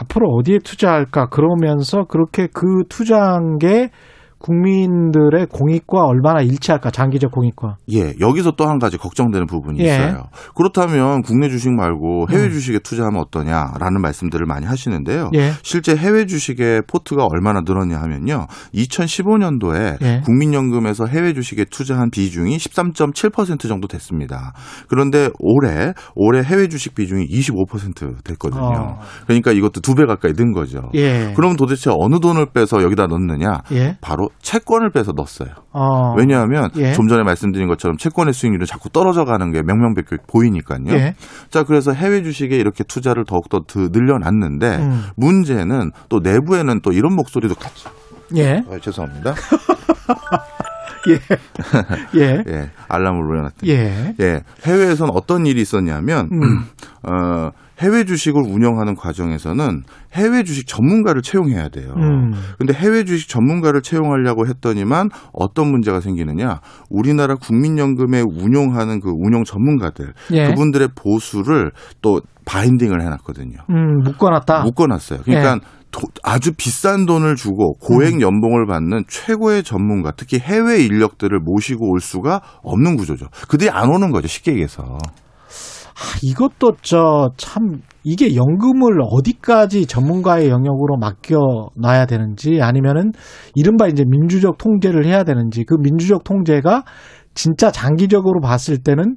[0.00, 3.90] 앞으로 어디에 투자할까 그러면서 그렇게 그 투자한 게
[4.38, 9.84] 국민들의 공익과 얼마나 일치할까 장기적 공익과 예, 여기서 또 한 가지 걱정되는 부분이 예.
[9.84, 10.24] 있어요.
[10.54, 12.50] 그렇다면 국내 주식 말고 해외 음.
[12.50, 15.30] 주식에 투자하면 어떠냐라는 말씀들을 많이 하시는데요.
[15.34, 15.52] 예.
[15.62, 18.46] 실제 해외 주식의 포트가 얼마나 늘었냐 하면요.
[18.74, 20.20] 2015년도에 예.
[20.24, 24.52] 국민연금에서 해외 주식에 투자한 비중이 13.7% 정도 됐습니다.
[24.88, 28.62] 그런데 올해 올해 해외 주식 비중이 25% 됐거든요.
[28.62, 28.98] 어.
[29.26, 30.90] 그러니까 이것도 두 배 가까이 는 거죠.
[30.94, 31.32] 예.
[31.34, 33.62] 그럼 도대체 어느 돈을 빼서 여기다 넣느냐?
[33.72, 33.96] 예.
[34.00, 35.50] 바로 채권을 빼서 넣었어요.
[35.72, 36.14] 어.
[36.16, 36.92] 왜냐하면 예.
[36.92, 40.84] 좀 전에 말씀드린 것처럼 채권의 수익률은 자꾸 떨어져 가는 게 명명백백 보이니까요.
[40.88, 41.14] 예.
[41.50, 45.02] 자, 그래서 해외 주식에 이렇게 투자를 더욱더 더 늘려놨는데 음.
[45.16, 47.86] 문제는 또 내부에는 또 이런 목소리도 같이
[48.36, 48.62] 예.
[48.70, 49.34] 아, 죄송합니다.
[51.08, 52.20] 예.
[52.20, 52.42] 예.
[52.48, 53.72] 예, 알람을 울려놨더니.
[53.72, 54.14] 예.
[54.20, 56.64] 예, 해외에선 어떤 일이 있었냐면, 음.
[57.08, 59.82] 어, 해외 주식을 운영하는 과정에서는
[60.14, 61.94] 해외 주식 전문가를 채용해야 돼요.
[61.96, 62.32] 음.
[62.58, 66.60] 근데 해외 주식 전문가를 채용하려고 했더니만 어떤 문제가 생기느냐?
[66.90, 70.46] 우리나라 국민연금에 운용하는 그 운용 전문가들, 예.
[70.48, 71.70] 그분들의 보수를
[72.02, 73.58] 또 바인딩을 해놨거든요.
[73.70, 74.62] 음, 묶어놨다.
[74.64, 75.20] 묶어놨어요.
[75.24, 75.60] 그러니까
[75.90, 78.20] 도- 아주 비싼 돈을 주고 고액 음.
[78.20, 83.26] 연봉을 받는 최고의 전문가, 특히 해외 인력들을 모시고 올 수가 없는 구조죠.
[83.48, 84.26] 그들이 안 오는 거죠.
[84.28, 84.98] 쉽게 얘기해서.
[85.98, 93.12] 아, 이것도 저 참 이게 연금을 어디까지 전문가의 영역으로 맡겨 놔야 되는지 아니면은
[93.54, 96.84] 이른바 이제 민주적 통제를 해야 되는지 그 민주적 통제가
[97.34, 99.16] 진짜 장기적으로 봤을 때는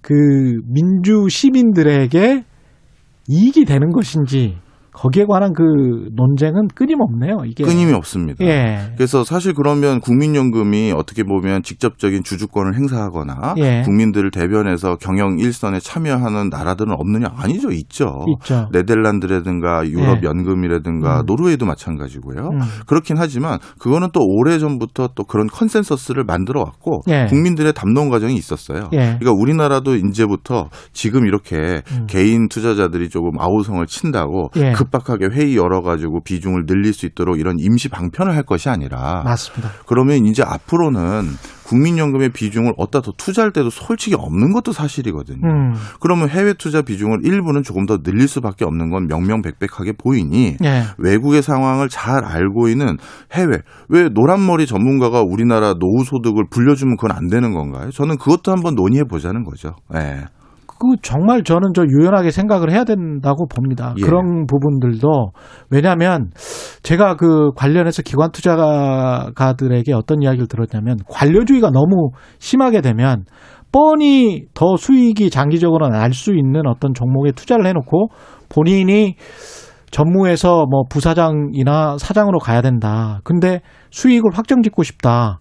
[0.00, 0.14] 그
[0.66, 2.44] 민주 시민들에게
[3.28, 4.56] 이익이 되는 것인지
[4.98, 5.62] 거기에 관한 그
[6.12, 7.44] 논쟁은 끊임없네요.
[7.46, 8.44] 이게 끊임이 없습니다.
[8.44, 8.92] 예.
[8.96, 13.82] 그래서 사실 그러면 국민연금이 어떻게 보면 직접적인 주주권을 행사하거나 예.
[13.84, 17.28] 국민들을 대변해서 경영 일선에 참여하는 나라들은 없느냐?
[17.36, 18.24] 아니죠, 있죠.
[18.40, 18.68] 있죠.
[18.72, 20.26] 네덜란드라든가 유럽 예.
[20.26, 21.26] 연금이라든가 음.
[21.26, 22.50] 노르웨이도 마찬가지고요.
[22.52, 22.58] 음.
[22.86, 27.26] 그렇긴 하지만 그거는 또 오래 전부터 또 그런 consensus를 만들어 왔고 예.
[27.26, 28.88] 국민들의 담론 과정이 있었어요.
[28.94, 29.16] 예.
[29.20, 32.06] 그러니까 우리나라도 이제부터 지금 이렇게 음.
[32.08, 34.72] 개인 투자자들이 조금 아우성을 친다고 예.
[34.88, 39.70] 급박하게 회의 열어가지고 비중을 늘릴 수 있도록 이런 임시 방편을 할 것이 아니라 맞습니다.
[39.86, 41.28] 그러면 이제 앞으로는
[41.64, 45.46] 국민연금의 비중을 어디다 더 투자할 때도 솔직히 없는 것도 사실이거든요.
[45.46, 45.74] 음.
[46.00, 50.84] 그러면 해외 투자 비중을 일부는 조금 더 늘릴 수밖에 없는 건 명명백백하게 보이니 예.
[50.96, 52.96] 외국의 상황을 잘 알고 있는
[53.32, 53.60] 해외
[53.90, 57.90] 왜 노란머리 전문가가 우리나라 노후 소득을 불려주면 그건 안 되는 건가요?
[57.90, 59.74] 저는 그것도 한번 논의해 보자는 거죠.
[59.94, 60.24] 예.
[60.78, 63.94] 그 정말 저는 저 유연하게 생각을 해야 된다고 봅니다.
[63.98, 64.02] 예.
[64.02, 65.32] 그런 부분들도
[65.70, 66.30] 왜냐하면
[66.82, 73.24] 제가 그 관련해서 기관 투자가들에게 어떤 이야기를 들었냐면 관료주의가 너무 심하게 되면
[73.70, 78.08] 뻔히 더 수익이 장기적으로 날 수 있는 어떤 종목에 투자를 해놓고
[78.48, 79.16] 본인이
[79.90, 83.20] 전무에서 뭐 부사장이나 사장으로 가야 된다.
[83.24, 83.60] 근데
[83.90, 85.40] 수익을 확정 짓고 싶다.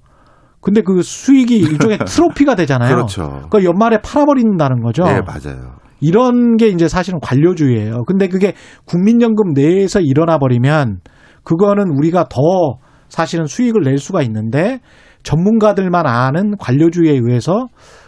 [0.68, 2.94] 근데 그 수익이 일종의 트로피가 되잖아요.
[2.94, 3.48] 그렇죠.
[3.50, 5.06] 그 연말에 팔아버린다는 거죠.
[5.06, 5.76] 네, 맞아요.
[6.02, 8.04] 이런 게 이제 사실은 관료주의예요.
[8.04, 8.54] 근데 그게
[8.84, 11.00] 국민연금 내에서 일어나 버리면
[11.46, 12.42] 그거는 우리가 더
[13.08, 14.82] 사실은 수익을 낼 수가 있는데
[15.24, 17.68] 전문가들만 아는 관료주의에 의해서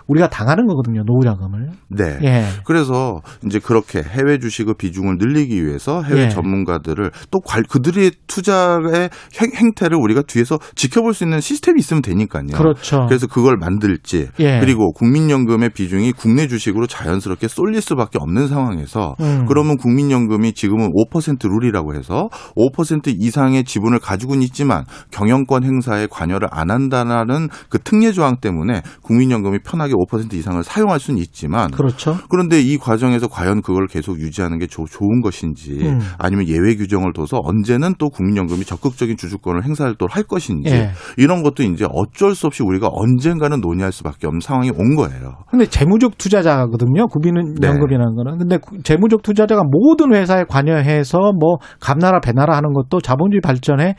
[0.09, 1.03] 우리가 당하는 거거든요.
[1.05, 1.69] 노후 자금을.
[1.89, 2.17] 네.
[2.23, 2.43] 예.
[2.65, 6.29] 그래서 이제 그렇게 해외 주식의 비중을 늘리기 위해서 해외 예.
[6.29, 9.09] 전문가들을 또 관- 그들의 투자의
[9.39, 12.47] 행, 행태를 우리가 뒤에서 지켜볼 수 있는 시스템이 있으면 되니까요.
[12.55, 13.05] 그렇죠.
[13.07, 14.27] 그래서 그걸 만들지.
[14.39, 14.59] 예.
[14.59, 19.45] 그리고 국민연금의 비중이 국내 주식으로 자연스럽게 쏠릴 수밖에 없는 상황에서 음.
[19.47, 26.71] 그러면 국민연금이 지금은 5% 룰이라고 해서 5% 이상의 지분을 가지고는 있지만 경영권 행사에 관여를 안
[26.71, 32.17] 한다는 그 특례 조항 때문에 국민연금이 편하게 5% 이상을 사용할 수는 있지만 그렇죠.
[32.29, 35.99] 그런데 이 과정에서 과연 그걸 계속 유지하는 게 조- 좋은 것인지 음.
[36.17, 40.91] 아니면 예외 규정을 둬서 언제는 또 국민연금이 적극적인 주주권을 행사할 또할 것인지 예.
[41.17, 45.35] 이런 것도 이제 어쩔 수 없이 우리가 언젠가는 논의할 수밖에 없는 상황이 온 거예요.
[45.49, 47.07] 근데 재무적 투자자거든요.
[47.07, 48.37] 국민연금이라는 거는.
[48.37, 53.95] 근데 구- 재무적 투자자가 모든 회사에 관여해서 뭐 감나라 배나라 하는 것도 자본주의 발전에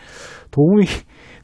[0.51, 0.85] 도움이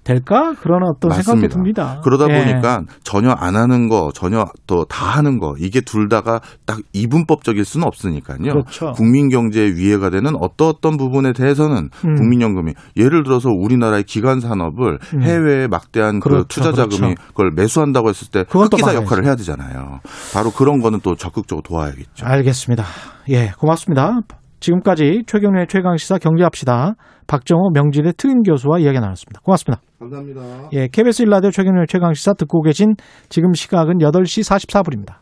[0.07, 0.55] 될까?
[0.61, 2.01] 그런 어떤 생각이 듭니다.
[2.03, 2.39] 그러다 예.
[2.39, 7.65] 보니까 전혀 안 하는 거, 전혀 또 다 하는 거 이게 둘 다가 딱 이분법적일
[7.65, 8.39] 수는 없으니까요.
[8.39, 8.93] 그렇죠.
[8.93, 12.15] 국민 경제에 위해가 되는 어떤 어떤 부분에 대해서는 음.
[12.15, 15.23] 국민연금이 예를 들어서 우리나라의 기관 산업을 음.
[15.23, 17.23] 해외에 막대한 그 그렇죠, 투자 자금이 그렇죠.
[17.29, 18.95] 그걸 매수한다고 했을 때 흑기사.
[18.95, 20.01] 역할을 해야 되잖아요.
[20.33, 22.25] 바로 그런 거는 또 적극적으로 도와야겠죠.
[22.25, 22.85] 알겠습니다.
[23.31, 24.21] 예, 고맙습니다.
[24.61, 26.95] 지금까지 최경련의 최강 시사 경제합시다.
[27.27, 29.41] 박정호 명지대 트임 교수와 이야기 나눴습니다.
[29.43, 29.86] 고맙습니다.
[29.99, 30.69] 감사합니다.
[30.73, 32.95] 예, KBS 일라디오 최경련의 최강시사 듣고 계신
[33.29, 35.17] 지금 시각은 8시 44분입니다.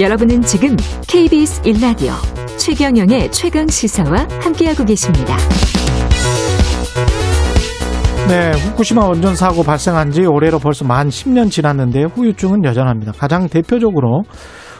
[0.00, 0.76] 여러분은 지금
[1.08, 2.12] KBS 1라디오
[2.58, 5.36] 최경영의 최강 시사와 함께하고 계십니다.
[8.28, 13.12] 네, 후쿠시마 원전 사고 발생한 지 올해로 벌써 만 10년 지났는데 후유증은 여전합니다.
[13.12, 14.22] 가장 대표적으로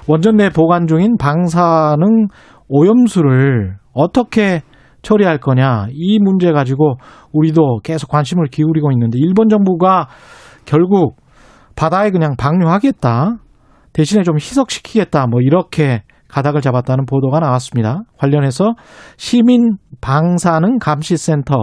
[0.09, 2.27] 원전 내 보관 중인 방사능
[2.69, 4.63] 오염수를 어떻게
[5.07, 6.97] 처리할 거냐 이 문제 가지고
[7.33, 10.09] 우리도 계속 관심을 기울이고 있는데 일본 정부가
[10.65, 11.17] 결국
[11.77, 13.37] 바다에 그냥 방류하겠다
[13.93, 18.01] 대신에 좀 희석시키겠다 뭐 이렇게 가닥을 잡았다는 보도가 나왔습니다.
[18.19, 18.75] 관련해서
[19.17, 21.55] 시민 방사능 감시센터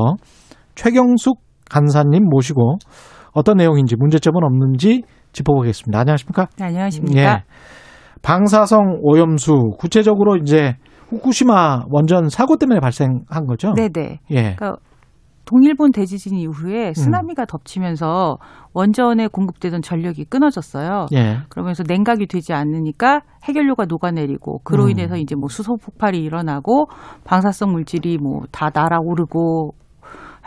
[0.75, 1.37] 최경숙
[1.69, 2.77] 간사님 모시고
[3.33, 5.01] 어떤 내용인지 문제점은 없는지
[5.33, 5.99] 짚어보겠습니다.
[5.99, 6.47] 안녕하십니까?
[6.57, 7.21] 네, 안녕하십니까?
[7.21, 7.43] 예.
[8.21, 10.77] 방사성 오염수 구체적으로 이제
[11.13, 13.73] 후쿠시마 원전 사고 때문에 발생한 거죠?
[13.73, 14.19] 네네.
[14.31, 14.55] 예.
[14.55, 14.75] 그러니까
[15.45, 18.37] 동일본 대지진 이후에 쓰나미가 덮치면서
[18.73, 21.07] 원전에 공급되던 전력이 끊어졌어요.
[21.13, 21.39] 예.
[21.49, 24.91] 그러면서 냉각이 되지 않으니까 해결료가 녹아내리고 그로 음.
[24.91, 26.87] 인해서 이제 뭐 수소 폭발이 일어나고
[27.25, 29.73] 방사성 물질이 뭐 다 날아오르고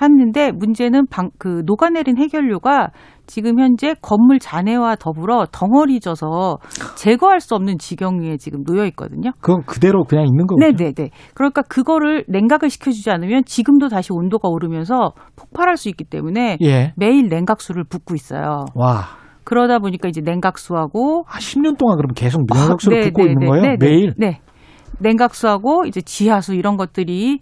[0.01, 2.91] 했는데 문제는 방, 그 녹아내린 해결료가
[3.27, 6.59] 지금 현재 건물 잔해와 더불어 덩어리 져서
[6.97, 9.33] 제거할 수 없는 지경에 지금 놓여 있거든요.
[9.41, 10.61] 그건 그대로 그냥 있는 거죠.
[10.61, 11.11] 네네네.
[11.35, 16.93] 그러니까 그거를 냉각을 시켜주지 않으면 지금도 다시 온도가 오르면서 폭발할 수 있기 때문에 예.
[16.97, 18.65] 매일 냉각수를 붓고 있어요.
[18.75, 19.05] 와.
[19.45, 23.41] 그러다 보니까 이제 냉각수하고 아, 10년 동안 그럼 계속 냉각수를 아, 네, 붓고 네, 있는
[23.41, 23.63] 네, 거예요?
[23.63, 23.87] 네, 네.
[23.87, 24.15] 매일?
[24.19, 24.41] 네.
[24.99, 27.41] 냉각수하고 이제 지하수 이런 것들이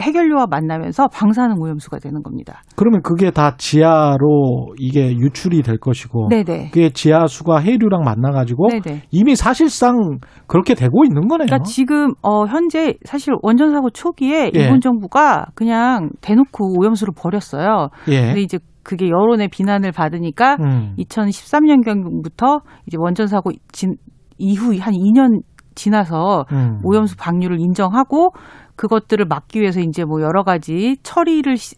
[0.00, 2.62] 해결료와 만나면서 방사능 오염수가 되는 겁니다.
[2.76, 6.70] 그러면 그게 다 지하로 이게 유출이 될 것이고 네네.
[6.70, 9.02] 그게 지하수가 해류랑 만나 가지고 네네.
[9.10, 11.46] 이미 사실상 그렇게 되고 있는 거네요.
[11.46, 14.58] 그러니까 지금 어 현재 사실 원전 사고 초기에 예.
[14.58, 17.88] 일본 정부가 그냥 대놓고 오염수를 버렸어요.
[18.08, 18.26] 예.
[18.26, 20.94] 근데 이제 그게 여론의 비난을 받으니까 음.
[20.98, 23.96] 2013년경부터 이제 원전 사고 진,
[24.38, 25.42] 이후 한 2년
[25.74, 26.80] 지나서 음.
[26.82, 28.30] 오염수 방류를 인정하고
[28.78, 31.74] 그것들을 막기 위해서 이제 뭐 여러 가지 처리를 시.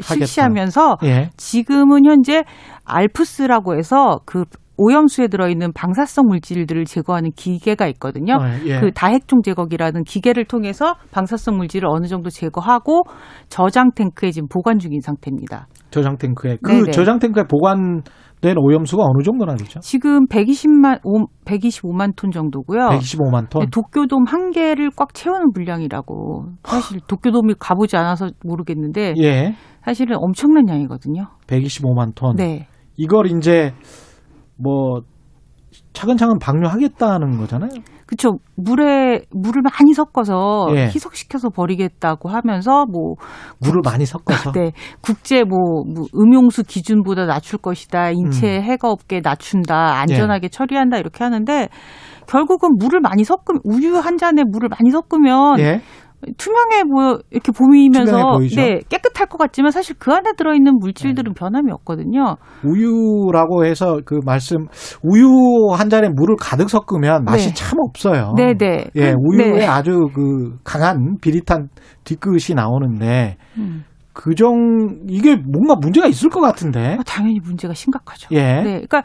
[0.00, 1.30] 실시하면서 예.
[1.36, 2.44] 지금은 현재
[2.84, 4.44] 알프스라고 해서 그
[4.78, 8.34] 오염수에 들어있는 방사성 물질들을 제거하는 기계가 있거든요.
[8.34, 8.80] 어, 예.
[8.80, 13.02] 그 다핵종 제거기라는 기계를 통해서 방사성 물질을 어느 정도 제거하고
[13.48, 15.66] 저장 탱크에 지금 보관 중인 상태입니다.
[15.90, 16.90] 저장 탱크에 그 네네.
[16.92, 18.02] 저장 탱크에 보관
[18.40, 19.80] 된 오염수가 어느 정도나 되죠?
[19.80, 22.88] 지금 120만 5, 125만 톤 정도고요.
[22.90, 23.62] 125만 톤.
[23.62, 26.46] 네, 도쿄돔 한 개를 꽉 채우는 분량이라고.
[26.62, 29.54] 사실 도쿄돔이 가보지 않아서 모르겠는데 예.
[29.84, 31.26] 사실은 엄청난 양이거든요.
[31.48, 32.36] 125만 톤.
[32.36, 32.68] 네.
[32.96, 33.72] 이걸 이제
[34.58, 35.00] 뭐
[35.92, 37.70] 차근차근 방류하겠다는 거잖아요.
[38.06, 38.38] 그렇죠.
[38.56, 40.86] 물에 물을 많이 섞어서 예.
[40.86, 43.16] 희석시켜서 버리겠다고 하면서 뭐
[43.60, 44.52] 물을 많이 섞어서.
[44.56, 44.72] 네,
[45.02, 48.10] 국제 뭐, 뭐 음용수 기준보다 낮출 것이다.
[48.12, 48.62] 인체 음.
[48.62, 49.98] 해가 없게 낮춘다.
[50.00, 50.96] 안전하게 처리한다.
[50.96, 51.68] 이렇게 하는데
[52.26, 55.82] 결국은 물을 많이 섞으면 우유 한 잔에 물을 많이 섞으면 예.
[56.36, 58.38] 투명해 보여 이렇게 보이면서?
[58.56, 62.36] 네 깨끗할 것 같지만 사실 그 안에 들어 있는 물질들은 변함이 없거든요.
[62.64, 64.66] 우유라고 해서 그 말씀
[65.02, 65.28] 우유
[65.76, 67.54] 한 잔에 물을 가득 섞으면 맛이 네.
[67.54, 68.34] 참 없어요.
[68.36, 68.86] 네 네.
[68.96, 69.66] 예, 그- 우유에 네.
[69.66, 71.68] 아주 그 강한 비릿한
[72.04, 73.84] 뒤끝이 나오는데 음.
[74.12, 74.56] 그정
[75.08, 76.96] 이게 뭔가 문제가 있을 것 같은데.
[76.98, 78.28] 아, 당연히 문제가 심각하죠.
[78.32, 78.42] 예.
[78.42, 79.04] 네, 그러니까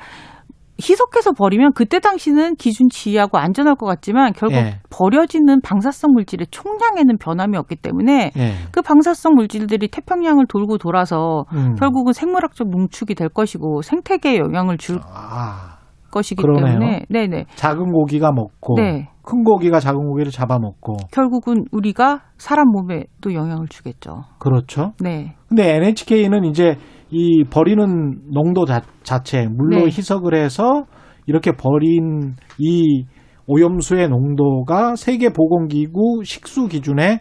[0.82, 4.80] 희석해서 버리면 그때 당시는 기준치하고 안전할 것 같지만 결국 예.
[4.90, 8.54] 버려지는 방사성 물질의 총량에는 변함이 없기 때문에 예.
[8.72, 11.76] 그 방사성 물질들이 태평양을 돌고 돌아서 음.
[11.76, 15.78] 결국은 생물학적 농축이 될 것이고 생태계에 영향을 줄 아,
[16.12, 16.80] 것이기 그러네요.
[16.80, 19.10] 때문에 네네 작은 고기가 먹고 네.
[19.22, 24.24] 큰 고기가 작은 고기를 잡아먹고 결국은 우리가 사람 몸에도 영향을 주겠죠.
[24.40, 24.94] 그렇죠.
[25.00, 25.36] 네.
[25.48, 26.76] 근데 NHK는 이제
[27.14, 27.86] 이 버리는
[28.34, 28.82] 농도 자,
[29.24, 29.86] 체 물로 네.
[29.86, 30.86] 희석을 해서
[31.28, 33.06] 이렇게 버린 이
[33.46, 37.20] 오염수의 농도가 세계 보건기구 식수 기준의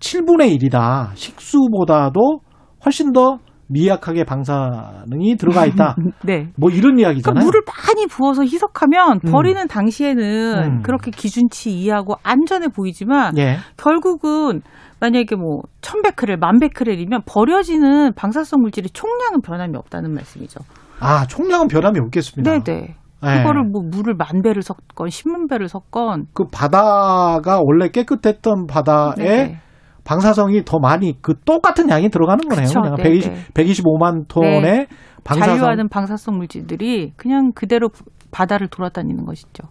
[0.00, 1.10] 7분의 1이다.
[1.14, 2.40] 식수보다도
[2.86, 3.38] 훨씬 더
[3.70, 5.94] 미약하게 방사능이 들어가 있다.
[6.24, 6.48] 네.
[6.56, 7.20] 뭐 이런 이야기잖아요.
[7.22, 9.30] 그러니까 물을 많이 부어서 희석하면 음.
[9.30, 10.82] 버리는 당시에는 음.
[10.82, 13.58] 그렇게 기준치 이하고 안전해 보이지만 예.
[13.76, 14.62] 결국은
[15.00, 20.60] 만약에 뭐 1000베크렐, 1000베크렐이면 버려지는 방사성 물질의 총량은 변함이 없다는 말씀이죠.
[21.00, 22.50] 아, 총량은 변함이 없겠습니다.
[22.50, 22.96] 네, 네.
[23.24, 23.38] 예.
[23.38, 29.60] 그거를 뭐 물을 만 배를 섞건 10만 배를 섞건 그 바다가 원래 깨끗했던 바다에 네.
[30.04, 32.66] 방사성이 더 많이 그 똑같은 양이 들어가는 거네요.
[32.66, 33.38] 그쵸, 그냥 네, 120, 네.
[33.54, 34.86] 125만 톤의 네.
[35.24, 35.56] 방사성.
[35.56, 37.90] 잔류하는 방사성 물질들이 그냥 그대로
[38.30, 39.64] 바다를 돌아다니는 것이죠.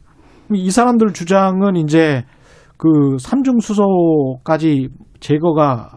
[0.53, 2.23] 이 사람들 주장은 이제
[2.77, 5.89] 그 삼중 수소까지 제거가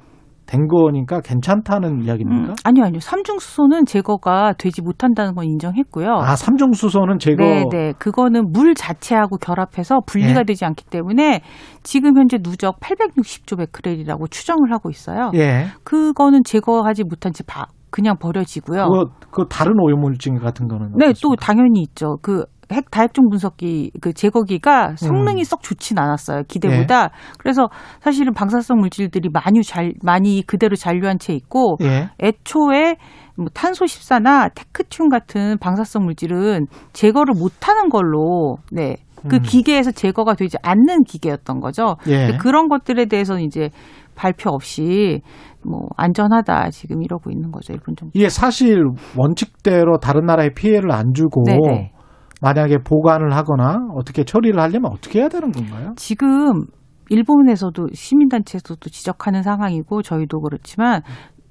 [0.46, 2.50] 된 거니까 괜찮다는 이야기입니까?
[2.50, 2.98] 음, 아니요, 아니요.
[2.98, 6.08] 삼중수소는 제거가 되지 못한다는 건 인정했고요.
[6.08, 7.44] 아, 삼중수소는 제거.
[7.44, 7.92] 네, 네.
[8.00, 10.44] 그거는 물 자체하고 결합해서 분리가 예.
[10.44, 11.42] 되지 않기 때문에
[11.84, 15.30] 지금 현재 누적 860조 베크렐이라고 추정을 하고 있어요.
[15.36, 15.66] 예.
[15.84, 18.88] 그거는 제거하지 못한 채 바- 그냥 버려지고요.
[18.88, 21.20] 그, 그 다른 오염물질 같은 거는 네, 어떻습니까?
[21.22, 22.16] 또 당연히 있죠.
[22.22, 25.44] 그 핵 다핵종 분석기 그 제거기가 성능이 음.
[25.44, 27.10] 썩 좋진 않았어요 기대보다.
[27.38, 27.68] 그래서
[28.00, 32.10] 사실은 방사성 물질들이 많이 잘 많이 그대로 잔류한 채 있고 예.
[32.20, 32.96] 애초에
[33.36, 38.96] 뭐 탄소 14나 테크튬 같은 방사성 물질은 제거를 못하는 걸로 네.
[39.28, 39.42] 그 음.
[39.42, 41.96] 기계에서 제거가 되지 않는 기계였던 거죠.
[42.06, 42.38] 예.
[42.40, 43.70] 그런 것들에 대해서는 이제
[44.14, 45.20] 발표 없이
[45.64, 48.12] 뭐 안전하다 지금 이러고 있는 거죠 일본 정부.
[48.14, 48.84] 이게 사실
[49.16, 51.92] 원칙대로 다른 나라에 피해를 안 주고 네네.
[52.40, 55.92] 만약에 보관을 하거나 어떻게 처리를 하려면 어떻게 해야 되는 건가요?
[55.96, 56.64] 지금
[57.10, 61.02] 일본에서도 시민단체에서도 지적하는 상황이고 저희도 그렇지만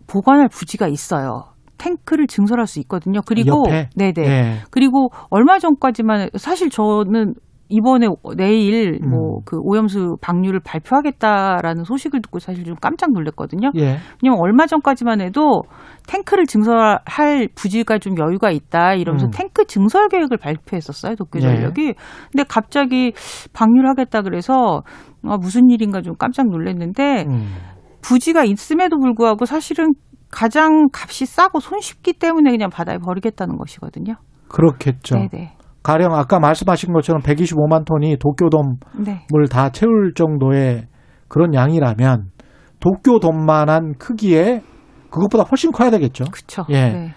[0.07, 1.43] 보관할 부지가 있어요.
[1.77, 3.21] 탱크를 증설할 수 있거든요.
[3.25, 3.89] 그리고 옆에?
[3.95, 4.13] 네네.
[4.27, 4.57] 예.
[4.71, 7.35] 그리고 얼마 전까지만 사실 저는
[7.69, 9.09] 이번에 내일 음.
[9.11, 13.71] 뭐그 오염수 방류를 발표하겠다라는 소식을 듣고 사실 좀 깜짝 놀랐거든요.
[13.77, 13.97] 예.
[14.21, 15.61] 왜냐면 얼마 전까지만 해도
[16.07, 19.31] 탱크를 증설할 부지가 좀 여유가 있다 이러면서 음.
[19.31, 21.15] 탱크 증설 계획을 발표했었어요 예.
[21.15, 21.93] 도쿄 전력이.
[22.31, 23.13] 근데 갑자기
[23.53, 24.81] 방류를 하겠다 그래서
[25.23, 27.53] 아, 무슨 일인가 좀 깜짝 놀랐는데 음.
[28.01, 29.93] 부지가 있음에도 불구하고 사실은
[30.31, 34.15] 가장 값이 싸고 손쉽기 때문에 그냥 바다에 버리겠다는 것이거든요.
[34.47, 35.15] 그렇겠죠.
[35.15, 35.58] 네네.
[35.83, 38.75] 가령 아까 말씀하신 것처럼 125만 톤이 도쿄돔을
[39.05, 39.25] 네.
[39.49, 40.87] 다 채울 정도의
[41.27, 42.31] 그런 양이라면
[42.79, 44.61] 도쿄돔만한 크기에
[45.09, 46.25] 그것보다 훨씬 커야 되겠죠.
[46.31, 46.65] 그렇죠.
[46.69, 46.89] 예.
[46.89, 47.13] 네.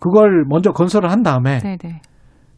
[0.00, 2.00] 그걸 먼저 건설을 한 다음에 네네.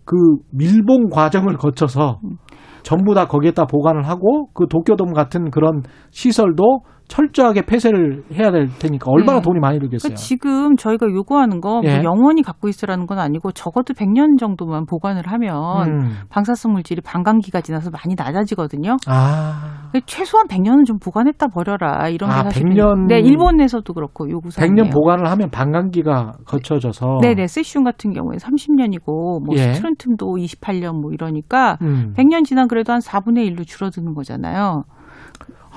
[0.04, 0.16] 그
[0.50, 2.36] 밀봉 과정을 거쳐서 음.
[2.82, 6.80] 전부 다 거기에다 보관을 하고 그 도쿄돔 같은 그런 시설도
[7.10, 9.42] 철저하게 폐쇄를 해야 될 테니까 얼마나 네.
[9.42, 9.98] 돈이 많이 들겠어요.
[10.00, 11.96] 그러니까 지금 저희가 요구하는 거 예.
[11.96, 16.10] 뭐 영원히 갖고 있으라는 건 아니고 적어도 100년 정도만 보관을 하면 음.
[16.30, 18.96] 방사성 물질이 반감기가 지나서 많이 낮아지거든요.
[19.08, 24.30] 아, 근데 최소한 100년은 좀 보관했다 버려라 이런 아, 게 사실 100년 네 일본에서도 그렇고
[24.30, 24.84] 요구 사항이에요.
[24.84, 29.74] 100년 보관을 하면 반감기가 거쳐져서 네네 세슘 같은 경우에 30년이고 뭐 예.
[29.74, 32.14] 스트론튬도 28년 뭐 이러니까 음.
[32.16, 34.84] 100년 지난 그래도 한 4분의 1로 줄어드는 거잖아요.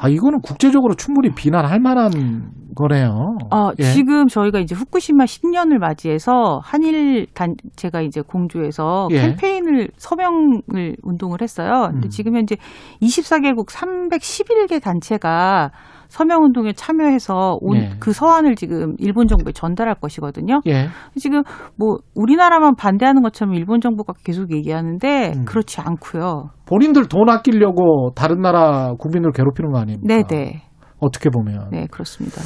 [0.04, 3.38] 아 이거는 국제적으로 충분히 비난할 만한 거네요.
[3.54, 3.84] 어, 예.
[3.84, 9.22] 지금 저희가 이제 후쿠시마 10년을 맞이해서 한일 단체가 이제 공주에서 예.
[9.22, 11.88] 캠페인을 서명을 운동을 했어요.
[11.92, 12.10] 근데 음.
[12.10, 12.58] 지금 현재
[13.02, 15.72] 24개국 311개 단체가
[16.14, 17.90] 서명 운동에 참여해서 온 예.
[18.00, 20.62] 그 서한을 지금 일본 정부에 전달할 것이거든요.
[20.68, 20.90] 예.
[21.18, 21.42] 지금
[21.76, 25.46] 뭐 우리나라만 반대하는 것처럼 일본 정부가 계속 얘기하는데 음.
[25.46, 26.52] 그렇지 않고요.
[26.68, 30.06] 본인들 돈 아끼려고 다른 나라 국민을 괴롭히는 거 아닙니까?
[30.06, 30.62] 네, 네.
[31.00, 31.70] 어떻게 보면.
[31.72, 32.42] 네, 그렇습니다.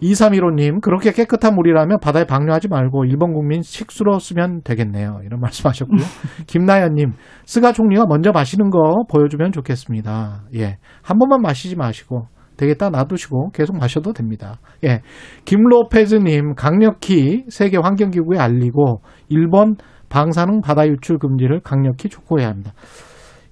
[0.00, 5.18] 2315님, 그렇게 깨끗한 물이라면 바다에 방류하지 말고 일본 국민 식수로 쓰면 되겠네요.
[5.24, 5.98] 이런 말씀 하셨고요.
[6.46, 7.14] 김나연님,
[7.44, 10.44] 스가 총리가 먼저 마시는 거 보여주면 좋겠습니다.
[10.54, 10.78] 예.
[11.02, 14.58] 한 번만 마시지 마시고, 되겠다 놔두시고 계속 마셔도 됩니다.
[14.84, 15.00] 예.
[15.44, 19.76] 김로페즈님, 강력히 세계 환경기구에 알리고, 일본
[20.08, 22.72] 방사능 바다 유출 금지를 강력히 촉구해야 합니다.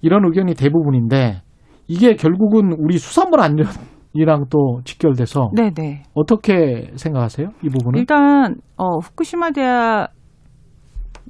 [0.00, 1.42] 이런 의견이 대부분인데,
[1.88, 3.66] 이게 결국은 우리 수산물 안전
[4.14, 6.02] 이랑 또 직결돼서 네, 네.
[6.14, 7.48] 어떻게 생각하세요?
[7.62, 7.98] 이 부분은?
[7.98, 10.08] 일단 어 후쿠시마 대학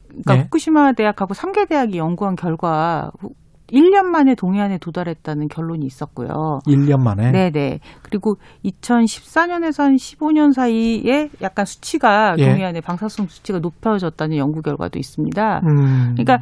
[0.08, 0.42] 그러니까 네.
[0.42, 3.30] 후쿠시마 대학하고 3개 대학이 연구한 결과 후-
[3.72, 6.60] 1년 만에 동해안에 도달했다는 결론이 있었고요.
[6.66, 7.30] 1년 만에.
[7.30, 7.78] 네, 네.
[8.02, 12.48] 그리고 2014년에서 한 15년 사이에 약간 수치가 예.
[12.48, 15.60] 동해안의 방사성 수치가 높아졌다는 연구 결과도 있습니다.
[15.66, 16.14] 음.
[16.14, 16.38] 그러니까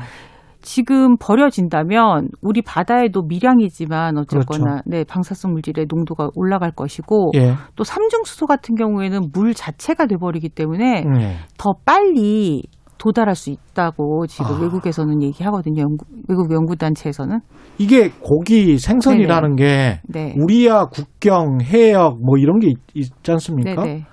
[0.62, 4.82] 지금 버려진다면 우리 바다에도 미량이지만 어쨌거나 그렇죠.
[4.86, 7.54] 네 방사성 물질의 농도가 올라갈 것이고 예.
[7.76, 11.36] 또 삼중수소 같은 경우에는 물 자체가 돼버리기 때문에 네.
[11.56, 12.64] 더 빨리
[13.00, 14.60] 도달할 수 있다고 지금 아.
[14.60, 15.80] 외국에서는 얘기하거든요.
[15.82, 17.40] 연구, 외국 연구단체에서는.
[17.78, 20.34] 이게 고기 생선이라는 게 네.
[20.38, 23.82] 우리야 국경, 해역 뭐 이런 게 있, 지 않습니까?
[23.82, 24.04] 네네.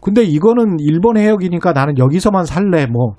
[0.00, 3.14] 근데 이거는 일본 해역이니까 나는 여기서만 살래 뭐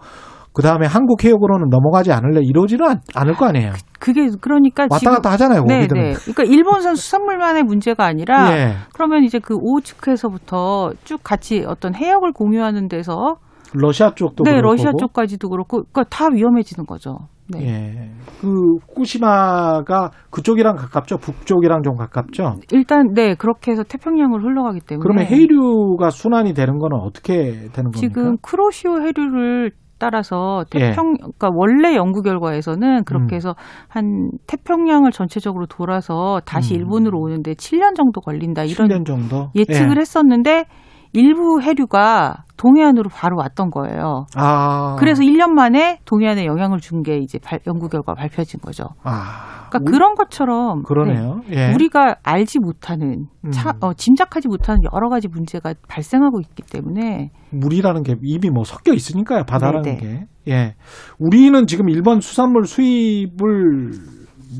[0.53, 3.73] 그다음에 한국 해역으로는 넘어가지 않을래 이러지는 않, 않을 거 아니에요.
[3.99, 5.87] 그 게 그러니까 왔다 갔다 하잖아요, 네.
[5.87, 6.13] 네.
[6.13, 8.73] 그러니까 일본산 수산물만의 문제가 아니라 예.
[8.93, 13.35] 그러면 이제 그 오츠크에서부터 쭉 같이 어떤 해역을 공유하는 데서
[13.73, 14.97] 러시아 쪽도 네, 러시아 거고.
[14.99, 17.17] 쪽까지도 그렇고 그러니까 다 위험해지는 거죠.
[17.51, 17.65] 네.
[17.65, 18.11] 예.
[18.41, 18.47] 그
[18.87, 21.17] 후쿠시마가 그쪽이랑 가깝죠.
[21.17, 22.55] 북쪽이랑 좀 가깝죠.
[22.71, 27.91] 일단 네 그렇게 해서 태평양으로 흘러가기 때문에 그러면 해류가 순환이 되는 거는 어떻게 되는 겁니까?
[27.99, 30.91] 지금 크로시오 해류를 따라서 예.
[30.91, 33.35] 태평 그러니까 원래 연구 결과에서는 그렇게 음.
[33.35, 33.55] 해서
[33.87, 36.79] 한 태평양을 전체적으로 돌아서 다시 음.
[36.79, 39.99] 일본으로 오는데 7년 정도 걸린다 이런 7년 정도 예측을 예.
[39.99, 40.65] 했었는데
[41.13, 44.25] 일부 해류가 동해안으로 바로 왔던 거예요.
[44.35, 44.95] 아.
[44.99, 48.83] 그래서 1년 만에 동해안에 영향을 준 게 이제 발- 연구 결과 가 발표진 거죠.
[49.03, 49.67] 아.
[49.69, 51.41] 그러니까 우리- 그런 것처럼 그러네요.
[51.47, 51.73] 네, 예.
[51.73, 53.51] 우리가 알지 못하는 음.
[53.51, 58.93] 차- 어, 짐작하지 못하는 여러 가지 문제가 발생하고 있기 때문에 물이라는 게 이미 뭐 섞여
[58.93, 59.43] 있으니까요.
[59.45, 59.97] 바다라는 네네.
[59.97, 60.25] 게.
[60.49, 60.75] 예.
[61.17, 63.91] 우리는 지금 일본 수산물 수입을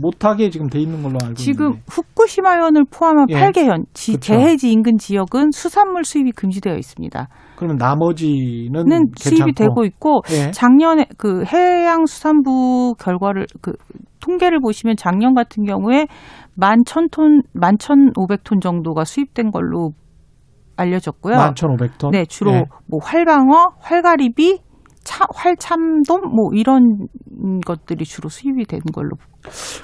[0.01, 1.83] 못하게 지금 돼 있는 걸로 알고 지금 있는데.
[1.89, 3.33] 후쿠시마현을 포함한 예.
[3.35, 4.33] 8개 현 지, 그쵸.
[4.33, 7.27] 재해지 인근 지역은 수산물 수입이 금지되어 있습니다.
[7.55, 9.53] 그러면 나머지는 는 수입이.
[9.53, 10.51] 되고 있고 예.
[10.51, 13.73] 작년에 그 해양수산부 결과를 그
[14.21, 16.07] 통계를 보시면 작년 같은 경우에
[16.55, 19.91] 만 천 톤, 만 천 오백 톤 정도가 수입된 걸로
[20.75, 21.35] 알려졌고요.
[21.35, 22.11] 11,500톤.
[22.11, 22.63] 네, 주로 예.
[22.87, 24.59] 뭐 활방어, 활가리비,
[25.03, 27.07] 차, 활참돔 뭐 이런
[27.65, 29.11] 것들이 주로 수입이 되는 걸로.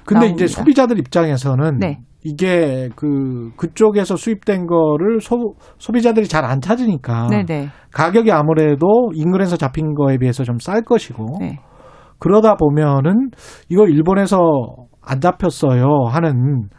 [0.06, 0.44] 근데 나옵니다.
[0.46, 2.00] 이제 소비자들 입장에서는 네.
[2.24, 7.70] 이게 그 그쪽에서 수입된 거를 소, 소비자들이 잘 안 찾으니까 네네.
[7.92, 11.60] 가격이 아무래도 인근에서 잡힌 거에 비해서 좀 쌀 것이고 네.
[12.20, 13.30] 그러다 보면은
[13.70, 14.38] 이거 일본에서
[15.02, 16.70] 안 잡혔어요 하는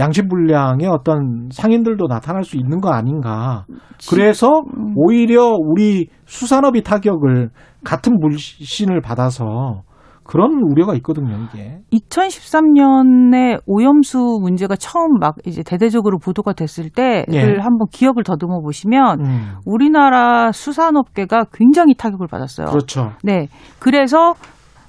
[0.00, 3.64] 양심 불량의 어떤 상인들도 나타날 수 있는 거 아닌가.
[4.08, 4.62] 그래서
[4.96, 7.50] 오히려 우리 수산업이 타격을
[7.84, 9.82] 같은 물신을 받아서
[10.24, 11.80] 그런 우려가 있거든요, 이게.
[11.92, 17.40] 2013년에 오염수 문제가 처음 막 이제 대대적으로 보도가 됐을 때를 예.
[17.60, 22.68] 한번 기억을 더듬어 보시면 음, 우리나라 수산업계가 굉장히 타격을 받았어요.
[22.68, 23.10] 그렇죠.
[23.24, 23.48] 네.
[23.80, 24.34] 그래서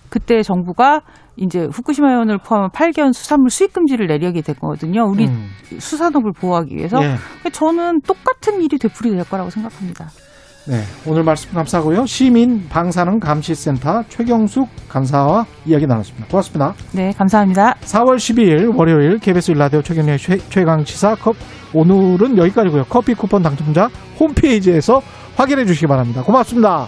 [0.09, 1.01] 그때 정부가
[1.41, 5.05] 이제 후쿠시마 해원을 포함한 8개월 수산물 수입 금지를 내리게 됐거든요.
[5.09, 5.49] 우리 음.
[5.79, 7.03] 수산업을 보호하기 위해서.
[7.03, 7.15] 예.
[7.51, 10.09] 저는 똑같은 일이 되풀이될 거라고 생각합니다.
[10.67, 12.05] 네, 오늘 말씀 감사하고요.
[12.05, 16.27] 시민 방사능 감시센터 최경숙 감사와 이야기 나눴습니다.
[16.27, 16.75] 고맙습니다.
[16.91, 17.73] 네, 감사합니다.
[17.81, 21.35] 4월 12일 월요일 KBS 일라디오 최경련의 최, 최강 시사 컵
[21.73, 22.83] 오늘은 여기까지고요.
[22.87, 23.89] 커피 쿠폰 당첨자
[24.19, 25.01] 홈페이지에서
[25.35, 26.21] 확인해 주시기 바랍니다.
[26.21, 26.85] 고맙습니다.